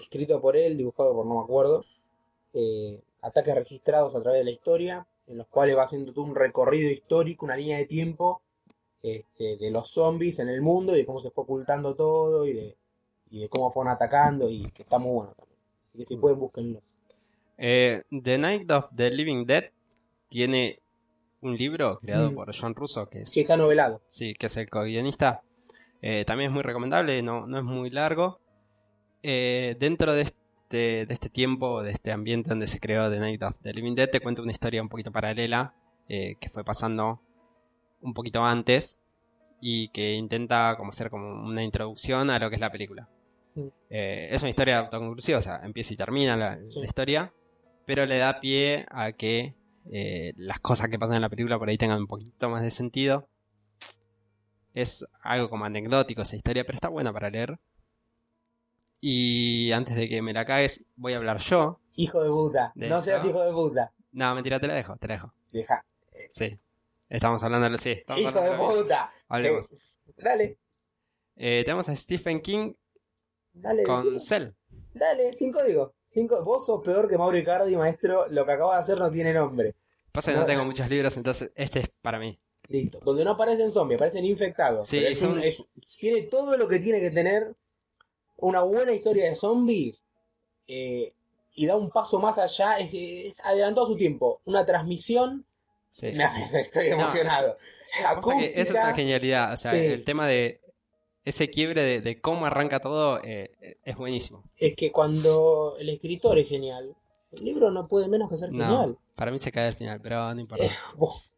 escrito 0.00 0.40
por 0.40 0.56
él, 0.56 0.76
dibujado 0.76 1.12
por 1.12 1.26
no 1.26 1.34
me 1.34 1.40
acuerdo, 1.40 1.84
eh, 2.54 3.00
ataques 3.20 3.54
registrados 3.54 4.14
a 4.14 4.22
través 4.22 4.40
de 4.40 4.44
la 4.44 4.50
historia, 4.52 5.06
en 5.26 5.38
los 5.38 5.46
cuales 5.48 5.76
va 5.76 5.82
haciendo 5.84 6.12
todo 6.12 6.24
un 6.24 6.34
recorrido 6.36 6.90
histórico, 6.90 7.44
una 7.46 7.56
línea 7.56 7.78
de 7.78 7.86
tiempo 7.86 8.42
este, 9.02 9.56
de 9.56 9.70
los 9.72 9.90
zombies 9.90 10.38
en 10.38 10.48
el 10.48 10.60
mundo 10.62 10.94
y 10.94 10.98
de 11.00 11.06
cómo 11.06 11.20
se 11.20 11.30
fue 11.30 11.42
ocultando 11.44 11.94
todo 11.96 12.46
y 12.46 12.52
de, 12.52 12.76
y 13.30 13.40
de 13.40 13.48
cómo 13.48 13.72
fueron 13.72 13.92
atacando 13.92 14.48
y 14.48 14.70
que 14.70 14.82
está 14.82 14.98
muy 14.98 15.14
bueno 15.14 15.34
también. 15.34 15.58
Así 15.88 15.98
que 15.98 16.04
si 16.04 16.16
pueden, 16.16 16.38
búsquenlo. 16.38 16.80
Eh, 17.58 18.02
the 18.22 18.38
Night 18.38 18.70
of 18.70 18.86
the 18.94 19.10
Living 19.10 19.44
Dead 19.46 19.64
tiene 20.28 20.78
un 21.40 21.56
libro 21.56 21.98
creado 22.00 22.30
Mm. 22.30 22.34
por 22.36 22.54
John 22.56 22.74
Russo, 22.74 23.08
que 23.08 23.22
es, 23.22 23.32
Que 23.34 23.40
está 23.40 23.56
novelado. 23.56 24.00
sí, 24.06 24.34
que 24.34 24.46
es 24.46 24.56
el 24.56 24.70
co-guionista. 24.70 25.42
Eh, 26.02 26.24
también 26.26 26.50
es 26.50 26.54
muy 26.54 26.62
recomendable, 26.62 27.22
no, 27.22 27.46
no 27.46 27.58
es 27.58 27.64
muy 27.64 27.88
largo. 27.90 28.40
Eh, 29.22 29.76
dentro 29.78 30.12
de 30.12 30.22
este, 30.22 31.06
de 31.06 31.14
este 31.14 31.28
tiempo, 31.30 31.80
de 31.82 31.92
este 31.92 32.10
ambiente 32.10 32.50
donde 32.50 32.66
se 32.66 32.80
creó 32.80 33.08
The 33.08 33.20
Night 33.20 33.42
of 33.42 33.56
the 33.62 33.72
Living 33.72 33.94
Dead, 33.94 34.10
te 34.10 34.20
cuento 34.20 34.42
una 34.42 34.50
historia 34.50 34.82
un 34.82 34.88
poquito 34.88 35.12
paralela 35.12 35.74
eh, 36.08 36.34
que 36.40 36.48
fue 36.48 36.64
pasando 36.64 37.20
un 38.00 38.14
poquito 38.14 38.44
antes 38.44 38.98
y 39.60 39.88
que 39.88 40.14
intenta 40.14 40.74
como 40.76 40.90
hacer 40.90 41.08
como 41.08 41.44
una 41.44 41.62
introducción 41.62 42.30
a 42.30 42.38
lo 42.40 42.50
que 42.50 42.56
es 42.56 42.60
la 42.60 42.72
película. 42.72 43.08
Mm. 43.54 43.68
Es 43.88 44.42
una 44.42 44.48
historia 44.48 44.80
autoconclusiva, 44.80 45.38
o 45.38 45.42
sea, 45.42 45.60
empieza 45.62 45.94
y 45.94 45.96
termina 45.96 46.36
la, 46.36 46.58
Sí. 46.64 46.80
la 46.80 46.86
historia, 46.86 47.32
pero 47.86 48.04
le 48.06 48.18
da 48.18 48.40
pie 48.40 48.86
a 48.90 49.12
que 49.12 49.54
las 50.36 50.58
cosas 50.58 50.88
que 50.88 50.98
pasan 50.98 51.16
en 51.16 51.22
la 51.22 51.28
película 51.28 51.60
por 51.60 51.68
ahí 51.68 51.78
tengan 51.78 52.00
un 52.00 52.06
poquito 52.08 52.50
más 52.50 52.62
de 52.62 52.70
sentido. 52.70 53.28
Es 54.74 55.06
algo 55.22 55.50
como 55.50 55.64
anecdótico 55.64 56.22
esa 56.22 56.36
historia, 56.36 56.64
pero 56.64 56.76
está 56.76 56.88
buena 56.88 57.12
para 57.12 57.30
leer. 57.30 57.58
Y 59.00 59.72
antes 59.72 59.96
de 59.96 60.08
que 60.08 60.22
me 60.22 60.32
la 60.32 60.44
cagues, 60.44 60.84
voy 60.96 61.12
a 61.12 61.16
hablar 61.16 61.38
yo. 61.38 61.80
Hijo 61.96 62.22
de 62.22 62.30
puta. 62.30 62.72
De- 62.74 62.88
no 62.88 63.02
seas 63.02 63.22
¿no? 63.24 63.30
hijo 63.30 63.42
de 63.42 63.52
puta. 63.52 63.92
No, 64.12 64.34
mentira, 64.34 64.60
te 64.60 64.66
la 64.66 64.74
dejo, 64.74 64.96
te 64.96 65.08
la 65.08 65.14
dejo. 65.14 65.32
Deja. 65.50 65.84
Sí. 66.30 66.58
Estamos 67.08 67.42
hablando 67.42 67.68
de... 67.68 67.78
Sí, 67.78 67.90
estamos 67.90 68.22
Hijo 68.22 68.40
de 68.40 68.52
puta. 68.56 69.10
Hablemos. 69.28 69.72
Eh, 69.72 69.78
dale, 70.18 70.58
Eh, 71.36 71.62
tenemos 71.64 71.88
a 71.88 71.96
Stephen 71.96 72.40
King 72.40 72.72
dale. 73.52 73.82
con. 73.82 74.18
Cell. 74.20 74.50
Dale, 74.94 75.32
sin 75.32 75.52
código. 75.52 75.94
Cinco. 76.12 76.42
Vos 76.44 76.64
sos 76.66 76.82
peor 76.82 77.08
que 77.08 77.18
Mauro 77.18 77.36
Icardi, 77.38 77.74
maestro. 77.76 78.26
Lo 78.28 78.46
que 78.46 78.52
acabas 78.52 78.76
de 78.86 78.92
hacer 78.92 79.02
no 79.04 79.10
tiene 79.10 79.32
nombre. 79.34 79.74
Pasa 80.12 80.32
que 80.32 80.38
no 80.38 80.44
tengo 80.44 80.64
muchos 80.64 80.88
libros, 80.90 81.16
entonces 81.16 81.50
este 81.56 81.80
es 81.80 81.88
para 82.02 82.18
mí. 82.18 82.36
Listo. 82.72 82.98
Donde 83.04 83.24
no 83.24 83.32
aparecen 83.32 83.70
zombies, 83.70 83.98
aparecen 83.98 84.24
infectados. 84.24 84.86
Sí, 84.86 84.98
es 85.04 85.18
son- 85.20 85.32
un- 85.32 85.42
es- 85.42 85.68
tiene 86.00 86.22
todo 86.22 86.56
lo 86.56 86.66
que 86.68 86.78
tiene 86.78 87.00
que 87.00 87.10
tener 87.10 87.54
una 88.38 88.62
buena 88.62 88.92
historia 88.92 89.26
de 89.28 89.36
zombies. 89.36 90.02
eh, 90.68 91.12
y 91.54 91.66
da 91.66 91.76
un 91.76 91.90
paso 91.90 92.18
más 92.18 92.38
allá. 92.38 92.78
Es, 92.78 92.90
es 92.94 93.40
adelantó 93.44 93.82
a 93.82 93.86
su 93.86 93.94
tiempo. 93.96 94.40
Una 94.46 94.64
transmisión. 94.64 95.44
Sí. 95.90 96.06
Estoy 96.54 96.86
emocionado. 96.86 97.56
Que 98.38 98.46
esa 98.54 98.60
es 98.62 98.72
la 98.72 98.94
genialidad. 98.94 99.52
O 99.52 99.56
sea, 99.58 99.72
Sí. 99.72 99.76
el 99.78 100.02
tema 100.04 100.26
de 100.26 100.60
ese 101.26 101.50
quiebre 101.50 101.82
de, 101.82 102.00
de 102.00 102.20
cómo 102.22 102.46
arranca 102.46 102.80
todo 102.80 103.20
eh, 103.22 103.76
es 103.84 103.96
buenísimo. 103.96 104.44
Es 104.56 104.74
que 104.76 104.90
cuando 104.90 105.76
el 105.78 105.90
escritor 105.90 106.38
es 106.38 106.48
genial, 106.48 106.96
el 107.32 107.44
libro 107.44 107.70
no 107.70 107.86
puede 107.86 108.08
menos 108.08 108.30
que 108.30 108.38
ser 108.38 108.50
No, 108.50 108.64
genial. 108.64 108.98
para 109.14 109.30
mí 109.30 109.38
se 109.38 109.52
cae 109.52 109.66
al 109.68 109.74
final, 109.74 110.00
pero 110.00 110.34
no 110.34 110.40
importa. 110.40 110.64
Eh, 110.64 110.70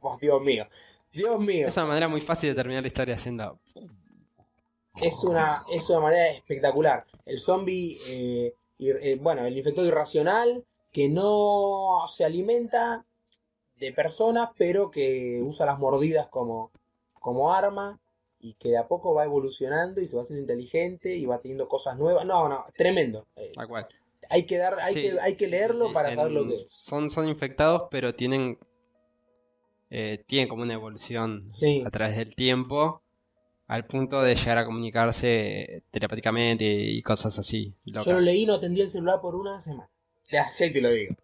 vos, 0.00 0.18
Dios 0.20 0.40
mío. 0.42 0.66
Dios 1.12 1.38
mío. 1.40 1.68
Es 1.68 1.76
una 1.76 1.86
manera 1.86 2.08
muy 2.08 2.20
fácil 2.20 2.50
de 2.50 2.54
terminar 2.54 2.82
la 2.82 2.88
historia 2.88 3.14
haciendo. 3.14 3.58
es 5.00 5.22
una, 5.24 5.62
es 5.70 5.88
una 5.90 6.00
manera 6.00 6.28
espectacular. 6.30 7.04
El 7.24 7.40
zombie, 7.40 7.98
eh, 8.08 8.54
eh, 8.78 9.18
bueno, 9.20 9.44
el 9.46 9.56
infectado 9.56 9.86
irracional 9.86 10.64
que 10.92 11.08
no 11.08 12.00
se 12.08 12.24
alimenta 12.24 13.04
de 13.78 13.92
personas, 13.92 14.50
pero 14.56 14.90
que 14.90 15.40
usa 15.42 15.66
las 15.66 15.78
mordidas 15.78 16.28
como, 16.28 16.70
como 17.20 17.52
arma. 17.52 17.98
y 18.40 18.54
que 18.54 18.68
de 18.68 18.78
a 18.78 18.86
poco 18.86 19.12
va 19.14 19.24
evolucionando 19.24 20.00
y 20.00 20.08
se 20.08 20.14
va 20.16 20.22
haciendo 20.22 20.40
inteligente 20.42 21.14
y 21.16 21.26
va 21.26 21.38
teniendo 21.40 21.68
cosas 21.68 21.98
nuevas. 21.98 22.24
No, 22.24 22.48
no, 22.48 22.64
tremendo. 22.76 23.26
Eh, 23.36 23.50
Tal 23.54 23.66
cual. 23.66 23.88
hay 24.30 24.44
que 24.46 24.56
dar, 24.58 24.78
hay 24.78 24.94
Sí, 24.94 25.02
que, 25.02 25.20
hay 25.20 25.34
que 25.36 25.46
sí, 25.46 25.50
leerlo 25.50 25.88
sí, 25.88 25.94
para 25.94 26.14
saber 26.14 26.32
lo 26.32 26.42
En- 26.42 26.48
que 26.50 26.56
es. 26.62 26.70
Son, 26.70 27.10
son 27.10 27.26
infectados, 27.28 27.84
pero 27.90 28.14
tienen. 28.14 28.58
Eh, 29.90 30.22
tienen 30.26 30.48
como 30.48 30.62
una 30.62 30.74
evolución 30.74 31.46
Sí. 31.46 31.82
a 31.86 31.90
través 31.90 32.16
del 32.16 32.34
tiempo. 32.34 33.02
Al 33.68 33.84
punto 33.86 34.22
de 34.22 34.36
llegar 34.36 34.58
a 34.58 34.64
comunicarse 34.64 35.82
telepáticamente 35.90 36.64
y 36.64 37.02
cosas 37.02 37.36
así. 37.38 37.74
Yo 37.84 37.98
locas. 38.00 38.14
lo 38.14 38.20
leí 38.20 38.42
y 38.42 38.46
no 38.46 38.54
atendí 38.54 38.80
el 38.80 38.88
celular 38.90 39.20
por 39.20 39.34
una 39.34 39.60
semana. 39.60 39.90
Ya, 40.30 40.42
Así 40.42 40.72
te 40.72 40.80
lo 40.80 40.90
digo. 40.90 41.16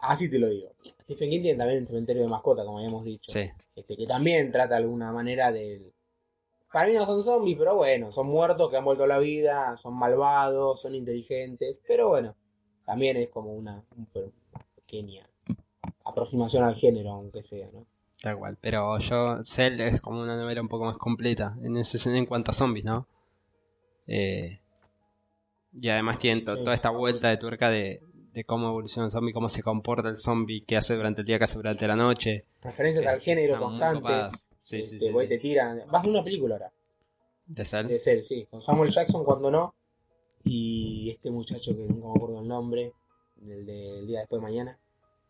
Así 0.00 0.28
te 0.28 0.38
lo 0.40 0.48
digo. 0.48 0.72
Stephen 1.02 1.30
King 1.30 1.42
tiene 1.42 1.58
también 1.58 1.80
el 1.80 1.86
cementerio 1.86 2.22
de 2.22 2.28
mascota, 2.28 2.64
como 2.64 2.78
habíamos 2.78 3.04
dicho. 3.04 3.30
Sí. 3.30 3.50
Este, 3.76 3.96
que 3.96 4.06
también 4.06 4.50
trata 4.50 4.74
de 4.76 4.82
alguna 4.82 5.12
manera 5.12 5.52
del... 5.52 5.92
Para 6.72 6.88
mí 6.88 6.94
no 6.94 7.04
son 7.06 7.22
zombies, 7.22 7.56
pero 7.58 7.76
bueno, 7.76 8.10
son 8.12 8.26
muertos 8.28 8.70
que 8.70 8.76
han 8.76 8.84
vuelto 8.84 9.04
a 9.04 9.08
la 9.08 9.18
vida, 9.18 9.76
son 9.76 9.94
malvados, 9.94 10.80
son 10.80 10.94
inteligentes, 10.94 11.80
pero 11.86 12.08
bueno, 12.08 12.34
también 12.86 13.16
es 13.16 13.28
como 13.28 13.52
una, 13.52 13.84
un- 13.96 14.08
una 14.14 14.66
pequeña 14.76 15.28
aproximación 16.04 16.64
al 16.64 16.74
género, 16.76 17.10
aunque 17.12 17.42
sea, 17.42 17.68
¿no? 17.72 17.86
Tal 18.22 18.36
cual. 18.38 18.58
Pero 18.60 18.98
yo, 18.98 19.38
Cell 19.44 19.80
es 19.80 20.00
como 20.00 20.20
una 20.20 20.36
novela 20.36 20.60
un 20.60 20.68
poco 20.68 20.84
más 20.84 20.96
completa 20.98 21.56
en 21.62 21.76
ese 21.76 21.96
en 22.16 22.26
cuanto 22.26 22.50
a 22.50 22.54
zombies, 22.54 22.84
¿no? 22.84 23.06
Eh, 24.06 24.58
y 25.80 25.88
además 25.88 26.18
to- 26.44 26.56
Sí. 26.56 26.62
toda 26.64 26.74
esta 26.74 26.90
vuelta 26.90 27.28
de 27.28 27.36
tuerca 27.36 27.70
de, 27.70 28.02
de 28.32 28.44
cómo 28.44 28.68
evoluciona 28.68 29.06
el 29.06 29.10
zombie, 29.10 29.32
cómo 29.32 29.48
se 29.48 29.62
comporta 29.62 30.08
el 30.08 30.16
zombie, 30.16 30.62
qué 30.66 30.76
hace 30.76 30.96
durante 30.96 31.20
el 31.22 31.26
día, 31.26 31.38
qué 31.38 31.44
hace 31.44 31.56
durante 31.56 31.86
la 31.86 31.96
noche. 31.96 32.44
Referencias 32.62 33.04
Eh, 33.04 33.08
al 33.08 33.20
género 33.20 33.58
constantes. 33.58 34.02
copadas. 34.02 34.46
Sí, 34.58 34.82
sí, 34.82 34.96
este, 34.96 34.98
sí, 34.98 35.12
sí. 35.22 35.28
te 35.28 35.38
tiran. 35.38 35.78
Va 35.92 36.00
a 36.00 36.06
una 36.06 36.22
película 36.24 36.56
ahora. 36.56 36.72
De 37.46 37.64
Cell. 37.64 37.86
De 37.86 37.98
ser, 37.98 38.22
sí. 38.22 38.46
Con 38.50 38.60
Samuel 38.60 38.90
Jackson 38.90 39.24
cuando 39.24 39.50
no. 39.50 39.74
Y 40.44 41.10
este 41.10 41.30
muchacho 41.30 41.74
que 41.74 41.82
nunca 41.84 42.06
me 42.08 42.12
acuerdo 42.14 42.40
el 42.42 42.48
nombre. 42.48 42.92
El 43.42 43.64
del 43.66 43.66
de 43.66 43.66
mañana. 43.66 44.00
¿El 44.00 44.06
día 44.06 44.18
después 44.20 44.40
de 44.40 44.42
mañana? 44.46 44.78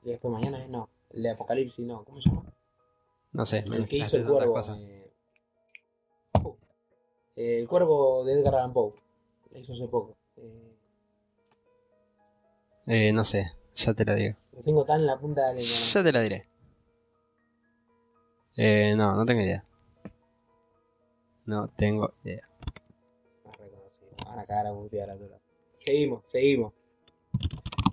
Eh? 0.05 0.67
No. 0.69 0.89
El 1.11 1.23
de 1.23 1.31
Apocalipsis, 1.31 1.85
no. 1.87 2.05
¿Cómo 2.05 2.21
se 2.21 2.31
llama? 2.31 2.53
No 3.33 3.45
sé, 3.45 3.59
El 3.59 3.89
que 3.89 3.99
hizo 3.99 4.17
el 4.17 4.27
cuervo. 4.27 4.59
eh, 4.77 5.13
uh, 6.43 6.57
el 7.37 7.69
cuervo 7.69 8.25
de 8.25 8.33
Edgar 8.41 8.55
Allan 8.57 8.73
Poe. 8.73 8.95
Lo 9.51 9.59
hizo 9.59 9.73
hace 9.73 9.87
poco. 9.89 10.17
Eh, 10.37 10.67
Eh, 12.87 13.13
no 13.13 13.23
sé, 13.25 13.53
ya 13.77 13.95
te 13.95 14.05
lo 14.05 14.15
digo. 14.15 14.37
lo 14.53 14.63
tengo 14.63 14.85
tan 14.85 15.01
en 15.01 15.07
la 15.07 15.19
punta 15.19 15.43
de 15.43 15.47
la 15.49 15.53
lengua. 15.55 15.77
Ya 15.93 16.03
te 16.05 16.13
la 16.13 16.21
diré. 16.23 16.49
Eh, 18.57 18.95
no, 18.97 19.15
no 19.15 19.25
tengo 19.25 19.41
idea. 19.43 19.65
No 21.47 21.69
tengo 21.69 22.13
idea. 22.25 22.49
Reconocido. 23.59 24.11
Van 24.27 24.39
a 24.41 24.45
cagar 24.45 24.67
a 24.67 24.73
butear 24.73 25.11
a 25.11 25.17
todos. 25.17 25.41
Seguimos, 25.77 26.23
seguimos. 26.29 26.73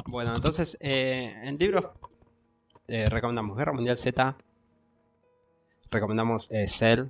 Bueno, 0.08 0.34
entonces, 0.36 0.78
eh, 0.80 1.34
en 1.44 1.58
libros 1.58 1.86
eh, 2.88 3.06
recomendamos 3.10 3.58
Guerra 3.58 3.74
Mundial 3.74 3.98
Z, 3.98 4.38
recomendamos 5.92 6.50
eh, 6.52 6.68
Cell 6.68 7.08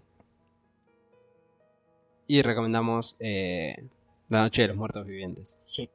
y 2.26 2.42
recomendamos 2.42 3.18
eh, 3.20 3.88
La 4.30 4.42
Noche 4.42 4.64
de 4.64 4.70
los 4.70 4.78
Muertos 4.78 5.06
Vivientes. 5.06 5.60
Sí. 5.64 5.90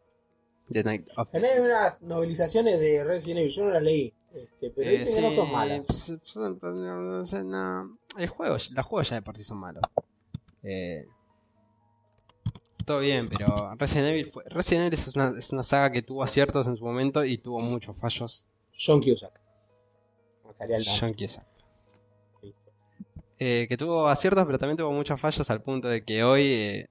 The 0.70 0.84
Night 0.84 1.10
of 1.16 1.30
También 1.30 1.54
hay 1.54 1.60
unas 1.60 2.02
novelizaciones 2.02 2.78
de 2.78 3.04
Resident 3.04 3.40
Evil. 3.40 3.52
Yo 3.52 3.64
no 3.64 3.70
las 3.70 3.82
leí. 3.82 4.14
Este, 4.32 4.70
pero 4.70 4.90
Eh, 4.90 5.04
que 5.04 5.20
no 5.20 5.30
son 5.32 5.52
malas. 5.52 5.84
pues, 5.86 6.18
pues, 6.24 6.36
no, 6.36 6.54
no 6.62 7.22
no. 7.44 7.98
El 8.16 8.28
juego, 8.28 8.54
los 8.54 8.86
juegos 8.86 9.10
ya 9.10 9.16
de 9.16 9.22
por 9.22 9.36
sí 9.36 9.42
son 9.42 9.58
malos. 9.58 9.82
Eh, 10.62 11.06
todo 12.84 12.98
bien, 13.00 13.26
pero 13.28 13.74
Resident 13.76 14.08
Evil, 14.08 14.26
fue- 14.26 14.44
Resident 14.46 14.86
Evil 14.86 14.94
es 14.94 15.16
una, 15.16 15.38
es 15.38 15.52
una 15.52 15.62
saga 15.62 15.90
que 15.92 16.02
tuvo 16.02 16.22
aciertos 16.22 16.66
en 16.66 16.76
su 16.76 16.84
momento 16.84 17.24
y 17.24 17.38
tuvo 17.38 17.60
muchos 17.60 17.96
fallos. 17.96 18.46
John 18.74 19.00
Cusack. 19.02 19.32
John 21.00 21.14
Cusack. 21.14 21.46
Eh, 23.38 23.66
que 23.68 23.76
tuvo 23.76 24.06
aciertos, 24.06 24.44
pero 24.46 24.58
también 24.58 24.76
tuvo 24.76 24.92
muchos 24.92 25.20
fallos 25.20 25.50
al 25.50 25.62
punto 25.62 25.88
de 25.88 26.04
que 26.04 26.22
hoy 26.22 26.42
eh, 26.44 26.90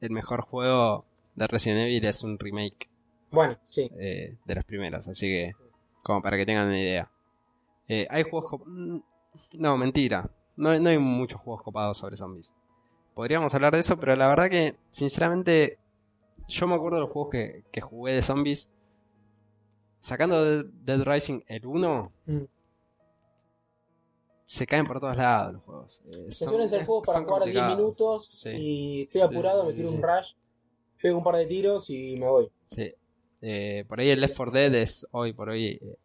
el 0.00 0.10
mejor 0.10 0.42
juego 0.42 1.06
de 1.34 1.46
Resident 1.46 1.80
Evil 1.86 2.04
es 2.04 2.22
un 2.22 2.38
remake 2.38 2.90
Bueno, 3.30 3.56
sí. 3.64 3.90
eh, 3.98 4.36
de 4.44 4.54
los 4.54 4.64
primeros, 4.64 5.08
así 5.08 5.26
que 5.26 5.52
como 6.02 6.20
para 6.20 6.36
que 6.36 6.44
tengan 6.46 6.66
una 6.68 6.78
idea. 6.80 7.10
Hay 8.10 8.22
juegos... 8.24 8.60
mm, 8.66 8.98
No, 9.58 9.76
mentira. 9.78 10.30
No, 10.56 10.78
no 10.78 10.88
hay 10.90 10.98
muchos 10.98 11.40
juegos 11.40 11.62
copados 11.62 11.98
sobre 11.98 12.16
zombies. 12.16 12.54
Podríamos 13.16 13.54
hablar 13.54 13.72
de 13.72 13.80
eso, 13.80 13.98
pero 13.98 14.14
la 14.14 14.28
verdad 14.28 14.50
que, 14.50 14.76
sinceramente, 14.90 15.78
yo 16.48 16.66
me 16.68 16.74
acuerdo 16.74 16.98
de 16.98 17.00
los 17.04 17.10
juegos 17.10 17.30
que, 17.32 17.64
que 17.72 17.80
jugué 17.80 18.12
de 18.12 18.20
zombies. 18.20 18.68
Sacando 20.00 20.44
Dead, 20.44 20.66
Dead 20.66 21.02
Rising 21.02 21.40
el 21.48 21.64
1, 21.66 22.12
Mm. 22.26 22.42
se 24.44 24.66
caen 24.66 24.86
por 24.86 25.00
todos 25.00 25.16
lados 25.16 25.54
los 25.54 25.62
juegos. 25.62 26.02
Eh, 26.04 26.30
son- 26.30 26.48
suelen 26.50 26.68
ser 26.68 26.84
juegos 26.84 27.06
para 27.06 27.20
jugar 27.20 27.44
10 27.44 27.54
complicados. 27.56 27.76
minutos 27.78 28.28
Sí. 28.32 28.50
y 28.50 29.02
estoy 29.04 29.20
apurado, 29.22 29.62
Sí, 29.62 29.68
me 29.68 29.74
tiro 29.74 29.90
un 29.90 30.02
rush, 30.02 30.32
pego 31.02 31.18
un 31.18 31.24
par 31.24 31.36
de 31.36 31.46
tiros 31.46 31.88
y 31.90 32.16
me 32.18 32.28
voy. 32.28 32.48
Sí. 32.66 32.92
Eh, 33.40 33.84
por 33.88 33.98
ahí 33.98 34.10
el 34.10 34.20
Left 34.20 34.36
4 34.36 34.52
Dead 34.52 34.74
es 34.74 35.06
hoy 35.10 35.32
por 35.32 35.48
hoy 35.48 35.78
eh, 35.82 35.96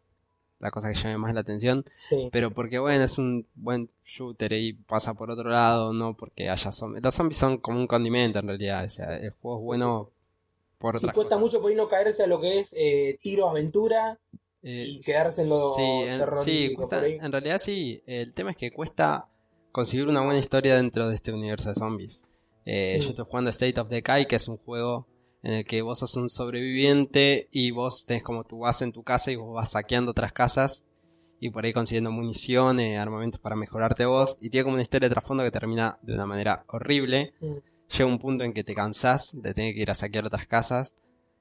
la 0.62 0.70
cosa 0.70 0.90
que 0.90 0.94
llama 0.98 1.18
más 1.18 1.34
la 1.34 1.40
atención. 1.40 1.84
Sí. 2.08 2.28
Pero 2.32 2.50
porque, 2.52 2.78
bueno, 2.78 3.04
es 3.04 3.18
un 3.18 3.46
buen 3.54 3.90
shooter 4.04 4.52
y 4.54 4.72
pasa 4.72 5.12
por 5.12 5.30
otro 5.30 5.50
lado, 5.50 5.92
no 5.92 6.14
porque 6.16 6.48
haya 6.48 6.72
zombies. 6.72 7.02
Los 7.04 7.14
zombies 7.14 7.36
son 7.36 7.58
como 7.58 7.78
un 7.78 7.86
condimento 7.86 8.38
en 8.38 8.46
realidad. 8.46 8.84
O 8.86 8.88
sea, 8.90 9.16
el 9.16 9.32
juego 9.32 9.58
es 9.58 9.64
bueno 9.64 10.10
por 10.78 10.94
Sí, 10.94 10.98
otras 11.04 11.14
cuesta 11.14 11.36
cosas. 11.36 11.40
mucho 11.52 11.60
por 11.60 11.70
ahí 11.70 11.76
no 11.76 11.88
caerse 11.88 12.22
a 12.22 12.26
lo 12.26 12.40
que 12.40 12.58
es 12.60 12.74
eh, 12.78 13.18
tiro, 13.20 13.48
aventura. 13.50 14.18
Eh, 14.64 14.84
y 14.86 15.00
quedarse 15.00 15.42
en 15.42 15.48
lo 15.48 15.74
sí, 15.74 15.82
en, 15.82 16.22
sí, 16.44 16.74
cuesta- 16.76 17.04
en 17.06 17.32
realidad 17.32 17.58
sí. 17.58 18.00
El 18.06 18.32
tema 18.32 18.52
es 18.52 18.56
que 18.56 18.70
cuesta 18.72 19.26
conseguir 19.72 20.06
una 20.06 20.20
buena 20.22 20.38
historia 20.38 20.76
dentro 20.76 21.08
de 21.08 21.16
este 21.16 21.32
universo 21.32 21.70
de 21.70 21.74
zombies. 21.74 22.22
Eh, 22.64 22.98
Sí. 23.00 23.04
Yo 23.06 23.10
estoy 23.10 23.24
jugando 23.28 23.50
State 23.50 23.80
of 23.80 23.88
Decay, 23.88 24.26
que 24.26 24.36
es 24.36 24.46
un 24.46 24.56
juego 24.58 25.08
en 25.42 25.54
el 25.54 25.64
que 25.64 25.82
vos 25.82 25.98
sos 25.98 26.14
un 26.16 26.30
sobreviviente 26.30 27.48
y 27.50 27.70
vos 27.72 28.06
tenés 28.06 28.22
como 28.22 28.44
tu 28.44 28.60
base 28.60 28.84
en 28.84 28.92
tu 28.92 29.02
casa 29.02 29.30
y 29.32 29.36
vos 29.36 29.54
vas 29.54 29.72
saqueando 29.72 30.12
otras 30.12 30.32
casas 30.32 30.86
y 31.42 31.50
por 31.50 31.64
ahí 31.64 31.72
consiguiendo 31.72 32.12
municiones, 32.12 32.96
armamentos 32.96 33.40
para 33.40 33.56
mejorarte 33.56 34.04
vos. 34.04 34.38
Y 34.40 34.48
tiene 34.48 34.62
como 34.62 34.74
una 34.74 34.82
historia 34.82 35.08
de 35.08 35.14
trasfondo 35.14 35.42
que 35.42 35.50
termina 35.50 35.98
de 36.00 36.14
una 36.14 36.24
manera 36.24 36.64
horrible. 36.68 37.34
Mm. 37.40 37.54
Llega 37.88 38.06
un 38.06 38.20
punto 38.20 38.44
en 38.44 38.52
que 38.52 38.62
te 38.62 38.76
cansás 38.76 39.42
de 39.42 39.52
tener 39.52 39.74
que 39.74 39.80
ir 39.80 39.90
a 39.90 39.96
saquear 39.96 40.24
otras 40.24 40.46
casas. 40.46 40.94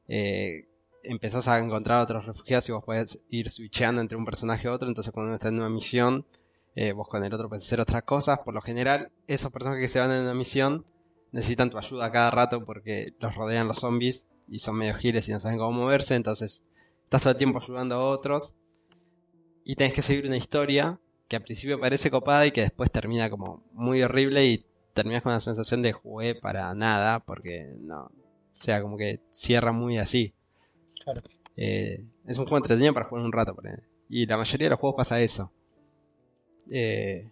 Eh, 0.07 0.67
empezás 1.03 1.47
a 1.47 1.59
encontrar 1.59 2.01
otros 2.01 2.25
refugiados 2.25 2.67
y 2.67 2.71
vos 2.71 2.83
podés 2.83 3.23
ir 3.29 3.51
switcheando 3.51 4.01
entre 4.01 4.17
un 4.17 4.25
personaje 4.25 4.67
y 4.67 4.71
otro. 4.71 4.89
Entonces, 4.89 5.13
cuando 5.13 5.27
uno 5.27 5.35
está 5.35 5.49
en 5.49 5.59
una 5.59 5.69
misión, 5.69 6.25
eh, 6.73 6.93
vos 6.93 7.07
con 7.07 7.23
el 7.23 7.31
otro 7.31 7.47
podés 7.47 7.63
hacer 7.63 7.79
otras 7.79 8.01
cosas. 8.01 8.39
Por 8.39 8.55
lo 8.55 8.61
general, 8.61 9.11
esos 9.27 9.51
personajes 9.51 9.83
que 9.83 9.89
se 9.89 9.99
van 9.99 10.11
en 10.11 10.23
una 10.23 10.33
misión 10.33 10.83
necesitan 11.31 11.69
tu 11.69 11.77
ayuda 11.77 12.11
cada 12.11 12.31
rato 12.31 12.65
porque 12.65 13.05
los 13.19 13.35
rodean 13.35 13.67
los 13.67 13.79
zombies 13.79 14.29
y 14.47 14.59
son 14.59 14.75
medio 14.75 14.95
giles 14.95 15.27
y 15.29 15.31
no 15.31 15.39
saben 15.39 15.57
cómo 15.57 15.71
moverse. 15.71 16.15
Entonces, 16.15 16.63
estás 17.03 17.21
todo 17.21 17.31
el 17.31 17.37
tiempo 17.37 17.59
ayudando 17.59 17.95
a 17.95 18.09
otros 18.09 18.55
y 19.63 19.75
tenés 19.75 19.93
que 19.93 20.01
seguir 20.01 20.25
una 20.25 20.37
historia 20.37 20.99
que 21.27 21.37
al 21.37 21.43
principio 21.43 21.79
parece 21.79 22.11
copada 22.11 22.45
y 22.45 22.51
que 22.51 22.61
después 22.61 22.91
termina 22.91 23.29
como 23.29 23.63
muy 23.73 24.01
horrible 24.03 24.45
y 24.45 24.65
terminas 24.93 25.23
con 25.23 25.31
la 25.31 25.39
sensación 25.39 25.81
de 25.81 25.93
jugué 25.93 26.35
para 26.35 26.73
nada 26.75 27.19
porque 27.19 27.73
no. 27.79 28.05
O 28.05 28.11
sea, 28.53 28.81
como 28.81 28.97
que 28.97 29.21
cierra 29.29 29.71
muy 29.71 29.97
así. 29.97 30.33
Claro. 31.03 31.21
Eh, 31.55 32.05
es 32.25 32.37
un 32.37 32.45
juego 32.45 32.57
entretenido 32.57 32.93
para 32.93 33.07
jugar 33.07 33.23
un 33.23 33.31
rato. 33.31 33.55
por 33.55 33.67
ahí. 33.67 33.75
Y 34.09 34.25
la 34.25 34.35
mayoría 34.35 34.65
de 34.65 34.71
los 34.71 34.79
juegos 34.79 34.97
pasa 34.97 35.21
eso. 35.21 35.53
Eh, 36.69 37.31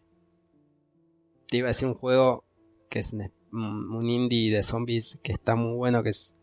te 1.48 1.58
iba 1.58 1.68
a 1.68 1.70
decir 1.70 1.88
un 1.88 1.96
juego 1.96 2.46
que 2.90 3.00
es 3.00 3.14
un, 3.14 3.32
un 3.52 4.10
indie 4.10 4.54
de 4.54 4.64
zombies 4.64 5.20
que 5.24 5.32
está 5.32 5.56
muy 5.56 5.76
bueno, 5.76 6.04
que 6.04 6.10
es 6.10 6.38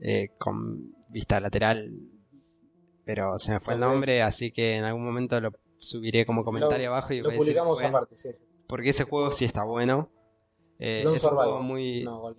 eh, 0.00 0.30
con 0.38 0.94
vista 1.08 1.40
lateral. 1.40 1.92
Pero 3.04 3.38
se 3.38 3.52
me 3.52 3.60
fue 3.60 3.74
el 3.74 3.80
nombre, 3.80 4.22
así 4.22 4.52
que 4.52 4.76
en 4.76 4.84
algún 4.84 5.04
momento 5.04 5.40
lo 5.40 5.52
subiré 5.76 6.26
como 6.26 6.44
comentario 6.44 6.88
abajo 6.90 7.12
y 7.12 7.18
Lo 7.18 7.24
voy 7.24 7.30
a 7.30 7.38
decir 7.38 7.54
publicamos 7.54 7.78
jueguen, 7.78 7.94
aparte, 7.94 8.16
sí, 8.16 8.32
sí. 8.32 8.42
porque 8.66 8.90
ese 8.90 9.04
juego 9.04 9.30
sí 9.30 9.44
está 9.44 9.64
bueno. 9.64 10.10
Eh, 10.78 11.02
Lone 11.04 11.16
es 11.16 11.24
un 11.24 11.30
juego 11.30 11.62
muy 11.62 12.04
No, 12.04 12.34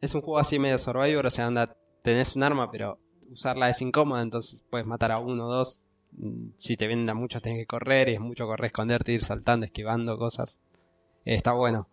es 0.00 0.14
un 0.14 0.20
juego 0.20 0.38
así 0.38 0.58
medio 0.58 0.78
survivor, 0.78 1.26
o 1.26 1.30
sea, 1.30 1.46
anda, 1.46 1.76
tenés 2.02 2.36
un 2.36 2.42
arma, 2.42 2.70
pero 2.70 2.98
usarla 3.30 3.70
es 3.70 3.80
incómoda, 3.80 4.22
entonces 4.22 4.64
puedes 4.68 4.86
matar 4.86 5.12
a 5.12 5.18
uno 5.18 5.46
o 5.46 5.52
dos. 5.52 5.86
Mm, 6.12 6.48
Si 6.56 6.76
te 6.76 6.86
vienen 6.86 7.08
a 7.10 7.14
muchos 7.14 7.42
tenés 7.42 7.58
que 7.58 7.66
correr, 7.66 8.08
y 8.08 8.14
es 8.14 8.20
mucho 8.20 8.46
correr, 8.46 8.66
esconderte, 8.66 9.12
ir 9.12 9.22
saltando, 9.22 9.66
esquivando 9.66 10.18
cosas. 10.18 10.60
Eh, 11.24 11.34
está 11.34 11.52
bueno. 11.52 11.88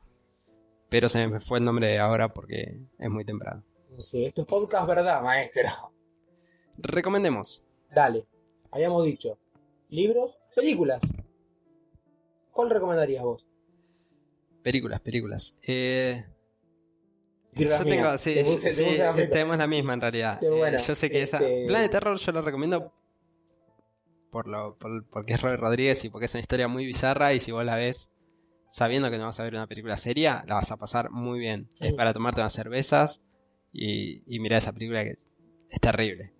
Pero 0.94 1.10
se 1.10 1.28
me 1.28 1.40
fue 1.40 1.58
el 1.58 1.66
nombre 1.66 1.98
ahora 1.98 2.32
porque 2.32 2.78
es 3.00 3.10
muy 3.10 3.26
temprano. 3.26 3.64
Sí, 3.98 4.26
esto 4.26 4.42
es 4.42 4.48
podcast 4.48 4.86
verdad, 4.88 5.24
maestro. 5.24 5.92
Recomendemos. 6.78 7.66
Dale. 7.90 8.28
Habíamos 8.70 9.04
dicho. 9.04 9.40
Libros, 9.90 10.38
películas. 10.56 11.00
¿Cuál 12.52 12.70
recomendarías 12.70 13.24
vos? 13.24 13.44
Películas, 14.62 15.00
películas. 15.00 15.58
Eh, 15.66 16.28
yo 17.54 17.84
tengo, 17.84 18.16
sí, 18.20 18.36
Te 18.36 18.44
puse- 18.46 18.70
sí, 18.70 18.84
primera. 18.84 19.16
tenemos 19.32 19.58
la 19.58 19.66
misma 19.66 19.96
en 19.96 20.02
realidad. 20.02 20.44
Eh, 20.44 20.50
bueno, 20.52 20.78
yo 20.78 20.94
sé 20.94 21.10
que 21.10 21.24
esa. 21.24 21.38
este- 21.38 21.66
Plan 21.66 21.82
de 21.82 21.90
terror 21.90 22.20
yo 22.20 22.32
lo 22.34 22.44
recomiendo 22.44 22.94
por 24.30 24.48
lo, 24.48 24.78
por- 24.78 25.04
porque 25.10 25.34
es 25.34 25.42
Robert 25.42 25.60
Rodríguez 25.60 26.06
y 26.06 26.10
porque 26.10 26.28
es 26.28 26.34
una 26.36 26.42
historia 26.42 26.68
muy 26.68 26.86
bizarra 26.86 27.34
y 27.34 27.40
si 27.40 27.52
vos 27.52 27.66
la 27.66 27.78
ves 27.78 28.16
sabiendo 28.68 29.10
que 29.12 29.18
no 29.18 29.26
vas 29.26 29.40
a 29.40 29.44
ver 29.44 29.54
una 29.54 29.68
película 29.68 29.98
seria, 29.98 30.44
la 30.48 30.56
vas 30.56 30.72
a 30.72 30.78
pasar 30.78 31.12
muy 31.12 31.40
bien. 31.40 31.70
Sí. 31.74 31.88
Es 31.88 31.94
para 31.94 32.14
tomarte 32.14 32.42
unas 32.42 32.54
cervezas 32.54 33.22
y, 33.72 34.24
y 34.34 34.40
mirar 34.40 34.60
esa 34.60 34.74
película 34.74 35.04
que 35.04 35.18
es 35.70 35.80
terrible. 35.80 36.34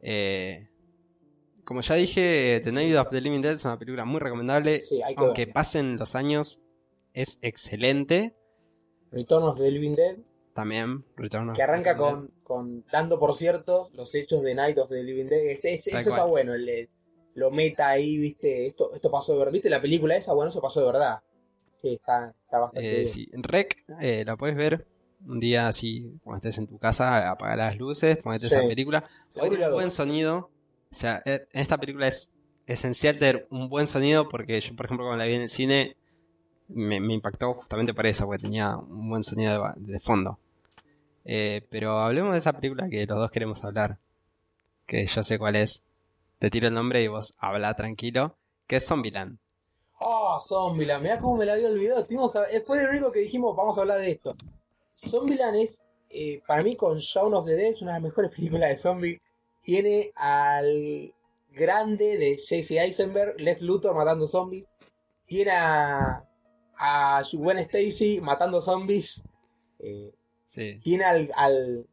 Eh, 0.00 0.68
como 1.64 1.80
ya 1.82 1.94
dije, 1.96 2.60
The 2.62 2.72
Night 2.72 2.96
of 2.96 3.10
the 3.10 3.20
Living 3.20 3.40
Dead 3.42 3.52
es 3.54 3.64
una 3.64 3.78
película 3.78 4.04
muy 4.04 4.20
recomendable. 4.20 4.80
Sí, 4.80 5.02
hay 5.02 5.14
que 5.14 5.20
aunque 5.20 5.42
verla. 5.42 5.54
pasen 5.54 5.96
los 5.96 6.14
años, 6.14 6.66
es 7.12 7.38
excelente. 7.42 8.34
Return 9.10 9.42
of 9.44 9.58
the 9.58 9.70
Living 9.70 9.94
Dead, 9.94 10.16
También, 10.54 11.04
Return 11.16 11.50
of 11.50 11.56
que 11.56 11.62
arranca 11.62 11.92
the 11.94 11.98
con, 11.98 12.30
con 12.42 12.84
dando 12.90 13.18
por 13.18 13.34
cierto 13.34 13.90
los 13.94 14.14
hechos 14.14 14.42
de 14.42 14.54
Night 14.54 14.78
of 14.78 14.88
the 14.88 15.02
Living 15.02 15.26
Dead. 15.26 15.46
Este, 15.46 15.74
eso 15.74 15.90
está 15.96 16.24
bueno, 16.24 16.54
el- 16.54 16.88
lo 17.34 17.50
meta 17.52 17.88
ahí, 17.88 18.18
viste, 18.18 18.66
esto, 18.66 18.92
esto 18.94 19.10
pasó 19.10 19.32
de 19.32 19.38
verdad. 19.38 19.52
¿Viste 19.52 19.70
la 19.70 19.80
película 19.80 20.16
esa? 20.16 20.32
Bueno, 20.32 20.48
eso 20.50 20.60
pasó 20.60 20.80
de 20.80 20.86
verdad. 20.86 21.20
Sí, 21.80 21.94
está, 21.94 22.34
está 22.44 22.58
bastante 22.58 22.86
Eh, 22.90 22.94
bien. 23.00 23.08
sí, 23.08 23.30
Rec, 23.34 23.84
eh, 24.00 24.24
la 24.26 24.36
puedes 24.36 24.56
ver 24.56 24.86
un 25.26 25.40
día 25.40 25.68
así, 25.68 26.12
cuando 26.22 26.36
estés 26.38 26.58
en 26.58 26.66
tu 26.66 26.78
casa, 26.78 27.30
apaga 27.30 27.56
las 27.56 27.76
luces, 27.76 28.18
ponete 28.18 28.48
Sí. 28.48 28.54
esa 28.54 28.66
película. 28.66 29.04
Tiene 29.32 29.66
un 29.66 29.72
buen 29.72 29.90
sonido. 29.90 30.50
O 30.90 30.94
sea, 30.94 31.22
eh, 31.24 31.46
en 31.52 31.60
esta 31.60 31.78
película 31.78 32.06
es 32.08 32.32
esencial 32.66 33.18
tener 33.18 33.46
un 33.50 33.68
buen 33.68 33.86
sonido 33.86 34.28
porque 34.28 34.60
yo, 34.60 34.74
por 34.76 34.86
ejemplo, 34.86 35.06
cuando 35.06 35.22
la 35.22 35.28
vi 35.28 35.34
en 35.34 35.42
el 35.42 35.50
cine, 35.50 35.96
me, 36.68 37.00
me 37.00 37.14
impactó 37.14 37.54
justamente 37.54 37.94
por 37.94 38.06
eso, 38.06 38.26
porque 38.26 38.42
tenía 38.42 38.76
un 38.76 39.08
buen 39.08 39.22
sonido 39.22 39.72
de 39.76 39.98
fondo. 39.98 40.38
Eh, 41.24 41.66
pero 41.70 41.98
hablemos 41.98 42.32
de 42.32 42.38
esa 42.38 42.52
película 42.52 42.88
que 42.88 43.06
los 43.06 43.18
dos 43.18 43.30
queremos 43.30 43.62
hablar. 43.64 43.98
Que 44.86 45.06
yo 45.06 45.22
sé 45.22 45.38
cuál 45.38 45.56
es. 45.56 45.86
Te 46.38 46.48
tiro 46.50 46.68
el 46.68 46.74
nombre 46.74 47.02
y 47.02 47.08
vos 47.08 47.34
habla 47.38 47.74
tranquilo. 47.74 48.36
Que 48.66 48.76
es 48.76 48.86
Zombieland. 48.86 49.38
Oh, 50.00 50.38
Zombieland, 50.40 51.02
mirá 51.02 51.18
cómo 51.18 51.36
me 51.36 51.44
la 51.46 51.54
había 51.54 51.68
olvidado. 51.68 52.04
Tuvimos 52.06 52.34
a- 52.36 52.48
eh, 52.50 52.60
Fue 52.66 52.80
el 52.80 52.88
único 52.88 53.10
que 53.12 53.20
dijimos, 53.20 53.56
vamos 53.56 53.76
a 53.76 53.80
hablar 53.80 53.98
de 54.00 54.12
esto. 54.12 54.36
Zombieland 54.92 55.56
es, 55.56 55.88
eh, 56.10 56.40
para 56.46 56.62
mí, 56.62 56.76
con 56.76 56.98
Shaun 56.98 57.34
of 57.34 57.46
the 57.46 57.54
Dead, 57.56 57.70
es 57.70 57.82
una 57.82 57.92
de 57.94 58.00
las 58.00 58.02
mejores 58.02 58.30
películas 58.36 58.70
de 58.70 58.76
zombies. 58.78 59.20
Tiene 59.62 60.12
al 60.16 61.12
grande 61.50 62.16
de 62.16 62.36
Jesse 62.38 62.72
Eisenberg, 62.78 63.40
Lex 63.40 63.60
Luthor 63.62 63.94
matando 63.94 64.26
zombies. 64.26 64.66
Tiene 65.26 65.50
a, 65.50 66.24
a 66.78 67.22
Gwen 67.32 67.58
Stacy 67.58 68.20
matando 68.20 68.60
zombies. 68.62 69.22
Eh, 69.80 70.12
Sí. 70.44 70.80
tiene 70.82 71.04
al, 71.04 71.30
al, 71.36 71.86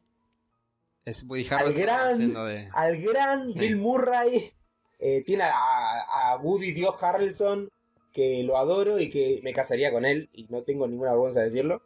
Es 1.03 1.23
Woody 1.27 1.45
Al 1.51 1.73
gran- 1.73 2.17
de... 2.33 2.69
al 2.73 3.01
gran 3.01 3.51
Sí. 3.51 3.59
Bill 3.59 3.75
Murray. 3.75 4.49
Eh, 4.97 5.23
tiene 5.25 5.43
a, 5.43 6.31
a 6.31 6.37
Woody 6.37 6.71
Dios 6.71 6.95
Harrelson, 7.03 7.69
que 8.16 8.41
lo 8.43 8.57
adoro 8.57 8.97
y 8.97 9.09
que 9.09 9.41
me 9.43 9.51
casaría 9.53 9.91
con 9.91 10.05
él, 10.05 10.30
y 10.34 10.45
no 10.45 10.63
tengo 10.63 10.88
ninguna 10.88 11.11
vergüenza 11.11 11.41
de 11.41 11.45
decirlo. 11.47 11.82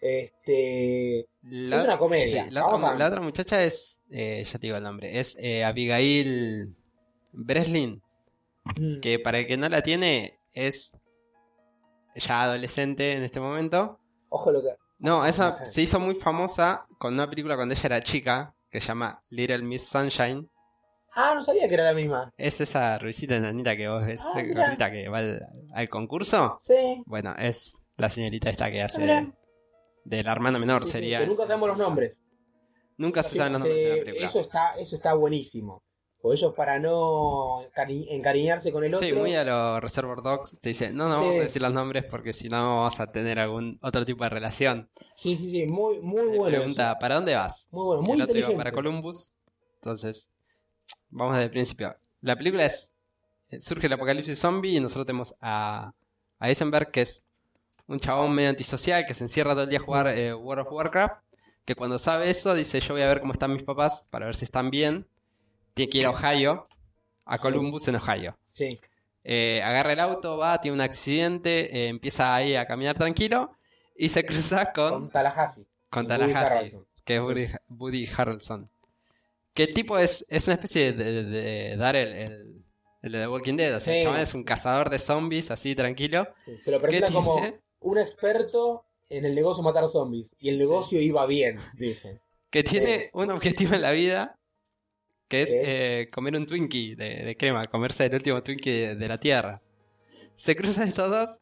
Este. 0.00 1.28
La, 1.44 1.78
Es 1.78 1.84
una 1.84 1.98
comedia. 1.98 2.44
sí, 2.44 2.50
la, 2.50 2.62
Vamos 2.62 2.80
otra, 2.80 2.92
a- 2.94 2.98
la 2.98 3.06
otra 3.06 3.20
muchacha 3.20 3.62
es, 3.62 4.00
eh, 4.10 4.42
ya 4.44 4.58
te 4.58 4.66
digo 4.66 4.76
el 4.76 4.82
nombre, 4.82 5.20
es 5.20 5.36
eh, 5.38 5.64
Abigail 5.64 6.74
Breslin, 7.32 8.02
mm, 8.76 9.00
que 9.00 9.20
para 9.20 9.38
el 9.38 9.46
que 9.46 9.56
no 9.56 9.68
la 9.68 9.80
tiene 9.82 10.38
es 10.52 11.00
ya 12.16 12.42
adolescente 12.42 13.12
en 13.12 13.22
este 13.22 13.38
momento. 13.40 14.00
Ojo 14.28 14.50
lo 14.50 14.60
que. 14.62 14.70
No, 14.98 15.24
esa 15.24 15.52
se 15.52 15.82
hizo 15.82 15.98
muy 16.00 16.14
famosa 16.16 16.86
con 16.98 17.14
una 17.14 17.28
película 17.30 17.54
cuando 17.56 17.74
ella 17.74 17.86
era 17.86 18.00
chica, 18.00 18.54
que 18.70 18.80
se 18.80 18.88
llama 18.88 19.20
Little 19.30 19.62
Miss 19.62 19.88
Sunshine. 19.88 20.48
Ah, 21.14 21.32
no 21.34 21.42
sabía 21.42 21.68
que 21.68 21.74
era 21.74 21.84
la 21.84 21.92
misma. 21.94 22.32
Es 22.36 22.60
esa 22.60 22.98
Ruisita 22.98 23.36
enanita 23.36 23.76
que 23.76 23.88
vos 23.88 24.04
ves, 24.06 24.22
Ah, 24.34 24.40
eh, 24.40 24.46
que 24.90 25.08
va 25.08 25.18
al, 25.18 25.46
al 25.74 25.88
concurso. 25.88 26.56
Sí. 26.62 27.02
Bueno, 27.06 27.34
es 27.38 27.76
la 27.96 28.08
señorita 28.08 28.48
esta 28.50 28.70
que 28.70 28.82
hace 28.82 29.32
de 30.04 30.22
la 30.24 30.32
hermana 30.32 30.58
menor, 30.58 30.82
sí, 30.84 30.86
sí, 30.86 30.92
sería. 30.92 31.18
que 31.20 31.26
nunca 31.26 31.46
sabemos 31.46 31.68
los 31.68 31.78
nombres. 31.78 32.20
Nunca 32.96 33.22
se 33.22 33.30
Sí, 33.30 33.36
saben 33.36 33.52
los 33.54 33.62
sí, 33.62 33.68
nombres 33.68 33.84
de 33.84 33.88
la 33.96 34.04
película. 34.04 34.26
eso 34.28 34.40
está, 34.40 34.74
eso 34.76 34.96
está 34.96 35.14
buenísimo. 35.14 35.82
O 36.24 36.32
ellos 36.32 36.54
para 36.54 36.78
no 36.78 37.62
encari- 37.62 38.06
encariñarse 38.10 38.70
con 38.70 38.84
el 38.84 38.94
otro. 38.94 39.06
Sí, 39.06 39.12
muy 39.12 39.34
a 39.34 39.42
los 39.44 39.80
Reservoir 39.82 40.22
Dogs 40.22 40.60
te 40.60 40.68
dice, 40.68 40.92
no, 40.92 41.08
no 41.08 41.16
vamos 41.16 41.34
Sí. 41.34 41.40
a 41.40 41.42
decir 41.44 41.60
los 41.62 41.72
nombres 41.72 42.04
porque 42.08 42.32
si 42.32 42.48
no 42.48 42.82
vas 42.82 43.00
a 43.00 43.10
tener 43.10 43.38
algún 43.40 43.78
otro 43.82 44.04
tipo 44.04 44.22
de 44.22 44.30
relación. 44.30 44.88
Sí, 45.10 45.36
sí, 45.36 45.50
sí, 45.50 45.66
muy, 45.66 46.00
muy 46.00 46.22
Le 46.30 46.38
bueno. 46.38 46.58
pregunta, 46.58 46.90
eso. 46.92 46.98
¿para 47.00 47.16
dónde 47.16 47.34
vas? 47.34 47.66
Muy 47.72 47.84
bueno, 47.86 48.02
muy 48.02 48.14
el 48.16 48.22
otro 48.22 48.38
iba 48.38 48.48
inteligente. 48.50 48.56
para 48.64 48.72
Columbus. 48.72 49.38
Entonces, 49.74 50.30
vamos 51.12 51.34
desde 51.34 51.44
el 51.44 51.50
principio. 51.50 51.96
La 52.20 52.36
película 52.36 52.64
es, 52.66 52.94
eh, 53.50 53.60
surge 53.60 53.86
el 53.86 53.92
apocalipsis 53.92 54.38
zombie 54.38 54.76
y 54.76 54.80
nosotros 54.80 55.06
tenemos 55.06 55.34
a, 55.40 55.92
a 56.38 56.48
Eisenberg, 56.48 56.90
que 56.90 57.02
es 57.02 57.26
un 57.86 57.98
chabón 58.00 58.34
medio 58.34 58.50
antisocial 58.50 59.06
que 59.06 59.14
se 59.14 59.24
encierra 59.24 59.52
todo 59.52 59.64
el 59.64 59.70
día 59.70 59.78
a 59.78 59.82
jugar 59.82 60.06
eh, 60.08 60.34
World 60.34 60.66
of 60.66 60.72
Warcraft, 60.72 61.14
que 61.64 61.74
cuando 61.76 61.98
sabe 61.98 62.30
eso 62.30 62.54
dice, 62.54 62.80
yo 62.80 62.94
voy 62.94 63.02
a 63.02 63.08
ver 63.08 63.20
cómo 63.20 63.32
están 63.32 63.52
mis 63.52 63.62
papás 63.62 64.06
para 64.10 64.26
ver 64.26 64.34
si 64.34 64.44
están 64.44 64.70
bien. 64.70 65.06
Tiene 65.74 65.90
que 65.90 65.98
ir 65.98 66.06
a 66.06 66.10
Ohio, 66.10 66.66
a 67.24 67.38
Columbus 67.38 67.86
en 67.88 67.96
Ohio. 67.96 68.36
Sí. 68.46 68.78
Eh, 69.24 69.62
agarra 69.62 69.92
el 69.92 70.00
auto, 70.00 70.36
va, 70.36 70.60
tiene 70.60 70.74
un 70.74 70.80
accidente, 70.80 71.84
eh, 71.84 71.88
empieza 71.88 72.34
ahí 72.34 72.56
a 72.56 72.66
caminar 72.66 72.96
tranquilo 72.98 73.52
y 73.96 74.08
se 74.08 74.24
cruza 74.26 74.72
Con 74.72 75.02
con, 75.02 75.10
Tallahassee. 75.10 75.66
con 75.88 76.06
Woody 76.06 76.08
Tallahassee, 76.08 76.56
Harrelson. 76.56 76.86
que 77.04 77.16
es 77.16 77.20
Woody, 77.22 77.46
Woody 77.68 78.08
Harrelson. 78.16 78.68
Que 79.54 79.64
el 79.64 79.74
tipo 79.74 79.98
es, 79.98 80.26
es 80.30 80.46
una 80.46 80.54
especie 80.54 80.92
de, 80.92 81.04
de- 81.04 81.24
de 81.24 81.76
dar 81.76 81.94
el, 81.96 82.08
el, 82.12 82.64
el 83.02 83.12
de 83.12 83.28
Walking 83.28 83.56
Dead. 83.56 83.76
O 83.76 83.80
sea, 83.80 83.96
el 83.96 84.04
chabón 84.04 84.20
es 84.20 84.34
un 84.34 84.44
cazador 84.44 84.88
de 84.90 84.98
zombies, 84.98 85.50
así 85.50 85.74
tranquilo. 85.74 86.26
Se 86.58 86.70
lo 86.70 86.80
presenta 86.80 87.08
¿Qué 87.08 87.12
como 87.12 87.42
un 87.80 87.98
experto 87.98 88.86
en 89.10 89.26
el 89.26 89.34
negocio 89.34 89.62
matar 89.62 89.86
zombies. 89.88 90.34
Y 90.38 90.48
el 90.48 90.58
negocio 90.58 91.00
iba 91.00 91.26
bien, 91.26 91.58
dicen. 91.74 92.20
Que 92.50 92.62
tiene 92.62 93.10
un 93.12 93.30
objetivo 93.30 93.74
en 93.74 93.82
la 93.82 93.90
vida, 93.92 94.38
que 95.28 95.42
es 95.42 95.50
eh, 95.52 96.08
comer 96.12 96.36
un 96.36 96.46
Twinkie 96.46 96.94
de, 96.94 97.24
de 97.24 97.36
crema, 97.36 97.64
comerse 97.64 98.06
el 98.06 98.14
último 98.14 98.42
Twinkie 98.42 98.70
de, 98.70 98.94
de 98.96 99.08
la 99.08 99.18
Tierra. 99.18 99.60
Se 100.34 100.56
cruzan 100.56 100.88
estos 100.88 101.10
dos 101.10 101.40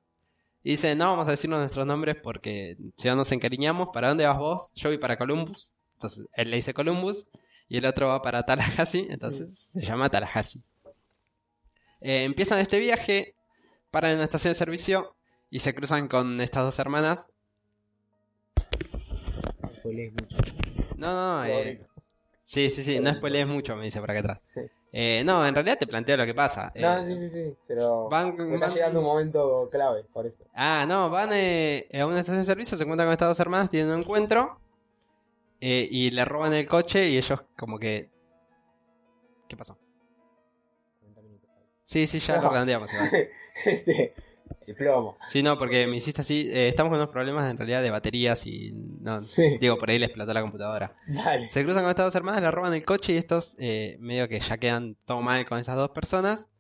y 0.65 0.73
dice, 0.73 0.95
no 0.97 1.07
vamos 1.07 1.29
a 1.29 1.33
decirnos 1.33 1.61
nuestros 1.61 1.87
nombres 1.87 2.17
porque 2.21 2.77
si 2.97 3.07
no 3.09 3.17
nos 3.17 3.31
encariñamos. 3.31 3.89
¿Para 3.93 4.09
dónde 4.09 4.27
vas 4.27 4.39
vos? 4.39 4.73
Yo 4.75 4.89
voy 4.89 4.99
para 4.99 5.17
Columbus. 5.17 5.77
Entonces 5.95 6.27
él 6.35 6.51
le 6.51 6.57
dice 6.57 6.75
Columbus 6.75 7.31
y 7.71 7.79
el 7.79 7.87
otro 7.87 8.09
va 8.09 8.21
para 8.21 8.45
Tallahassee, 8.45 9.07
entonces 9.09 9.71
se 9.73 9.81
llama 9.81 10.11
Tallahassee. 10.11 10.63
Eh, 12.03 12.25
empiezan 12.25 12.59
este 12.59 12.79
viaje, 12.79 13.35
paran 13.91 14.11
en 14.11 14.17
una 14.19 14.25
estación 14.25 14.51
de 14.53 14.59
servicio 14.59 15.15
y 15.49 15.61
se 15.61 15.75
cruzan 15.75 16.09
con 16.09 16.39
estas 16.43 16.65
dos 16.65 16.79
hermanas. 16.79 17.31
No. 19.85 19.91
No, 20.97 21.07
no, 21.15 21.39
no. 21.39 21.45
eh. 21.45 21.81
Sí, 22.43 22.69
sí, 22.69 22.83
sí, 22.83 22.99
no 23.01 23.13
spoilees 23.13 23.47
mucho, 23.47 23.77
me 23.77 23.85
dice 23.85 24.01
por 24.01 24.11
acá 24.11 24.21
atrás. 24.21 24.41
Eh, 24.93 25.23
no, 25.25 25.47
en 25.47 25.55
realidad 25.55 25.79
te 25.79 25.87
planteo 25.87 26.17
lo 26.17 26.27
que 26.27 26.35
pasa. 26.35 26.73
No, 26.75 26.99
Eh, 26.99 27.05
sí, 27.07 27.17
sí, 27.17 27.29
sí. 27.29 27.57
Pero 27.69 28.09
van- 28.09 28.37
me 28.37 28.55
está 28.55 28.67
van- 28.67 28.75
llegando 28.75 28.99
un 29.01 29.07
momento 29.07 29.69
clave, 29.71 30.05
por 30.13 30.27
eso. 30.27 30.45
Ah, 30.53 30.85
no, 30.89 31.09
van 31.11 31.31
eh, 31.33 31.87
a 31.95 32.07
una 32.07 32.19
estación 32.19 32.39
de 32.39 32.45
servicio, 32.45 32.77
se 32.77 32.83
encuentran 32.83 33.07
con 33.07 33.13
estas 33.13 33.29
dos 33.29 33.39
hermanas, 33.41 33.71
tienen 33.71 33.93
un 33.95 34.01
encuentro 34.01 34.59
eh, 35.61 35.89
y 35.91 36.11
le 36.11 36.25
roban 36.25 36.53
el 36.55 36.67
coche 36.67 37.09
y 37.11 37.17
ellos 37.19 37.45
como 37.57 37.79
que... 37.79 38.11
¿Qué 39.49 39.57
pasó? 39.57 39.79
40 41.01 41.23
minutos. 41.23 41.51
Sí, 41.85 42.07
sí, 42.07 42.19
ya 42.21 42.37
lo 42.37 42.43
No. 42.43 42.51
redondeamos. 42.51 42.93
igual. 42.93 43.11
Este, 43.65 44.15
el 44.73 44.75
plomo. 44.77 45.17
Sí, 45.27 45.43
no, 45.43 45.57
porque 45.59 45.87
me 45.87 45.97
hiciste 45.97 46.23
así. 46.23 46.49
eh, 46.51 46.69
estamos 46.69 46.91
con 46.91 46.99
unos 46.99 47.11
problemas 47.13 47.49
en 47.51 47.57
realidad 47.57 47.83
de 47.83 47.91
baterías 47.91 48.47
y... 48.47 48.73
No, 48.73 49.21
Sí. 49.21 49.59
Digo, 49.59 49.79
por 49.79 49.91
ahí 49.91 49.99
le 49.99 50.07
explotó 50.07 50.33
la 50.33 50.41
computadora. 50.43 50.97
Dale. 51.07 51.49
Se 51.51 51.63
cruzan 51.65 51.83
con 51.83 51.91
estas 51.91 52.07
dos 52.07 52.15
hermanas, 52.15 52.43
le 52.43 52.51
roban 52.51 52.75
el 52.75 52.85
coche 52.85 53.13
y 53.13 53.17
estos 53.17 53.57
eh, 53.59 53.97
medio 54.01 54.29
que 54.29 54.41
ya 54.41 54.59
quedan 54.59 54.97
todo 55.05 55.21
mal 55.23 55.45
con 55.47 55.59
esas 55.59 55.77
dos 55.77 55.91
personas. 55.91 56.51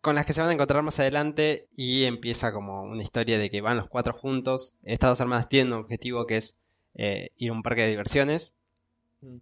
Con 0.00 0.14
las 0.14 0.26
que 0.26 0.32
se 0.34 0.42
van 0.42 0.50
a 0.50 0.52
encontrar 0.52 0.82
más 0.82 0.98
adelante 1.00 1.66
y 1.72 2.04
empieza 2.04 2.52
como 2.52 2.82
una 2.82 3.02
historia 3.02 3.38
de 3.38 3.50
que 3.50 3.60
van 3.62 3.76
los 3.78 3.88
cuatro 3.88 4.12
juntos. 4.12 4.76
Estas 4.82 5.10
dos 5.10 5.20
hermanas 5.20 5.48
tienen 5.48 5.72
un 5.72 5.80
objetivo 5.80 6.26
que 6.26 6.36
es 6.36 6.62
eh, 6.94 7.30
ir 7.36 7.50
a 7.50 7.52
un 7.52 7.62
parque 7.62 7.82
de 7.82 7.90
diversiones. 7.90 8.58
Mm. 9.20 9.36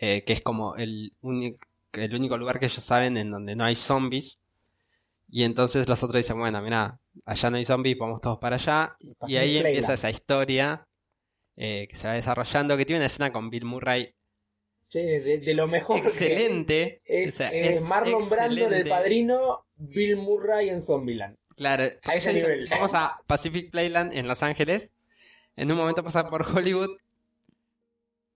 eh, 0.00 0.22
que 0.24 0.32
es 0.34 0.40
como 0.40 0.76
el, 0.76 1.12
único 1.22 1.58
el 1.94 2.14
único 2.14 2.36
lugar 2.36 2.58
que 2.58 2.66
ellos 2.66 2.84
saben 2.84 3.16
en 3.16 3.30
donde 3.30 3.56
no 3.56 3.64
hay 3.64 3.74
zombies. 3.74 4.40
Y 5.30 5.42
entonces 5.44 5.88
los 5.88 6.02
otros 6.02 6.18
dicen, 6.20 6.38
bueno, 6.38 6.60
mira, 6.62 7.00
allá 7.24 7.50
no 7.50 7.56
hay 7.56 7.64
zombies, 7.64 7.96
vamos 7.98 8.20
todos 8.20 8.38
para 8.38 8.56
allá. 8.56 8.96
Y 9.26 9.36
ahí 9.36 9.58
empieza 9.58 9.94
esa 9.94 10.10
historia 10.10 10.86
eh, 11.56 11.86
que 11.88 11.96
se 11.96 12.06
va 12.06 12.14
desarrollando, 12.14 12.76
que 12.76 12.84
tiene 12.84 13.00
una 13.00 13.06
escena 13.06 13.32
con 13.32 13.50
Bill 13.50 13.64
Murray 13.64 14.14
de, 14.92 15.38
de 15.38 15.54
lo 15.54 15.66
mejor. 15.66 15.98
excelente. 15.98 17.02
Es, 17.04 17.34
O 17.34 17.36
sea, 17.38 17.48
es 17.50 17.76
es 17.76 17.82
Marlon 17.82 18.28
Brando 18.28 18.66
en 18.66 18.72
El. 18.72 18.88
Padrino, 18.88 19.66
Bill 19.76 20.16
Murray 20.16 20.68
en 20.70 20.80
Zombieland. 20.80 21.36
Claro, 21.56 21.84
A 22.04 22.14
ese 22.14 22.30
ella 22.30 22.32
dice, 22.32 22.46
nivel. 22.48 22.68
vamos 22.70 22.94
a 22.94 23.20
Pacific 23.26 23.70
Playland 23.70 24.12
en 24.12 24.28
Los 24.28 24.42
Ángeles. 24.42 24.92
En 25.56 25.70
un 25.72 25.78
momento 25.78 26.04
pasa 26.04 26.28
por 26.28 26.42
Hollywood. 26.42 26.96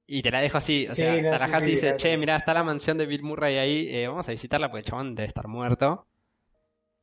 Y 0.07 0.23
te 0.23 0.31
la 0.31 0.41
dejo 0.41 0.59
así. 0.59 0.87
O 0.89 0.95
Sí, 0.95 1.03
sea, 1.03 1.23
no, 1.23 1.31
Tallahassee 1.31 1.64
sí, 1.66 1.71
dice, 1.71 1.81
claro. 1.89 1.97
che, 1.99 2.16
mirá, 2.18 2.37
está 2.37 2.53
la 2.55 2.64
mansión 2.64 2.99
de 2.99 3.07
Bill 3.07 3.23
Murray 3.23 3.57
ahí. 3.59 3.89
eh, 3.95 4.09
vamos 4.09 4.27
a 4.29 4.33
visitarla 4.33 4.68
porque 4.68 4.81
el 4.81 4.87
chabón 4.87 5.14
debe 5.14 5.27
estar 5.29 5.47
muerto. 5.47 6.07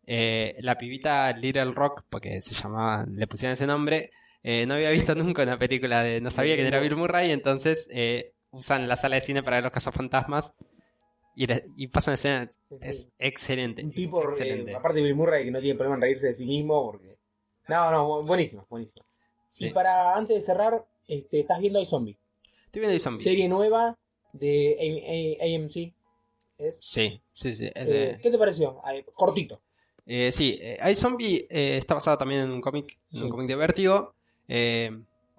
Eh, 0.05 0.55
la 0.59 0.77
pibita 0.77 1.31
Little 1.33 1.71
Rock, 1.73 2.03
porque 2.09 2.41
se 2.41 2.55
llamaba, 2.55 3.05
le 3.09 3.27
pusieron 3.27 3.53
ese 3.53 3.67
nombre, 3.67 4.09
eh, 4.41 4.65
no 4.65 4.75
había 4.75 4.89
visto 4.89 5.13
nunca 5.15 5.43
una 5.43 5.57
película 5.59 6.01
de. 6.01 6.21
No 6.21 6.29
sabía 6.29 6.55
quién 6.55 6.67
era 6.67 6.79
Bill 6.79 6.95
Murray, 6.95 7.31
entonces 7.31 7.89
eh, 7.91 8.33
usan 8.51 8.87
la 8.87 8.95
sala 8.97 9.15
de 9.15 9.21
cine 9.21 9.43
para 9.43 9.57
ver 9.57 9.63
los 9.63 9.73
cazafantasmas. 9.73 10.53
Y, 11.35 11.45
le- 11.45 11.65
y 11.75 11.87
pasan 11.87 12.15
escena. 12.15 12.49
Es 12.81 13.11
excelente. 13.19 13.83
Un 13.83 13.91
tipo, 13.91 14.23
excelente. 14.23 14.75
aparte 14.75 14.97
de 14.99 15.03
Bill 15.05 15.15
Murray, 15.15 15.45
que 15.45 15.51
no 15.51 15.59
tiene 15.61 15.75
problema 15.75 15.95
en 15.95 16.01
reírse 16.01 16.27
de 16.27 16.33
sí 16.33 16.45
mismo, 16.47 16.83
porque... 16.91 17.15
No, 17.67 17.91
no, 17.91 18.09
bu- 18.09 18.25
buenísimo, 18.25 18.65
buenísimo. 18.69 19.05
Sí. 19.57 19.67
Y 19.67 19.69
para, 19.71 20.15
antes 20.15 20.35
de 20.35 20.41
cerrar, 20.41 20.85
este, 21.07 21.39
estás 21.39 21.59
viendo 21.59 21.81
iZombie. 21.81 22.17
Estoy 22.65 22.81
viendo 22.81 22.99
Zombie. 22.99 23.23
Serie 23.23 23.47
nueva 23.47 23.97
de 24.33 25.37
A- 25.41 25.43
A- 25.43 25.55
AMC. 25.55 25.93
¿Es? 26.59 26.77
Sí, 26.79 27.21
sí, 27.31 27.53
sí. 27.53 27.65
es 27.73 27.87
Eh, 27.87 28.19
¿Qué 28.21 28.29
te 28.29 28.37
pareció? 28.37 28.79
Cortito. 29.15 29.61
Eh, 30.05 30.31
sí, 30.31 30.57
eh, 30.61 30.77
iZombie 30.91 31.47
eh, 31.49 31.77
está 31.77 31.95
basado 31.95 32.17
también 32.17 32.41
en 32.41 32.51
un 32.51 32.61
cómic, 32.61 32.99
en 33.13 33.17
Sí. 33.19 33.23
un 33.23 33.29
cómic 33.29 33.47
de 33.47 33.55
Vértigo. 33.55 34.13
Eh, 34.47 34.91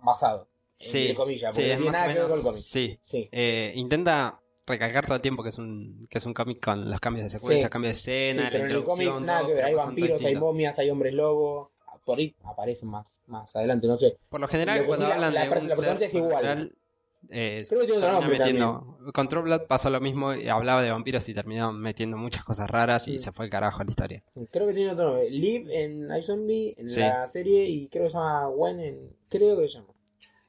Basado. 0.03 0.49
sí, 0.77 1.15
comillas, 1.15 1.55
sí, 1.55 1.63
es 1.63 1.79
más 1.81 1.97
o 2.01 2.07
menos. 2.09 2.33
el 2.33 2.43
cómic. 2.43 2.61
Sí, 2.63 2.99
Sí. 3.01 3.29
Intenta 3.75 4.41
recalcar 4.67 5.05
todo 5.07 5.15
el 5.17 5.23
tiempo 5.23 5.43
que 5.43 5.49
es 5.49 5.59
un 5.59 6.07
que 6.11 6.19
es 6.19 6.27
un 6.27 6.35
cómic 6.35 6.63
con 6.63 6.91
los 6.91 7.01
cambios 7.01 7.25
de 7.25 7.31
secuencia, 7.39 7.69
Sí. 7.69 7.71
cambios 7.71 7.93
de 7.95 7.99
Sí, 8.01 8.11
escena, 8.11 8.43
la 8.45 8.51
pero 8.51 8.65
en 8.65 8.71
el 8.71 8.85
cómic 8.85 8.91
introducción, 9.07 9.27
nada 9.27 9.39
todo, 9.41 9.49
que 9.49 9.55
ver. 9.55 9.65
Hay 9.65 9.75
vampiros, 9.75 10.25
hay 10.25 10.37
momias, 10.37 10.79
hay 10.79 10.91
hombres 10.91 11.15
lobo. 11.15 11.71
Por 12.09 12.19
ahí 12.19 12.35
aparecen 12.43 12.89
más, 12.89 13.07
más 13.27 13.55
adelante, 13.55 13.87
no 13.87 13.97
sé. 13.99 14.15
Por 14.31 14.41
lo 14.41 14.49
general, 14.49 14.87
cuando 14.87 15.07
la- 15.07 15.15
hablan 15.15 15.35
la 15.35 15.43
de 15.45 15.49
per- 15.51 15.59
un 15.63 15.69
la 15.69 15.77
ser 15.77 16.03
es 16.03 16.15
igual. 16.15 16.73
eh, 17.31 17.65
Creo 17.69 17.81
que 17.81 17.87
tiene 17.87 17.99
otro 17.99 18.01
termina 18.01 18.13
nombre 18.13 18.39
metiendo. 18.39 18.99
Con 19.13 19.29
True 19.29 19.43
Blood 19.43 19.67
pasó 19.67 19.91
lo 19.91 20.01
mismo, 20.01 20.33
y 20.35 20.49
hablaba 20.49 20.83
de 20.83 20.91
vampiros 20.91 21.29
y 21.29 21.35
terminó 21.35 21.71
metiendo 21.73 22.17
muchas 22.17 22.45
cosas 22.45 22.71
raras 22.71 23.09
y 23.09 23.19
se 23.19 23.31
fue 23.31 23.45
el 23.45 23.51
carajo 23.51 23.85
la 23.85 23.91
historia. 23.91 24.23
Creo 24.51 24.67
que 24.69 24.73
tiene 24.73 24.93
otro 24.93 25.05
nombre. 25.11 25.29
Liv 25.31 25.69
en 25.71 26.09
iZombie, 26.17 26.75
en 26.79 26.89
Sí. 26.89 27.01
la 27.01 27.29
serie, 27.29 27.65
y 27.69 27.89
creo 27.89 28.05
que 28.05 28.11
se 28.11 28.17
llama 28.17 28.47
Gwen 28.47 28.81
en... 28.81 29.17
Creo 29.29 29.59
que 29.59 29.69
se 29.69 29.75
llama. 29.75 29.89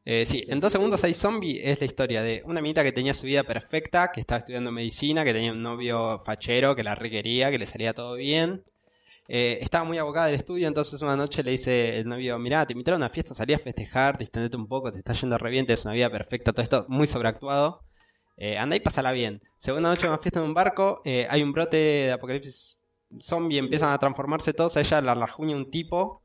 Eh, 0.06 0.26
sí, 0.26 0.44
en 0.48 0.60
dos 0.62 0.72
segundos 0.72 1.04
hay 1.04 1.14
zombie 1.14 1.60
es 1.70 1.82
la 1.82 1.86
historia 1.86 2.24
de 2.24 2.42
una 2.46 2.62
minita 2.62 2.84
que 2.84 2.92
tenía 2.94 3.14
su 3.14 3.26
vida 3.28 3.44
perfecta, 3.44 4.12
que 4.12 4.22
estaba 4.22 4.40
estudiando 4.40 4.72
medicina, 4.72 5.24
que 5.26 5.34
tenía 5.34 5.52
un 5.52 5.62
novio 5.62 6.20
fachero, 6.20 6.76
que 6.76 6.84
la 6.84 6.96
requería, 6.96 7.52
que 7.52 7.60
le 7.60 7.66
salía 7.68 7.94
todo 7.94 8.16
bien. 8.16 8.64
Eh, 9.32 9.60
estaba 9.62 9.84
muy 9.84 10.00
abocada 10.00 10.26
del 10.26 10.36
estudio, 10.36 10.68
entonces 10.68 11.00
una 11.04 11.16
noche 11.16 11.44
le 11.44 11.52
dice 11.52 12.00
el 12.00 12.08
novio, 12.10 12.40
mirá, 12.40 12.66
te 12.66 12.74
invitaron 12.74 13.00
a 13.04 13.06
una 13.06 13.10
fiesta, 13.10 13.36
salí 13.36 13.54
a 13.54 13.60
festejar, 13.60 14.18
distendete 14.18 14.58
un 14.58 14.68
poco, 14.68 14.92
te 14.92 14.98
está 14.98 15.14
yendo 15.14 15.38
re 15.38 15.52
bien, 15.52 15.68
es 15.70 15.86
una 15.86 15.94
vida 15.94 16.10
perfecta, 16.10 16.52
todo 16.52 16.64
esto 16.64 16.86
muy 16.90 17.06
sobreactuado. 17.06 17.84
Eh, 18.38 18.58
anda 18.58 18.76
y 18.76 18.80
pásala 18.80 19.12
bien. 19.12 19.42
Segunda 19.56 19.90
noche, 19.90 20.08
una 20.08 20.18
fiesta 20.18 20.40
en 20.40 20.46
un 20.46 20.56
barco, 20.56 21.02
eh, 21.06 21.28
hay 21.30 21.44
un 21.44 21.52
brote 21.52 21.78
de 21.78 22.12
apocalipsis 22.14 22.80
zombie, 23.20 23.60
empiezan 23.60 23.92
a 23.92 24.00
transformarse 24.00 24.52
todos, 24.54 24.78
a 24.78 24.80
ella 24.80 25.00
la 25.02 25.14
rajuña 25.14 25.56
un 25.56 25.70
tipo, 25.70 26.24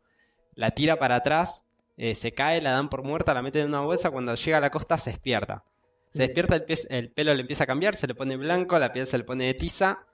la 0.55 0.71
tira 0.71 0.97
para 0.97 1.17
atrás, 1.17 1.69
se 1.97 2.33
cae, 2.33 2.61
la 2.63 2.71
dan 2.73 2.89
por 2.89 3.03
muerta, 3.03 3.35
la 3.35 3.43
meten 3.43 3.63
en 3.63 3.69
una 3.69 3.81
bolsa, 3.81 4.11
cuando 4.11 4.35
llega 4.35 4.57
a 4.57 4.61
la 4.61 4.71
costa 4.71 4.97
se 4.97 5.11
despierta. 5.11 5.63
Se 6.11 6.23
despierta, 6.23 6.55
el, 6.55 6.65
pie- 6.65 6.87
el 6.89 7.11
pelo 7.13 7.35
le 7.35 7.43
empieza 7.43 7.65
a 7.65 7.67
cambiar, 7.67 7.97
se 7.97 8.07
le 8.07 8.15
pone 8.15 8.37
blanco, 8.37 8.79
la 8.79 8.93
piel 8.93 9.07
se 9.07 9.19
le 9.19 9.25
pone 9.25 9.45
de 9.45 9.55
tiza 9.55 10.07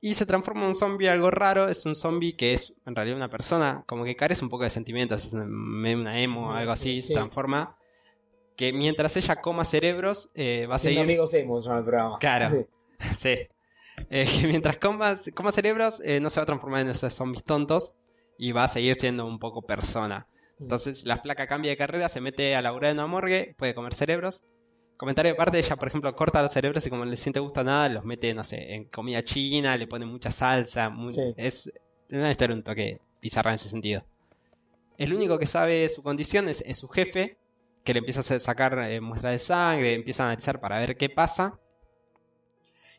y 0.00 0.14
se 0.14 0.26
transforma 0.26 0.62
en 0.62 0.68
un 0.68 0.74
zombie 0.74 1.08
algo 1.08 1.30
raro. 1.30 1.68
Es 1.68 1.84
un 1.86 1.94
zombie 1.94 2.34
que 2.36 2.54
es 2.54 2.74
en 2.86 2.94
realidad 2.96 3.16
una 3.16 3.30
persona, 3.30 3.84
como 3.86 4.04
que 4.04 4.16
carece 4.16 4.42
un 4.44 4.50
poco 4.50 4.64
de 4.64 4.70
sentimientos, 4.70 5.24
es 5.24 5.34
una, 5.34 5.44
medio 5.46 5.98
una 5.98 6.20
emo, 6.20 6.52
algo 6.52 6.72
así, 6.72 7.02
se 7.02 7.14
transforma. 7.14 7.76
Que 8.56 8.72
mientras 8.72 9.16
ella 9.16 9.36
coma 9.36 9.64
cerebros, 9.64 10.30
eh, 10.34 10.66
va 10.70 10.76
a 10.76 10.78
Siendo 10.78 11.00
seguir. 11.00 11.12
amigos 11.12 11.34
hemos 11.34 11.66
en 11.66 11.72
el 11.72 11.84
programa. 11.84 12.18
Claro. 12.18 12.50
Sí. 12.50 12.66
Sí. 13.16 13.38
Eh, 14.10 14.26
que 14.26 14.46
mientras 14.46 14.78
coma, 14.78 15.14
coma 15.34 15.52
cerebros, 15.52 16.00
eh, 16.04 16.20
no 16.20 16.28
se 16.30 16.40
va 16.40 16.42
a 16.42 16.46
transformar 16.46 16.82
en 16.82 16.88
esos 16.88 17.12
zombies 17.12 17.44
tontos 17.44 17.94
y 18.38 18.52
va 18.52 18.64
a 18.64 18.68
seguir 18.68 18.96
siendo 18.96 19.26
un 19.26 19.38
poco 19.38 19.62
persona. 19.62 20.26
Entonces 20.58 21.06
la 21.06 21.16
flaca 21.16 21.46
cambia 21.46 21.70
de 21.70 21.76
carrera, 21.78 22.08
se 22.10 22.20
mete 22.20 22.54
a 22.56 22.62
laburar 22.62 22.90
en 22.90 22.98
una 22.98 23.06
morgue, 23.06 23.54
puede 23.58 23.74
comer 23.74 23.94
cerebros. 23.94 24.44
Comentario 25.00 25.32
de 25.32 25.34
parte, 25.34 25.58
ella 25.58 25.76
por 25.76 25.88
ejemplo 25.88 26.14
corta 26.14 26.42
los 26.42 26.52
cerebros 26.52 26.86
y 26.86 26.90
como 26.90 27.06
le 27.06 27.16
siente 27.16 27.40
gusto 27.40 27.60
a 27.60 27.64
nada, 27.64 27.88
los 27.88 28.04
mete, 28.04 28.34
no 28.34 28.44
sé, 28.44 28.74
en 28.74 28.84
comida 28.84 29.22
china, 29.22 29.74
le 29.78 29.86
pone 29.86 30.04
mucha 30.04 30.30
salsa. 30.30 30.90
muy- 30.90 31.14
Sí. 31.14 31.22
Es 31.38 31.72
una 32.10 32.30
historia 32.30 32.54
un 32.54 32.62
toque 32.62 33.00
bizarra 33.22 33.50
en 33.52 33.54
ese 33.54 33.70
sentido. 33.70 34.04
El 34.98 35.14
único 35.14 35.38
que 35.38 35.46
sabe 35.46 35.88
su 35.88 36.02
condición 36.02 36.50
es, 36.50 36.62
es 36.66 36.76
su 36.76 36.86
jefe, 36.88 37.38
que 37.82 37.94
le 37.94 38.00
empieza 38.00 38.20
a 38.20 38.38
sacar 38.38 38.78
eh, 38.90 39.00
muestras 39.00 39.32
de 39.32 39.38
sangre, 39.38 39.94
empieza 39.94 40.24
a 40.24 40.26
analizar 40.26 40.60
para 40.60 40.78
ver 40.78 40.98
qué 40.98 41.08
pasa. 41.08 41.58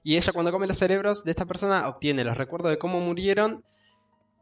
Y 0.01 0.17
ella 0.17 0.33
cuando 0.33 0.51
come 0.51 0.65
los 0.65 0.77
cerebros 0.79 1.23
de 1.23 1.29
esta 1.29 1.45
persona 1.45 1.87
obtiene 1.87 2.23
los 2.23 2.35
recuerdos 2.35 2.71
de 2.71 2.79
cómo 2.79 2.99
murieron 2.99 3.63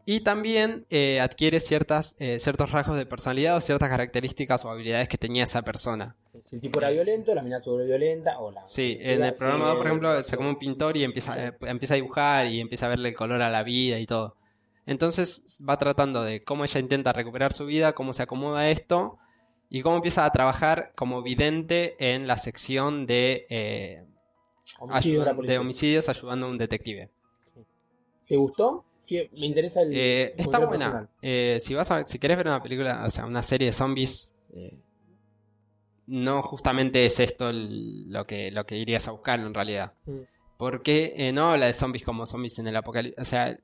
y 0.06 0.22
también 0.22 0.86
eh, 0.90 1.20
adquiere 1.20 1.60
ciertas, 1.60 2.16
eh, 2.20 2.40
ciertos 2.40 2.72
rasgos 2.72 2.96
de 2.96 3.06
personalidad 3.06 3.58
o 3.58 3.60
ciertas 3.60 3.90
características 3.90 4.64
o 4.64 4.70
habilidades 4.72 5.10
que 5.10 5.18
tenía 5.18 5.44
esa 5.44 5.62
persona. 5.62 6.16
Si 6.46 6.56
el 6.56 6.62
tipo 6.62 6.80
era 6.80 6.90
violento, 6.90 7.34
la 7.34 7.42
mina 7.42 7.60
se 7.60 7.70
vuelve 7.70 7.88
violenta. 7.88 8.40
O 8.40 8.52
la 8.52 8.64
Sí, 8.64 8.98
en 9.00 9.24
el 9.24 9.34
programa 9.34 9.70
2, 9.70 9.78
por 9.78 9.88
ejemplo, 9.88 10.24
se 10.24 10.38
come 10.38 10.50
un 10.50 10.60
pintor 10.60 10.96
y 10.96 11.04
empieza, 11.04 11.48
eh, 11.48 11.58
empieza 11.62 11.96
a 11.96 11.96
dibujar 11.96 12.48
y 12.48 12.60
empieza 12.60 12.86
a 12.86 12.90
verle 12.90 13.10
el 13.10 13.16
color 13.16 13.42
a 13.42 13.50
la 13.50 13.64
vida 13.64 14.00
y 14.00 14.06
todo. 14.06 14.36
Entonces 14.86 15.60
va 15.68 15.78
tratando 15.78 16.24
de 16.24 16.44
cómo 16.44 16.64
ella 16.64 16.80
intenta 16.80 17.14
recuperar 17.14 17.54
su 17.54 17.66
vida, 17.66 17.94
cómo 17.94 18.14
se 18.14 18.24
acomoda 18.24 18.70
esto 18.70 19.18
y 19.70 19.82
cómo 19.82 19.98
empieza 19.98 20.26
a 20.26 20.32
trabajar 20.32 20.94
como 20.96 21.22
vidente 21.22 21.96
en 22.00 22.26
la 22.28 22.38
sección 22.38 23.06
de, 23.06 23.46
eh, 23.50 24.06
Homicidio 24.80 25.26
de 25.26 25.58
homicidios 25.58 26.10
ayudando 26.10 26.46
a 26.46 26.50
un 26.50 26.58
detective. 26.58 27.10
¿Te 28.28 28.38
gustó? 28.38 28.86
Me 29.10 29.46
interesa 29.48 29.82
el. 29.82 29.92
Eh, 29.94 30.36
está 30.38 30.60
buena. 30.60 31.10
Eh, 31.22 31.58
si 31.60 31.74
vas 31.74 31.90
a, 31.90 32.06
si 32.06 32.20
querés 32.20 32.38
ver 32.38 32.48
una 32.48 32.62
película, 32.62 33.04
o 33.06 33.10
sea, 33.10 33.26
una 33.26 33.42
serie 33.42 33.68
de 33.68 33.74
zombies, 33.74 34.36
no 36.10 36.42
justamente 36.42 37.06
es 37.06 37.20
esto 37.20 37.50
el- 37.50 38.12
lo 38.12 38.26
que 38.26 38.52
lo 38.52 38.66
que 38.66 38.78
irías 38.78 39.08
a 39.08 39.12
buscar 39.12 39.40
en 39.40 39.54
realidad. 39.54 39.94
Mm. 40.06 40.18
Porque 40.58 41.14
eh, 41.16 41.32
no 41.32 41.52
habla 41.54 41.68
de 41.68 41.74
zombies 41.74 42.04
como 42.04 42.26
zombies 42.26 42.60
en 42.60 42.68
el 42.68 42.76
apocalipsis. 42.76 43.22
O 43.22 43.26
sea, 43.26 43.58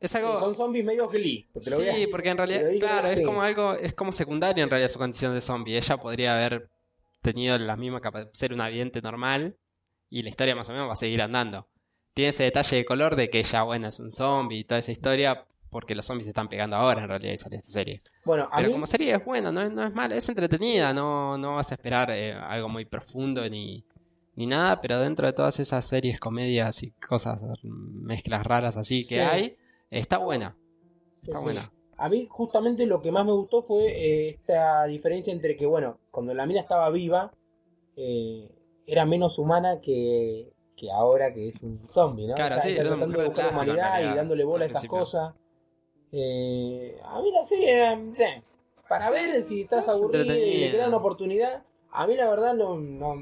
es 0.00 0.14
algo. 0.14 0.38
Son 0.38 0.54
zombies 0.54 0.84
medio 0.84 1.08
Glee. 1.08 1.48
a- 1.56 1.60
Sí, 1.60 2.06
porque 2.10 2.28
en 2.30 2.36
realidad, 2.36 2.62
claro, 2.78 3.08
es 3.08 3.20
como 3.26 3.42
algo, 3.42 3.74
es 3.74 3.94
como 3.94 4.12
secundaria 4.12 4.62
en 4.62 4.70
realidad 4.70 4.90
su 4.90 4.98
condición 4.98 5.34
de 5.34 5.40
zombie. 5.40 5.76
Ella 5.76 5.96
podría 5.96 6.34
haber 6.36 6.68
tenido 7.22 7.56
la 7.58 7.76
misma 7.76 8.00
capacidad 8.00 8.30
de 8.30 8.36
ser 8.38 8.52
una 8.52 8.68
vidente 8.68 9.00
normal 9.02 9.56
y 10.10 10.22
la 10.22 10.28
historia 10.28 10.54
más 10.54 10.68
o 10.68 10.72
menos 10.72 10.88
va 10.88 10.92
a 10.92 10.96
seguir 10.96 11.20
andando. 11.22 11.66
Tiene 12.12 12.28
ese 12.30 12.44
detalle 12.44 12.76
de 12.76 12.84
color 12.84 13.16
de 13.16 13.28
que 13.30 13.40
ella, 13.40 13.62
bueno, 13.64 13.88
es 13.88 13.98
un 13.98 14.12
zombie 14.12 14.58
y 14.58 14.64
toda 14.64 14.78
esa 14.78 14.92
historia 14.92 15.46
porque 15.74 15.96
los 15.96 16.06
zombies 16.06 16.26
se 16.26 16.30
están 16.30 16.46
pegando 16.48 16.76
ahora 16.76 17.02
en 17.02 17.08
realidad 17.08 17.32
y 17.32 17.36
salió 17.36 17.58
esta 17.58 17.72
serie. 17.72 18.00
Bueno, 18.24 18.44
a 18.48 18.58
Pero 18.58 18.68
mí. 18.68 18.74
como 18.74 18.86
serie 18.86 19.12
es 19.12 19.24
buena, 19.24 19.50
no 19.50 19.60
es, 19.60 19.72
no 19.72 19.82
es 19.84 19.92
mala, 19.92 20.14
es 20.14 20.28
entretenida, 20.28 20.94
no, 20.94 21.36
no 21.36 21.56
vas 21.56 21.72
a 21.72 21.74
esperar 21.74 22.12
eh, 22.12 22.32
algo 22.32 22.68
muy 22.68 22.84
profundo 22.84 23.42
ni, 23.50 23.84
ni 24.36 24.46
nada, 24.46 24.80
pero 24.80 25.00
dentro 25.00 25.26
de 25.26 25.32
todas 25.32 25.58
esas 25.58 25.84
series, 25.84 26.20
comedias 26.20 26.84
y 26.84 26.92
cosas, 26.92 27.40
mezclas 27.64 28.46
raras 28.46 28.76
así 28.76 29.04
que 29.04 29.16
Sí. 29.16 29.20
hay, 29.20 29.56
está 29.90 30.18
buena. 30.18 30.56
Está 31.22 31.38
sí. 31.38 31.42
buena. 31.44 31.72
A 31.96 32.08
mí, 32.08 32.28
justamente, 32.30 32.86
lo 32.86 33.02
que 33.02 33.10
más 33.10 33.24
me 33.26 33.32
gustó 33.32 33.62
fue 33.62 33.86
eh, 33.88 34.28
esta 34.30 34.84
diferencia 34.84 35.32
entre 35.32 35.56
que, 35.56 35.66
bueno, 35.66 35.98
cuando 36.12 36.34
la 36.34 36.46
mina 36.46 36.60
estaba 36.60 36.88
viva, 36.90 37.32
eh, 37.96 38.48
era 38.86 39.04
menos 39.06 39.40
humana 39.40 39.80
que, 39.80 40.52
que 40.76 40.90
ahora 40.92 41.34
que 41.34 41.48
es 41.48 41.62
un 41.62 41.84
zombie, 41.84 42.28
¿no? 42.28 42.34
Claro, 42.34 42.60
sí, 42.62 42.70
era 42.76 42.94
una 42.94 43.06
mujer 43.06 43.32
de 43.32 43.48
humanidad 43.48 44.12
y 44.12 44.16
dándole 44.16 44.44
bola 44.44 44.64
a 44.66 44.68
esas 44.68 44.84
cosas. 44.84 45.34
Eh, 46.16 46.96
a 47.04 47.20
mí 47.22 47.32
la 47.32 47.44
serie 47.44 47.72
era. 47.72 47.92
eh, 47.94 48.42
para 48.88 49.10
ver 49.10 49.42
si 49.42 49.62
estás 49.62 49.88
Es 49.88 49.94
aburrido 49.94 50.22
y 50.24 50.26
le 50.28 50.32
entretenida. 50.34 50.70
queda 50.72 50.88
una 50.88 50.96
oportunidad. 50.98 51.64
A 51.90 52.06
mí, 52.06 52.14
la 52.16 52.28
verdad, 52.30 52.54
no, 52.54 52.76
no, 52.78 53.16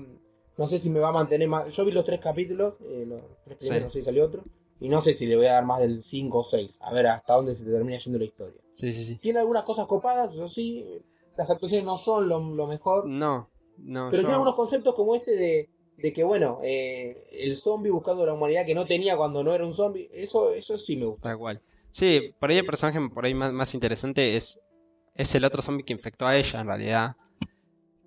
no 0.59 0.69
sé 0.69 0.79
si 0.79 0.91
me 0.91 1.01
va 1.01 1.09
a 1.09 1.13
mantener 1.13 1.49
más. 1.49 1.73
Yo 1.73 1.85
vi 1.85 1.93
los 1.93 2.05
tres 2.05 2.21
capítulos, 2.21 2.75
eh, 2.85 3.05
los 3.07 3.23
tres 3.45 3.57
Sí. 3.61 3.69
primeros, 3.69 3.93
sé 3.93 4.01
si 4.01 4.05
salió 4.05 4.25
otro. 4.27 4.45
Y 4.81 4.89
no 4.89 5.01
sé 5.01 5.15
si 5.15 5.27
le 5.27 5.37
voy 5.37 5.47
a 5.47 5.53
dar 5.53 5.65
más 5.65 5.81
del 5.81 5.99
5 5.99 6.41
o 6.41 6.45
6. 6.45 6.79
A 6.83 6.93
ver 6.93 7.07
hasta 7.07 7.35
dónde 7.35 7.55
se 7.55 7.65
termina 7.65 7.99
yendo 7.99 8.19
la 8.19 8.25
historia. 8.25 8.61
Sí, 8.73 8.93
sí, 8.93 9.05
sí. 9.05 9.17
Tiene 9.17 9.39
algunas 9.39 9.63
cosas 9.65 9.87
copadas, 9.87 10.35
eso 10.35 10.49
sí. 10.49 11.01
Las 11.37 11.49
actuaciones 11.49 11.87
no 11.87 11.97
son 11.97 12.29
lo, 12.29 12.41
lo 12.41 12.67
mejor. 12.67 13.07
No, 13.07 13.49
no, 13.79 14.09
Pero 14.11 14.23
yo- 14.23 14.27
tiene 14.27 14.33
algunos 14.35 14.55
conceptos 14.57 14.95
como 14.95 15.15
este 15.15 15.37
de, 15.37 15.71
de 15.97 16.13
que, 16.13 16.25
bueno, 16.25 16.59
eh, 16.63 17.27
el 17.31 17.55
zombie 17.57 17.91
buscando 17.91 18.27
la 18.27 18.35
humanidad 18.35 18.67
que 18.67 18.75
no 18.75 18.85
tenía 18.85 19.17
cuando 19.17 19.43
no 19.45 19.55
era 19.55 19.65
un 19.65 19.73
zombie. 19.73 20.11
Eso, 20.13 20.53
eso 20.53 20.77
sí 20.77 20.97
me 20.97 21.07
gusta. 21.07 21.29
Tal 21.31 21.39
cual. 21.39 21.63
Sí, 21.93 22.35
por 22.41 22.51
ahí 22.51 22.59
el 22.59 22.67
personaje 22.67 22.99
por 23.13 23.25
ahí 23.25 23.35
más, 23.35 23.53
más 23.53 23.75
interesante 23.75 24.37
es, 24.37 24.59
es 25.15 25.35
el 25.35 25.45
otro 25.45 25.63
zombie 25.63 25.85
que 25.85 25.93
infectó 25.93 26.27
a 26.27 26.37
ella 26.37 26.61
en 26.61 26.67
realidad. 26.67 27.17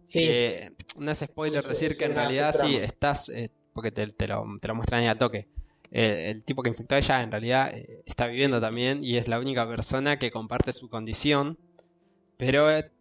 Sí, 0.01 0.19
Que 0.19 0.71
no 0.99 1.11
es 1.11 1.19
spoiler 1.19 1.63
decir 1.65 1.95
que 1.97 2.05
en 2.05 2.15
realidad 2.15 2.51
sí, 2.53 2.57
trama. 2.57 2.77
estás, 2.83 3.29
eh, 3.29 3.49
porque 3.73 3.91
te, 3.91 4.07
te 4.07 4.27
lo, 4.27 4.43
te 4.59 4.67
lo 4.67 4.75
muestran 4.75 5.01
ahí 5.01 5.07
a 5.07 5.15
toque. 5.15 5.47
eh, 5.91 6.31
el 6.31 6.43
tipo 6.43 6.61
que 6.63 6.69
infectó 6.69 6.95
a 6.95 6.97
ella 6.97 7.21
en 7.21 7.31
realidad 7.31 7.71
eh, 7.73 8.01
está 8.05 8.27
viviendo 8.27 8.59
también 8.59 9.03
y 9.03 9.17
es 9.17 9.27
la 9.27 9.39
única 9.39 9.67
persona 9.67 10.17
que 10.17 10.31
comparte 10.31 10.73
su 10.73 10.89
condición, 10.89 11.57
pero 12.37 12.69
eh, 12.71 12.91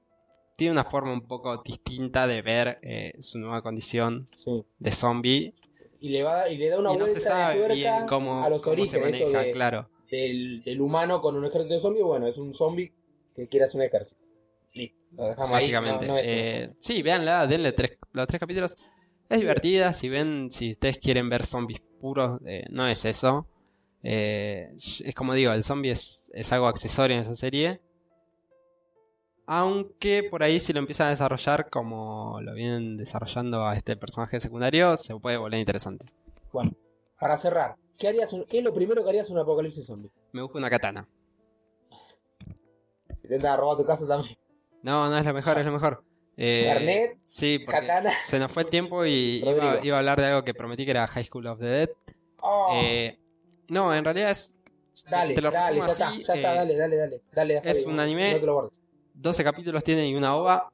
tiene 0.57 0.73
una 0.73 0.85
forma 0.85 1.13
un 1.13 1.27
poco 1.27 1.63
distinta 1.65 2.27
de 2.27 2.43
ver 2.43 2.79
eh, 2.83 3.15
su 3.21 3.39
nueva 3.39 3.63
condición 3.63 4.29
Sí. 4.45 4.65
de 4.79 4.93
zombie 4.93 5.55
Y 6.01 6.11
le, 6.11 6.23
va, 6.23 6.49
y 6.49 6.59
le 6.59 6.69
da 6.69 6.79
una 6.79 6.91
y 6.93 6.97
no 6.97 7.05
vuelta 7.05 7.21
se 7.21 7.27
sabe 7.27 7.59
de 7.69 7.75
bien 7.75 8.07
cómo, 8.07 8.45
a 8.45 8.49
los 8.51 8.61
cómo 8.63 8.85
se 8.85 8.99
orígenes 8.99 9.23
maneja, 9.23 9.43
de- 9.45 9.51
claro. 9.51 9.89
Del, 10.11 10.63
del 10.63 10.81
humano 10.81 11.21
con 11.21 11.37
un 11.37 11.45
ejército 11.45 11.75
de 11.75 11.81
zombies. 11.81 12.05
Bueno, 12.05 12.27
es 12.27 12.39
un 12.39 12.53
zombie 12.55 12.93
que 13.35 13.49
quiere 13.49 13.65
hacer 13.67 13.81
un 13.81 13.87
ejército. 13.87 14.21
Listo, 14.73 14.97
lo 15.17 15.25
dejamos 15.29 15.51
ahí. 15.57 15.63
Básicamente. 15.63 16.07
No, 16.07 16.17
Eh, 16.19 16.75
sí, 16.79 17.03
véanla, 17.03 17.47
denle 17.47 17.73
tres, 17.73 17.99
los 18.13 18.27
tres 18.27 18.41
capítulos. 18.41 18.77
Es 19.29 19.41
divertida, 19.41 19.93
si 19.93 20.09
ven, 20.09 20.51
si 20.51 20.73
ustedes 20.73 20.99
quieren 20.99 21.29
ver 21.31 21.47
zombies 21.47 21.81
puros, 22.01 22.41
eh, 22.47 22.65
no 22.71 22.87
es 22.87 23.05
eso. 23.05 23.47
Eh, 24.03 24.71
es 24.77 25.15
como 25.15 25.33
digo, 25.35 25.53
el 25.53 25.65
zombie 25.65 25.91
es, 25.91 26.31
es 26.35 26.53
algo 26.53 26.67
accesorio 26.67 27.17
en 27.17 27.23
esa 27.23 27.35
serie. 27.35 27.81
Aunque 29.47 30.27
por 30.31 30.43
ahí 30.43 30.59
si 30.59 30.73
lo 30.73 30.79
empiezan 30.79 31.09
a 31.09 31.11
desarrollar 31.11 31.69
como 31.69 32.41
lo 32.41 32.55
vienen 32.55 32.97
desarrollando 32.97 33.67
a 33.67 33.75
este 33.75 33.97
personaje 33.97 34.41
secundario, 34.41 34.97
se 34.97 35.15
puede 35.17 35.37
volver 35.37 35.61
interesante. 35.61 36.07
Bueno, 36.53 36.73
para 37.19 37.37
cerrar, 37.37 37.77
¿qué, 37.99 38.09
harías 38.09 38.33
un- 38.33 38.45
¿qué 38.45 38.59
es 38.59 38.65
lo 38.65 38.73
primero 38.75 39.03
que 39.03 39.11
harías 39.11 39.29
en 39.29 39.35
un 39.37 39.43
apocalipsis 39.43 39.87
zombie? 39.87 40.11
Me 40.33 40.43
busco 40.43 40.59
una 40.59 40.71
katana. 40.71 41.09
Intenta 43.23 43.57
robar 43.57 43.77
tu 43.79 43.85
casa 43.85 44.07
también. 44.07 44.37
No, 44.83 45.09
no 45.09 45.17
es 45.17 45.25
lo 45.25 45.33
mejor, 45.33 45.59
es 45.59 45.67
lo 45.67 45.73
mejor. 45.73 46.05
Eh, 46.37 46.65
Garnet, 46.67 47.19
sí, 47.25 47.61
porque 47.61 47.81
katana. 47.81 48.13
se 48.25 48.39
nos 48.39 48.51
fue 48.51 48.65
el 48.65 48.69
tiempo 48.69 49.07
y 49.07 49.43
iba, 49.83 49.97
a 49.97 49.99
hablar 49.99 50.21
de 50.21 50.27
algo 50.27 50.45
que 50.45 50.53
prometí 50.53 50.85
que 50.85 50.91
era 50.91 51.07
High 51.07 51.25
School 51.25 51.47
of 51.47 51.59
the 51.61 51.65
Dead. 51.67 51.91
Oh, 52.43 52.73
Eh, 52.75 53.19
no, 53.69 53.95
en 53.95 54.05
realidad 54.05 54.31
es. 54.31 54.59
dale, 55.09 55.35
te 55.35 55.41
lo 55.41 55.51
dale, 55.51 55.79
ya 55.81 55.87
está, 55.87 56.11
ya 56.13 56.19
está, 56.19 56.37
eh, 56.37 56.43
dale, 56.43 56.77
dale, 56.77 56.97
dale. 56.97 57.23
dale 57.33 57.61
es 57.65 57.87
un 57.87 57.99
anime. 58.01 58.33
No 58.33 58.41
te 58.41 58.47
lo 58.47 58.53
guardes. 58.55 58.73
12 59.15 59.45
capítulos 59.45 59.85
tiene 59.85 60.09
y 60.09 60.15
una 60.15 60.35
ova. 60.37 60.71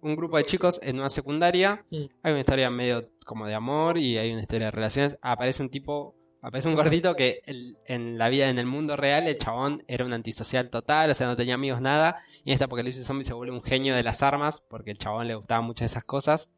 Un 0.00 0.14
grupo 0.16 0.36
de 0.36 0.44
chicos 0.44 0.78
en 0.82 0.98
una 1.00 1.08
secundaria. 1.08 1.84
Mm. 1.90 2.04
Hay 2.22 2.32
una 2.32 2.40
historia 2.40 2.70
medio 2.70 3.08
como 3.24 3.46
de 3.46 3.54
amor 3.54 3.96
y 3.96 4.18
hay 4.18 4.32
una 4.32 4.42
historia 4.42 4.66
de 4.66 4.70
relaciones. 4.70 5.18
Aparece 5.22 5.62
un 5.62 5.70
tipo. 5.70 6.14
Aparece 6.46 6.68
un 6.68 6.74
gordito 6.74 7.16
que 7.16 7.40
el- 7.46 7.78
en 7.86 8.18
la 8.18 8.28
vida, 8.28 8.50
en 8.50 8.58
el 8.58 8.66
mundo 8.66 8.96
real, 8.96 9.26
el 9.26 9.38
chabón 9.38 9.82
era 9.88 10.04
un 10.04 10.12
antisocial 10.12 10.68
total, 10.68 11.10
o 11.10 11.14
sea, 11.14 11.26
no 11.26 11.36
tenía 11.36 11.54
amigos, 11.54 11.80
nada. 11.80 12.18
Y 12.44 12.50
en 12.50 12.52
este 12.52 12.64
apocalipsis 12.64 13.06
zombie 13.06 13.24
se 13.24 13.32
vuelve 13.32 13.54
un 13.54 13.62
genio 13.62 13.94
de 13.94 14.02
las 14.02 14.22
armas, 14.22 14.60
porque 14.68 14.90
el 14.90 14.98
chabón 14.98 15.26
le 15.26 15.36
gustaban 15.36 15.64
muchas 15.64 15.80
de 15.90 15.92
esas 15.92 16.04
cosas. 16.04 16.50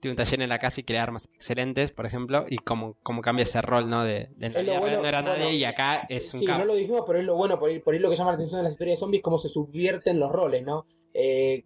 Tiene 0.00 0.12
un 0.12 0.16
taller 0.16 0.42
en 0.42 0.48
la 0.48 0.58
casa 0.58 0.80
y 0.80 0.84
crea 0.84 1.04
armas 1.04 1.28
excelentes, 1.32 1.92
por 1.92 2.04
ejemplo, 2.04 2.46
y 2.48 2.56
cómo, 2.58 2.96
cómo 3.04 3.22
cambia 3.22 3.44
ese 3.44 3.62
rol, 3.62 3.88
¿no? 3.88 4.02
De, 4.02 4.28
de 4.36 4.46
en 4.46 4.52
la 4.54 4.58
Es 4.60 4.64
vida 4.66 4.80
real 4.80 5.02
no 5.02 5.08
era 5.08 5.22
bueno, 5.22 5.38
nadie 5.38 5.54
y 5.54 5.64
acá 5.64 6.04
es 6.08 6.34
un 6.34 6.40
Sí, 6.40 6.46
capo. 6.46 6.58
no 6.58 6.64
lo 6.64 6.74
dijimos, 6.74 7.02
pero 7.06 7.20
es 7.20 7.24
lo 7.24 7.36
bueno, 7.36 7.60
por 7.60 7.70
ahí, 7.70 7.78
por 7.78 7.94
ahí 7.94 8.00
lo 8.00 8.10
que 8.10 8.16
llama 8.16 8.30
la 8.32 8.36
atención 8.36 8.58
de 8.58 8.64
las 8.64 8.72
historias 8.72 8.96
de 8.96 9.00
zombies, 9.00 9.22
cómo 9.22 9.38
se 9.38 9.48
subvierten 9.48 10.18
los 10.18 10.32
roles, 10.32 10.64
¿no? 10.64 10.84
Eh, 11.14 11.64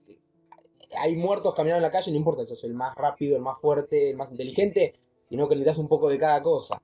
hay 0.99 1.17
muertos 1.17 1.55
caminando 1.55 1.79
en 1.79 1.91
la 1.91 1.91
calle, 1.91 2.11
no 2.11 2.19
importa 2.19 2.43
si 2.43 2.49
sos 2.51 2.65
el 2.65 2.75
más 2.75 2.95
rápido, 2.97 3.35
el 3.37 3.43
más 3.43 3.59
fuerte, 3.61 4.11
el 4.11 4.17
más 4.17 4.31
inteligente, 4.31 4.95
sino 5.31 5.49
que 5.49 5.55
necesitas 5.55 5.79
un 5.79 5.89
poco 5.89 6.11
de 6.11 6.19
cada 6.19 6.43
cosa. 6.43 6.83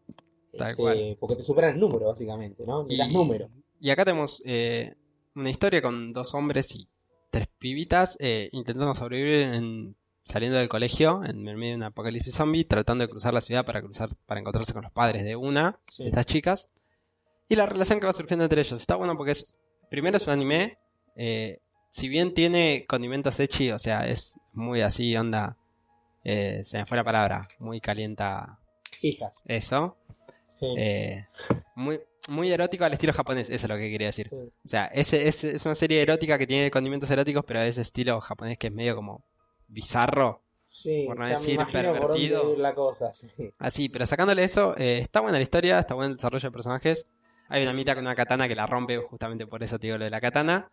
Tal 0.56 0.70
Este, 0.70 0.82
cual. 0.82 1.16
Porque 1.20 1.36
te 1.36 1.42
superan 1.42 1.74
el 1.74 1.80
número, 1.80 2.06
básicamente, 2.06 2.64
¿no? 2.66 2.82
Necesitas 2.82 3.10
número. 3.12 3.48
Y 3.80 3.90
acá 3.90 4.04
tenemos 4.04 4.42
eh, 4.46 4.94
una 5.34 5.50
historia 5.50 5.82
con 5.82 6.12
dos 6.12 6.34
hombres 6.34 6.74
y 6.74 6.88
tres 7.30 7.46
pibitas 7.58 8.16
eh, 8.20 8.48
intentando 8.52 8.94
sobrevivir 8.94 9.42
en- 9.54 9.96
saliendo 10.24 10.58
del 10.58 10.68
colegio 10.68 11.22
en 11.24 11.46
el 11.48 11.56
medio 11.56 11.72
de 11.72 11.76
un 11.76 11.82
apocalipsis 11.84 12.34
zombie, 12.34 12.64
tratando 12.64 13.02
de 13.04 13.10
cruzar 13.10 13.32
la 13.34 13.40
ciudad 13.40 13.64
para 13.64 13.80
cruzar 13.80 14.10
para 14.26 14.40
encontrarse 14.40 14.72
con 14.72 14.82
los 14.82 14.92
padres 14.92 15.24
de 15.24 15.36
una 15.36 15.78
Sí. 15.88 16.02
de 16.02 16.08
estas 16.10 16.26
chicas. 16.26 16.68
Y 17.48 17.56
la 17.56 17.66
relación 17.66 17.98
que 18.00 18.06
va 18.06 18.12
surgiendo 18.12 18.44
entre 18.44 18.60
ellos. 18.60 18.78
Está 18.80 18.94
bueno 18.96 19.16
porque 19.16 19.32
es. 19.32 19.54
Primero 19.90 20.16
es 20.16 20.26
un 20.26 20.32
anime. 20.34 20.78
eh, 21.16 21.60
si 21.90 22.08
bien 22.08 22.34
tiene 22.34 22.84
condimentos 22.86 23.40
echi, 23.40 23.70
o 23.72 23.78
sea, 23.78 24.06
es 24.06 24.34
muy 24.52 24.82
así, 24.82 25.16
onda. 25.16 25.56
eh, 26.24 26.60
se 26.64 26.76
me 26.78 26.84
fue 26.86 26.96
la 26.98 27.04
palabra. 27.04 27.40
Muy 27.58 27.80
calienta 27.80 28.58
Hijas. 29.00 29.42
eso. 29.46 29.96
Sí. 30.58 30.66
eh, 30.76 31.26
muy, 31.74 32.00
muy 32.28 32.50
erótico 32.50 32.84
al 32.84 32.92
estilo 32.92 33.12
japonés, 33.12 33.48
eso 33.50 33.66
es 33.66 33.70
lo 33.70 33.76
que 33.76 33.90
quería 33.90 34.08
decir. 34.08 34.28
Sí. 34.28 34.36
O 34.36 34.68
sea, 34.68 34.86
es, 34.86 35.12
es, 35.12 35.44
es 35.44 35.64
una 35.64 35.74
serie 35.74 36.02
erótica 36.02 36.38
que 36.38 36.46
tiene 36.46 36.70
condimentos 36.70 37.10
eróticos, 37.10 37.44
pero 37.46 37.60
es 37.60 37.78
estilo 37.78 38.20
japonés 38.20 38.58
que 38.58 38.68
es 38.68 38.72
medio 38.72 38.96
como 38.96 39.22
bizarro. 39.68 40.42
Sí, 40.60 41.04
por 41.06 41.18
no 41.18 41.26
decir 41.26 41.56
por 41.56 41.72
pervertido. 41.72 42.56
la 42.56 42.74
cosa. 42.74 43.10
sí. 43.10 43.28
Así, 43.58 43.88
pero 43.88 44.04
sacándole 44.06 44.44
eso, 44.44 44.76
eh, 44.76 44.98
está 44.98 45.20
buena 45.20 45.38
la 45.38 45.42
historia, 45.42 45.78
está 45.78 45.94
buen 45.94 46.10
el 46.10 46.16
desarrollo 46.16 46.48
de 46.48 46.52
personajes. 46.52 47.06
Hay 47.48 47.62
una 47.62 47.72
mitad 47.72 47.94
con 47.94 48.04
una 48.04 48.14
katana 48.14 48.46
que 48.46 48.54
la 48.54 48.66
rompe, 48.66 48.98
justamente 48.98 49.46
por 49.46 49.62
eso 49.62 49.78
te 49.78 49.86
digo 49.86 49.96
lo 49.98 50.04
de 50.04 50.10
la 50.10 50.20
katana. 50.20 50.70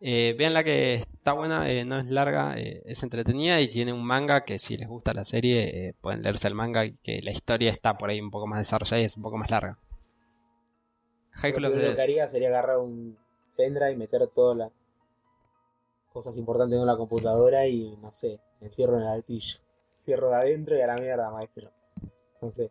Eh, 0.00 0.34
veanla 0.38 0.62
que 0.62 0.94
está 0.94 1.32
buena, 1.32 1.68
eh, 1.68 1.84
no 1.84 1.98
es 1.98 2.06
larga, 2.06 2.56
eh, 2.58 2.82
es 2.86 3.02
entretenida 3.02 3.60
y 3.60 3.68
tiene 3.68 3.92
un 3.92 4.04
manga 4.04 4.44
que 4.44 4.58
si 4.60 4.76
les 4.76 4.88
gusta 4.88 5.12
la 5.12 5.24
serie 5.24 5.88
eh, 5.88 5.94
pueden 6.00 6.22
leerse 6.22 6.46
el 6.46 6.54
manga 6.54 6.84
y 6.84 6.92
que 6.98 7.20
la 7.20 7.32
historia 7.32 7.70
está 7.70 7.98
por 7.98 8.08
ahí 8.10 8.20
un 8.20 8.30
poco 8.30 8.46
más 8.46 8.60
desarrollada 8.60 9.00
y 9.02 9.04
es 9.06 9.16
un 9.16 9.24
poco 9.24 9.38
más 9.38 9.50
larga. 9.50 9.78
High 11.32 11.52
Lo 11.58 11.68
the 11.68 11.74
primero 11.74 11.96
que 11.96 12.02
haría 12.02 12.28
sería 12.28 12.48
agarrar 12.48 12.78
un 12.78 13.18
pendrive 13.56 13.92
y 13.92 13.96
meter 13.96 14.26
todas 14.28 14.56
las 14.56 14.70
cosas 16.12 16.36
importantes 16.36 16.78
en 16.78 16.86
la 16.86 16.96
computadora 16.96 17.66
y, 17.66 17.96
no 17.96 18.08
sé, 18.08 18.40
me 18.60 18.68
encierro 18.68 18.96
en 18.96 19.02
el 19.02 19.08
altillo. 19.08 19.58
Cierro 20.04 20.30
de 20.30 20.36
adentro 20.36 20.76
y 20.76 20.80
a 20.80 20.86
la 20.86 20.96
mierda, 20.96 21.30
maestro. 21.30 21.70
No 22.40 22.50
sé. 22.50 22.70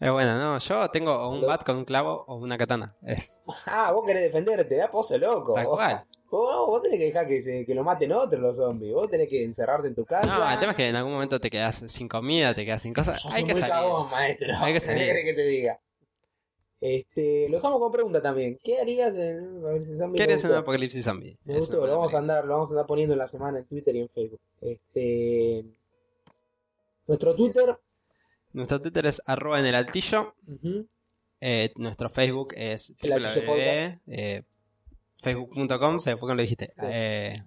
Es 0.00 0.10
buena, 0.10 0.38
no, 0.38 0.58
yo 0.58 0.90
tengo 0.90 1.14
o 1.14 1.28
un 1.30 1.42
Lo- 1.42 1.46
bat 1.46 1.64
con 1.64 1.76
un 1.76 1.84
clavo 1.84 2.24
o 2.26 2.34
una 2.36 2.56
katana. 2.58 2.96
Es 3.02 3.42
Ah, 3.66 3.92
vos 3.92 4.04
querés 4.06 4.22
defenderte, 4.22 4.74
da 4.76 4.90
pozo 4.90 5.16
loco. 5.18 5.52
tal 5.54 5.66
cual. 5.66 6.04
Vos, 6.38 6.66
vos 6.66 6.82
tenés 6.82 6.98
que 6.98 7.04
dejar 7.06 7.26
que, 7.28 7.42
se- 7.42 7.64
que 7.66 7.74
lo 7.74 7.82
maten 7.84 8.12
otros 8.12 8.40
los 8.40 8.56
zombies. 8.56 8.92
Vos 8.94 9.10
tenés 9.10 9.28
que 9.28 9.42
encerrarte 9.44 9.88
en 9.88 9.94
tu 9.94 10.04
casa. 10.04 10.26
No, 10.26 10.50
el 10.50 10.58
tema 10.58 10.72
es 10.72 10.76
que 10.76 10.88
en 10.88 10.96
algún 10.96 11.12
momento 11.12 11.38
te 11.40 11.50
quedas 11.50 11.84
sin 11.88 12.08
comida, 12.08 12.54
te 12.54 12.64
quedas 12.64 12.82
sin 12.82 12.92
cosas. 12.94 13.24
Hay 13.26 13.44
que 13.44 13.52
muy 13.54 13.62
salir. 13.62 14.06
maestro. 14.10 14.48
Hay 14.60 14.72
que 14.72 14.80
¿Qué 14.80 14.80
salir. 14.80 15.04
querés 15.06 15.24
que 15.24 15.34
te 15.34 15.46
diga? 15.46 15.80
Este, 16.80 17.48
lo 17.48 17.56
dejamos 17.56 17.78
con 17.80 17.90
pregunta 17.92 18.20
también. 18.20 18.58
¿Qué 18.62 18.78
harías 18.78 19.14
en 19.14 19.64
a 19.64 19.70
ver 19.70 19.82
si 19.84 19.96
zombie 19.96 20.18
¿Qué 20.18 20.24
harías 20.24 20.44
en 20.44 20.50
un 20.50 20.56
apocalipsis 20.58 21.02
zombie? 21.04 21.36
Me 21.44 21.54
gustó, 21.56 21.86
lo 21.86 21.92
vamos 21.96 22.12
a 22.12 22.18
andar, 22.18 22.44
lo 22.44 22.54
vamos 22.54 22.68
a 22.68 22.72
andar 22.72 22.86
poniendo 22.86 23.14
en 23.14 23.18
la 23.20 23.28
semana 23.28 23.58
en 23.60 23.64
Twitter 23.64 23.96
y 23.96 24.00
en 24.00 24.08
Facebook. 24.10 24.40
Este 24.60 25.64
nuestro 27.06 27.34
Twitter, 27.34 27.76
Nuestro 28.52 28.80
Twitter 28.80 29.06
es 29.06 29.22
arroba 29.26 29.60
en 29.60 29.66
el 29.66 29.74
altillo. 29.74 30.34
Eh, 31.40 31.72
nuestro 31.76 32.08
Facebook 32.08 32.54
es 32.56 32.94
El 33.00 33.12
Altillo 33.12 33.46
www, 33.46 34.00
eh, 34.06 34.42
facebook.com, 35.24 35.98
se 35.98 36.12
fue 36.12 36.20
cuando 36.20 36.34
lo 36.36 36.42
dijiste. 36.42 36.66
Sí. 36.76 36.82
Eh, 36.84 37.42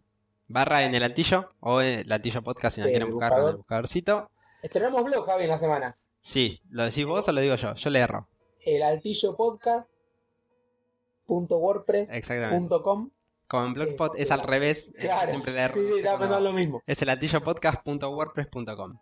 barra 0.47 0.83
en 0.83 0.93
el 0.95 1.03
altillo 1.03 1.49
o 1.61 1.81
en 1.81 1.99
el 1.99 2.11
altillo 2.11 2.41
podcast 2.41 2.75
si 2.75 2.81
no 2.81 2.85
Sí, 2.87 2.91
quieren 2.91 3.07
el 3.07 3.13
buscar 3.13 3.29
con 3.31 3.37
el 3.39 3.43
buscador. 3.43 3.57
buscadorcito. 3.57 4.29
estrenamos 4.63 5.03
blog 5.03 5.25
Javi 5.25 5.43
en 5.43 5.49
la 5.49 5.57
semana. 5.57 5.97
Sí, 6.19 6.61
¿lo 6.69 6.83
decís 6.83 7.05
vos 7.05 7.27
o 7.27 7.31
lo 7.31 7.39
digo 7.41 7.55
yo? 7.55 7.73
Yo 7.75 7.89
le 7.89 7.99
erro. 7.99 8.27
El 8.65 8.83
altillo 8.83 9.35
podcast 9.37 9.89
punto 11.25 11.57
wordpress 11.57 12.11
Exactamente. 12.11 12.57
punto 12.57 12.81
com. 12.81 13.09
Como 13.49 13.65
en 13.67 13.73
Blogspot 13.75 14.15
es 14.17 14.29
al 14.31 14.41
revés, 14.41 14.89
eh, 14.97 15.03
Claro, 15.03 15.29
siempre 15.29 15.53
le 15.53 15.61
erro. 15.61 15.73
sí, 15.75 15.79
no 16.03 16.27
sé 16.27 16.41
lo 16.41 16.51
mismo. 16.51 16.81
Es 16.85 17.01
el 17.01 17.07
altillopodcast.wordpress.com. 17.07 18.97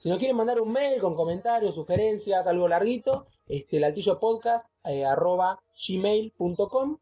Si 0.00 0.08
nos 0.08 0.18
quieren 0.18 0.36
mandar 0.36 0.60
un 0.60 0.72
mail 0.72 1.00
con 1.00 1.14
comentarios, 1.14 1.76
sugerencias, 1.76 2.48
algo 2.48 2.66
larguito, 2.66 3.28
este, 3.46 3.76
el 3.76 3.84
altillo 3.84 4.18
podcast 4.18 4.66
eh, 4.84 5.04
arroba 5.04 5.60
gmail.com. 5.86 6.98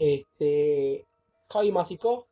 Este, 0.00 1.06
Javi 1.50 1.70
Masikov, 1.72 2.24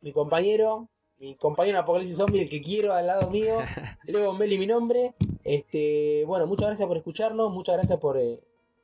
mi 0.00 0.12
compañero, 0.12 0.88
mi 1.18 1.36
compañero 1.36 1.78
en 1.78 1.84
Apocalipsis 1.84 2.16
Zombie, 2.16 2.42
el 2.42 2.50
que 2.50 2.60
quiero 2.60 2.92
al 2.92 3.06
lado 3.06 3.30
mío, 3.30 3.58
Leo 4.04 4.32
Meli 4.34 4.58
mi 4.58 4.66
nombre. 4.66 5.14
Este, 5.44 6.24
bueno, 6.26 6.48
muchas 6.48 6.66
gracias 6.66 6.88
por 6.88 6.96
escucharnos, 6.96 7.52
muchas 7.52 7.76
gracias 7.76 8.00
por, 8.00 8.18
eh, 8.18 8.40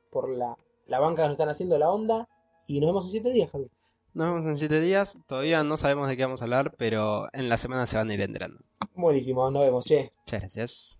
por 0.09 0.29
la, 0.29 0.55
la 0.85 0.99
banca 1.01 1.23
que 1.23 1.27
nos 1.27 1.33
están 1.33 1.49
haciendo 1.49 1.77
la 1.77 1.91
onda. 1.91 2.29
Y 2.65 2.79
nos 2.79 2.89
vemos 2.89 3.05
en 3.05 3.11
siete 3.11 3.31
días, 3.31 3.51
Javi. 3.51 3.69
Nos 4.13 4.29
vemos 4.29 4.45
en 4.45 4.55
7 4.55 4.79
días. 4.81 5.19
Todavía 5.27 5.63
no 5.63 5.77
sabemos 5.77 6.07
de 6.07 6.17
qué 6.17 6.23
vamos 6.23 6.41
a 6.41 6.45
hablar, 6.45 6.73
pero 6.75 7.27
en 7.33 7.49
la 7.49 7.57
semana 7.59 7.85
se 7.85 7.97
van 7.97 8.09
a 8.09 8.13
ir 8.15 8.21
enterando. 8.21 8.61
Buenísimo, 8.95 9.51
nos 9.51 9.61
vemos, 9.61 9.85
che. 9.85 10.11
Muchas 10.25 10.39
gracias. 10.39 10.99